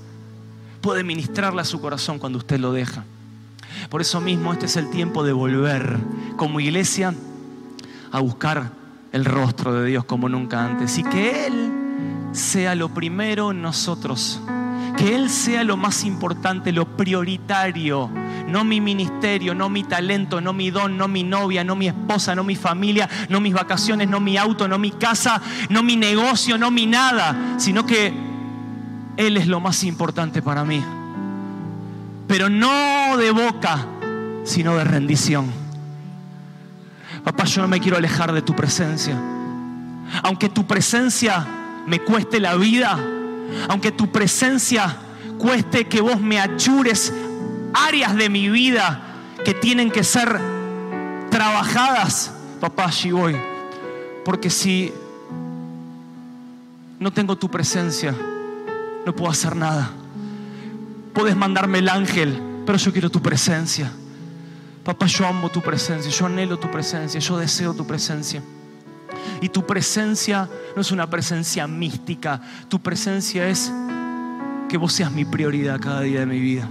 Puede 0.81 1.05
ministrarle 1.05 1.61
a 1.61 1.65
su 1.65 1.81
corazón 1.81 2.19
cuando 2.19 2.39
usted 2.39 2.59
lo 2.59 2.73
deja. 2.73 3.05
Por 3.89 4.01
eso 4.01 4.21
mismo 4.21 4.53
este 4.53 4.67
es 4.67 4.77
el 4.77 4.91
tiempo 4.91 5.23
de 5.23 5.33
volver 5.33 5.97
como 6.37 6.59
iglesia 6.59 7.15
a 8.11 8.19
buscar 8.19 8.73
el 9.13 9.25
rostro 9.25 9.75
de 9.75 9.87
Dios 9.87 10.07
como 10.07 10.29
nunca 10.29 10.65
antes. 10.65 10.99
Y 10.99 11.05
que 11.05 11.47
Él 11.47 11.72
sea 12.33 12.75
lo 12.75 12.89
primero 12.89 13.51
en 13.51 13.63
nosotros. 13.63 14.41
Que 14.97 15.15
Él 15.15 15.31
sea 15.31 15.65
lo 15.65 15.77
más 15.77 16.05
importante, 16.05 16.71
lo 16.71 16.97
prioritario 16.97 18.11
No 18.47 18.65
mi 18.65 18.81
ministerio, 18.81 19.55
no 19.55 19.69
mi 19.71 19.85
talento, 19.85 20.41
no 20.41 20.53
mi 20.53 20.71
don, 20.71 20.99
no 20.99 21.09
mi 21.09 21.23
novia, 21.23 21.65
no 21.65 21.77
mi 21.77 21.89
esposa, 21.89 22.35
no 22.35 22.45
mi 22.45 22.57
familia, 22.57 23.09
no 23.29 23.41
mis 23.41 23.55
vacaciones, 23.55 24.09
no 24.09 24.21
mi 24.21 24.37
auto, 24.37 24.69
no 24.69 24.79
mi 24.79 24.91
casa, 24.91 25.41
no 25.71 25.83
mi 25.83 25.97
negocio, 25.97 26.59
no 26.59 26.71
mi 26.71 26.87
nada, 26.87 27.55
sino 27.57 27.87
que 27.87 28.13
Él 29.17 29.37
es 29.37 29.47
lo 29.47 29.61
más 29.61 29.85
importante 29.85 30.43
para 30.43 30.65
mí. 30.65 30.85
Pero 32.27 32.51
no 32.51 33.17
de 33.17 33.31
boca, 33.31 33.87
sino 34.45 34.77
de 34.77 34.85
rendición. 34.85 35.47
Papá, 37.25 37.45
yo 37.45 37.63
no 37.63 37.69
me 37.69 37.81
quiero 37.81 37.97
alejar 37.97 38.33
de 38.33 38.43
tu 38.43 38.55
presencia. 38.55 39.17
Aunque 40.23 40.49
tu 40.49 40.67
presencia 40.67 41.47
me 41.87 42.01
cueste 42.01 42.41
la 42.41 42.57
vida, 42.57 42.99
aunque 43.69 43.93
tu 43.93 44.11
presencia 44.11 44.97
cueste 45.39 45.87
que 45.87 46.01
vos 46.01 46.21
me 46.21 46.41
achures 46.41 47.13
áreas 47.75 48.15
de 48.17 48.29
mi 48.29 48.49
vida 48.49 49.01
que 49.45 49.55
tienen 49.55 49.91
que 49.91 50.05
ser 50.05 50.39
trabajadas, 51.31 52.33
papá, 52.61 52.87
allí 52.87 53.11
voy. 53.11 53.37
Porque 54.25 54.51
si 54.51 54.93
no 57.01 57.13
tengo 57.13 57.37
tu 57.37 57.51
presencia, 57.51 58.15
no 59.05 59.17
puedo 59.17 59.31
hacer 59.31 59.57
nada. 59.57 59.91
Puedes 61.13 61.37
mandarme 61.37 61.79
el 61.79 61.89
ángel, 61.89 62.41
pero 62.65 62.79
yo 62.79 62.93
quiero 62.93 63.11
tu 63.11 63.21
presencia. 63.21 63.91
Papá, 64.85 65.07
yo 65.07 65.27
amo 65.27 65.49
tu 65.49 65.61
presencia, 65.61 66.11
yo 66.11 66.27
anhelo 66.27 66.59
tu 66.59 66.71
presencia, 66.71 67.19
yo 67.21 67.39
deseo 67.39 67.75
tu 67.75 67.87
presencia. 67.87 68.43
Y 69.43 69.49
tu 69.49 69.67
presencia 69.67 70.49
no 70.77 70.81
es 70.81 70.93
una 70.93 71.11
presencia 71.11 71.67
mística, 71.67 72.41
tu 72.69 72.81
presencia 72.81 73.49
es 73.49 73.73
que 74.69 74.77
vos 74.79 74.93
seas 74.93 75.11
mi 75.11 75.25
prioridad 75.25 75.81
cada 75.81 76.01
día 76.03 76.21
de 76.21 76.27
mi 76.27 76.39
vida. 76.39 76.69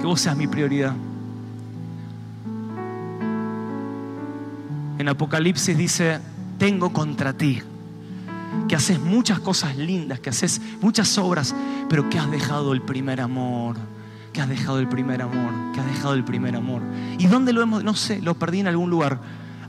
Que 0.00 0.06
vos 0.06 0.18
seas 0.18 0.34
mi 0.34 0.46
prioridad. 0.46 0.94
En 4.98 5.08
Apocalipsis 5.08 5.76
dice, 5.76 6.20
tengo 6.58 6.90
contra 6.90 7.34
ti, 7.34 7.60
que 8.66 8.74
haces 8.74 8.98
muchas 8.98 9.38
cosas 9.38 9.76
lindas, 9.76 10.20
que 10.20 10.30
haces 10.30 10.58
muchas 10.80 11.18
obras, 11.18 11.54
pero 11.88 12.08
que 12.08 12.18
has 12.18 12.30
dejado 12.30 12.72
el 12.72 12.80
primer 12.80 13.20
amor, 13.20 13.76
que 14.32 14.40
has 14.40 14.48
dejado 14.48 14.78
el 14.78 14.88
primer 14.88 15.20
amor, 15.20 15.52
que 15.74 15.80
has 15.80 15.86
dejado 15.86 16.14
el 16.14 16.24
primer 16.24 16.56
amor. 16.56 16.80
¿Y 17.18 17.26
dónde 17.26 17.52
lo 17.52 17.60
hemos? 17.60 17.84
No 17.84 17.94
sé, 17.94 18.22
lo 18.22 18.34
perdí 18.34 18.60
en 18.60 18.68
algún 18.68 18.88
lugar. 18.88 19.20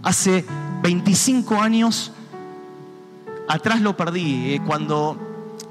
Hace 0.01 0.45
25 0.83 1.61
años 1.61 2.11
atrás 3.47 3.79
lo 3.79 3.95
perdí, 3.95 4.55
eh, 4.55 4.61
cuando 4.65 5.17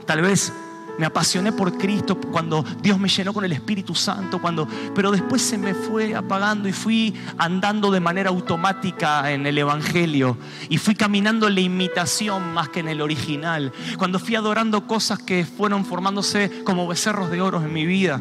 tal 0.06 0.22
vez 0.22 0.52
me 0.98 1.04
apasioné 1.04 1.52
por 1.52 1.76
Cristo 1.76 2.18
cuando 2.18 2.64
Dios 2.82 2.98
me 2.98 3.08
llenó 3.08 3.34
con 3.34 3.44
el 3.44 3.52
Espíritu 3.52 3.94
Santo, 3.94 4.40
cuando, 4.40 4.66
pero 4.94 5.10
después 5.10 5.42
se 5.42 5.58
me 5.58 5.74
fue 5.74 6.14
apagando 6.14 6.66
y 6.66 6.72
fui 6.72 7.14
andando 7.36 7.90
de 7.90 8.00
manera 8.00 8.30
automática 8.30 9.30
en 9.30 9.46
el 9.46 9.58
Evangelio 9.58 10.38
y 10.70 10.78
fui 10.78 10.94
caminando 10.94 11.46
en 11.46 11.56
la 11.56 11.60
imitación 11.60 12.54
más 12.54 12.70
que 12.70 12.80
en 12.80 12.88
el 12.88 13.02
original. 13.02 13.70
Cuando 13.98 14.18
fui 14.18 14.34
adorando 14.34 14.86
cosas 14.86 15.18
que 15.18 15.44
fueron 15.44 15.84
formándose 15.84 16.62
como 16.64 16.88
becerros 16.88 17.30
de 17.30 17.42
oro 17.42 17.62
en 17.62 17.72
mi 17.72 17.84
vida. 17.84 18.18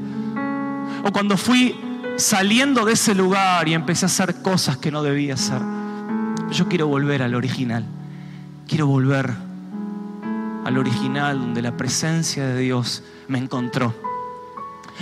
O 1.06 1.12
cuando 1.14 1.38
fui 1.38 1.74
saliendo 2.18 2.84
de 2.84 2.94
ese 2.94 3.16
lugar 3.16 3.68
y 3.70 3.74
empecé 3.74 4.06
a 4.06 4.08
hacer 4.08 4.42
cosas 4.42 4.76
que 4.76 4.92
no 4.92 5.04
debía 5.04 5.36
hacer. 5.36 5.62
Yo 6.52 6.68
quiero 6.68 6.88
volver 6.88 7.24
al 7.24 7.34
original. 7.34 7.86
Quiero 8.68 8.86
volver 8.86 9.32
al 10.66 10.78
original, 10.78 11.40
donde 11.40 11.62
la 11.62 11.78
presencia 11.78 12.46
de 12.46 12.60
Dios 12.60 13.04
me 13.28 13.38
encontró. 13.38 13.94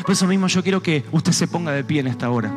Por 0.04 0.12
eso 0.12 0.28
mismo 0.28 0.48
yo 0.48 0.62
quiero 0.64 0.82
que 0.82 1.06
usted 1.12 1.32
se 1.32 1.48
ponga 1.48 1.72
de 1.72 1.84
pie 1.84 2.02
en 2.02 2.08
esta 2.08 2.30
hora. 2.30 2.52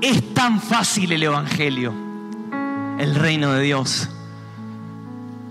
Es 0.00 0.32
tan 0.32 0.60
fácil 0.60 1.12
el 1.12 1.22
Evangelio, 1.24 1.92
el 2.98 3.14
reino 3.16 3.52
de 3.52 3.62
Dios, 3.62 4.08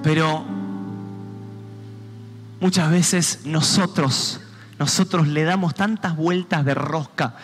pero 0.01 0.58
muchas 2.59 2.91
veces 2.91 3.41
nosotros 3.45 4.41
nosotros 4.79 5.27
le 5.27 5.43
damos 5.43 5.75
tantas 5.75 6.15
vueltas 6.15 6.63
de 6.63 6.73
rosca 6.73 7.35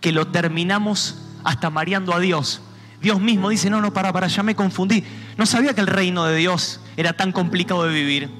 que 0.00 0.12
lo 0.12 0.28
terminamos 0.28 1.16
hasta 1.42 1.68
mareando 1.68 2.14
a 2.14 2.20
Dios. 2.20 2.62
Dios 3.02 3.20
mismo 3.20 3.48
dice, 3.48 3.68
no, 3.68 3.80
no, 3.80 3.92
para, 3.92 4.12
para, 4.12 4.28
ya 4.28 4.44
me 4.44 4.54
confundí. 4.54 5.02
No 5.36 5.44
sabía 5.44 5.74
que 5.74 5.80
el 5.80 5.88
reino 5.88 6.24
de 6.24 6.36
Dios 6.36 6.80
era 6.96 7.12
tan 7.12 7.32
complicado 7.32 7.82
de 7.82 7.92
vivir. 7.92 8.30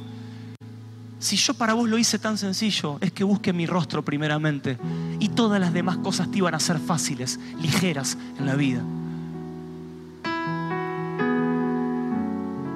Si 1.19 1.37
yo 1.37 1.55
para 1.55 1.75
vos 1.75 1.89
lo 1.89 1.99
hice 1.99 2.19
tan 2.21 2.39
sencillo, 2.39 2.99
es 3.01 3.11
que 3.11 3.25
busque 3.25 3.53
mi 3.53 3.67
rostro 3.67 4.05
primeramente 4.05 4.79
y 5.19 5.31
todas 5.31 5.61
las 5.61 5.73
demás 5.73 5.97
cosas 5.99 6.31
te 6.31 6.39
iban 6.39 6.55
a 6.55 6.61
ser 6.61 6.79
fáciles, 6.79 7.41
ligeras 7.61 8.17
en 8.39 8.47
la 8.47 8.55
vida. 8.55 8.83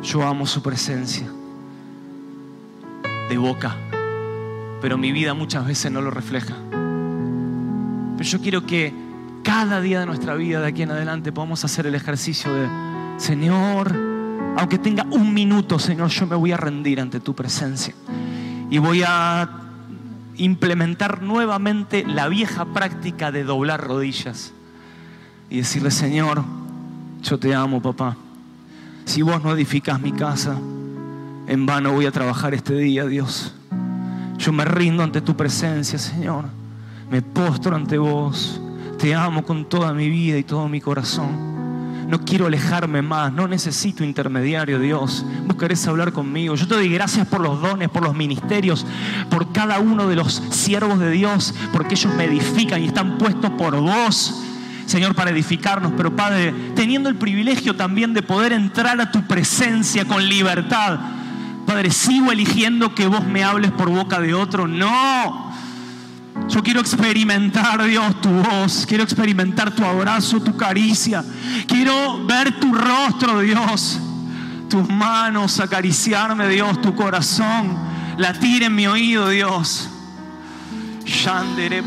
Yo 0.02 0.26
amo 0.26 0.46
su 0.46 0.60
presencia 0.60 1.28
de 3.28 3.38
boca 3.38 3.76
pero 4.80 4.96
mi 4.96 5.12
vida 5.12 5.34
muchas 5.34 5.66
veces 5.66 5.90
no 5.90 6.00
lo 6.00 6.10
refleja. 6.10 6.54
Pero 8.16 8.28
yo 8.28 8.40
quiero 8.40 8.66
que 8.66 8.92
cada 9.42 9.80
día 9.80 10.00
de 10.00 10.06
nuestra 10.06 10.34
vida, 10.34 10.60
de 10.60 10.68
aquí 10.68 10.82
en 10.82 10.90
adelante, 10.90 11.32
podamos 11.32 11.64
hacer 11.64 11.86
el 11.86 11.94
ejercicio 11.94 12.52
de, 12.52 12.68
Señor, 13.16 13.94
aunque 14.56 14.78
tenga 14.78 15.04
un 15.10 15.32
minuto, 15.34 15.78
Señor, 15.78 16.08
yo 16.08 16.26
me 16.26 16.36
voy 16.36 16.52
a 16.52 16.56
rendir 16.56 17.00
ante 17.00 17.20
tu 17.20 17.34
presencia. 17.34 17.94
Y 18.70 18.78
voy 18.78 19.02
a 19.06 19.48
implementar 20.36 21.22
nuevamente 21.22 22.04
la 22.06 22.28
vieja 22.28 22.66
práctica 22.66 23.32
de 23.32 23.44
doblar 23.44 23.84
rodillas 23.84 24.52
y 25.50 25.58
decirle, 25.58 25.90
Señor, 25.90 26.44
yo 27.22 27.38
te 27.38 27.54
amo, 27.54 27.80
papá. 27.80 28.16
Si 29.04 29.22
vos 29.22 29.42
no 29.42 29.52
edificas 29.52 30.00
mi 30.00 30.12
casa, 30.12 30.56
en 31.48 31.64
vano 31.64 31.92
voy 31.92 32.04
a 32.04 32.12
trabajar 32.12 32.52
este 32.52 32.74
día, 32.74 33.06
Dios. 33.06 33.54
Yo 34.36 34.52
me 34.52 34.66
rindo 34.66 35.02
ante 35.02 35.22
tu 35.22 35.34
presencia, 35.34 35.98
Señor. 35.98 36.44
Me 37.10 37.22
postro 37.22 37.74
ante 37.74 37.96
vos. 37.96 38.60
Te 38.98 39.14
amo 39.14 39.42
con 39.42 39.66
toda 39.66 39.94
mi 39.94 40.10
vida 40.10 40.36
y 40.36 40.44
todo 40.44 40.68
mi 40.68 40.80
corazón. 40.82 42.06
No 42.06 42.20
quiero 42.20 42.46
alejarme 42.46 43.00
más, 43.00 43.32
no 43.32 43.48
necesito 43.48 44.04
intermediario, 44.04 44.78
Dios. 44.78 45.24
Vos 45.46 45.56
querés 45.56 45.86
hablar 45.86 46.12
conmigo. 46.12 46.54
Yo 46.54 46.68
te 46.68 46.74
doy 46.74 46.90
gracias 46.90 47.26
por 47.26 47.40
los 47.40 47.60
dones, 47.62 47.88
por 47.88 48.02
los 48.02 48.14
ministerios, 48.14 48.84
por 49.30 49.50
cada 49.52 49.78
uno 49.78 50.06
de 50.06 50.16
los 50.16 50.42
siervos 50.50 50.98
de 50.98 51.10
Dios, 51.10 51.54
porque 51.72 51.94
ellos 51.94 52.14
me 52.14 52.24
edifican 52.24 52.82
y 52.82 52.86
están 52.86 53.16
puestos 53.16 53.50
por 53.52 53.74
vos. 53.80 54.42
Señor, 54.84 55.14
para 55.14 55.30
edificarnos, 55.30 55.92
pero 55.96 56.14
Padre, 56.14 56.54
teniendo 56.74 57.08
el 57.08 57.16
privilegio 57.16 57.74
también 57.74 58.12
de 58.12 58.22
poder 58.22 58.52
entrar 58.52 59.00
a 59.00 59.10
tu 59.10 59.22
presencia 59.26 60.06
con 60.06 60.26
libertad, 60.26 61.17
Padre, 61.68 61.90
sigo 61.90 62.32
eligiendo 62.32 62.94
que 62.94 63.06
vos 63.06 63.26
me 63.26 63.44
hables 63.44 63.70
por 63.72 63.90
boca 63.90 64.18
de 64.20 64.32
otro. 64.32 64.66
No. 64.66 65.52
Yo 66.48 66.62
quiero 66.62 66.80
experimentar, 66.80 67.84
Dios, 67.84 68.22
tu 68.22 68.30
voz. 68.30 68.86
Quiero 68.86 69.04
experimentar 69.04 69.72
tu 69.72 69.84
abrazo, 69.84 70.40
tu 70.40 70.56
caricia. 70.56 71.22
Quiero 71.66 72.24
ver 72.24 72.58
tu 72.58 72.72
rostro, 72.72 73.40
Dios. 73.40 74.00
Tus 74.70 74.88
manos 74.88 75.60
acariciarme, 75.60 76.48
Dios. 76.48 76.80
Tu 76.80 76.94
corazón 76.94 77.76
latir 78.16 78.62
en 78.62 78.74
mi 78.74 78.86
oído, 78.86 79.28
Dios. 79.28 79.90
Shandere 81.04 81.82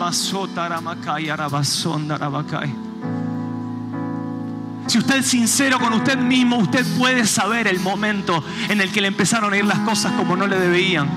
si 4.88 4.98
usted 4.98 5.18
es 5.18 5.28
sincero 5.28 5.80
con 5.80 5.94
usted 5.94 6.18
mismo, 6.18 6.58
usted 6.58 6.86
puede 6.98 7.26
saber 7.26 7.68
el 7.68 7.80
momento 7.80 8.44
en 8.70 8.82
el 8.82 8.92
que 8.92 9.02
le 9.02 9.08
empezaron 9.08 9.54
a 9.54 9.58
ir 9.58 9.66
las 9.66 9.80
cosas 9.80 10.12
como 10.14 10.36
no 10.36 10.48
le 10.48 10.60
debían. 10.60 11.10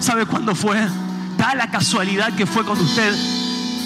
¿Sabe 0.00 0.26
cuándo 0.26 0.54
fue? 0.54 0.78
Da 1.38 1.54
la 1.54 1.70
casualidad 1.70 2.34
que 2.34 2.46
fue 2.46 2.64
cuando 2.64 2.84
usted 2.84 3.14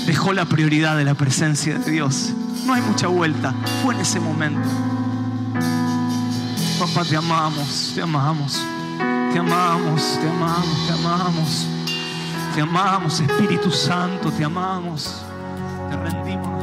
dejó 0.07 0.33
la 0.33 0.45
prioridad 0.47 0.97
de 0.97 1.05
la 1.05 1.15
presencia 1.15 1.79
de 1.79 1.91
Dios. 1.91 2.33
No 2.67 2.75
hay 2.75 2.83
mucha 2.83 3.07
vuelta. 3.07 3.55
Fue 3.83 3.95
en 3.95 4.01
ese 4.01 4.21
momento. 4.21 4.69
Papá, 6.79 7.05
te 7.05 7.17
amamos, 7.17 7.93
te 7.95 8.03
amamos, 8.03 8.61
te 9.33 9.39
amamos, 9.39 10.19
te 10.21 10.29
amamos, 10.29 10.87
te 10.87 10.93
amamos. 10.93 11.67
Te 12.55 12.63
amamos, 12.63 13.21
Espíritu 13.21 13.71
Santo, 13.71 14.33
te 14.33 14.45
amamos. 14.45 15.23
Te 15.91 15.97
rendimos 15.97 16.58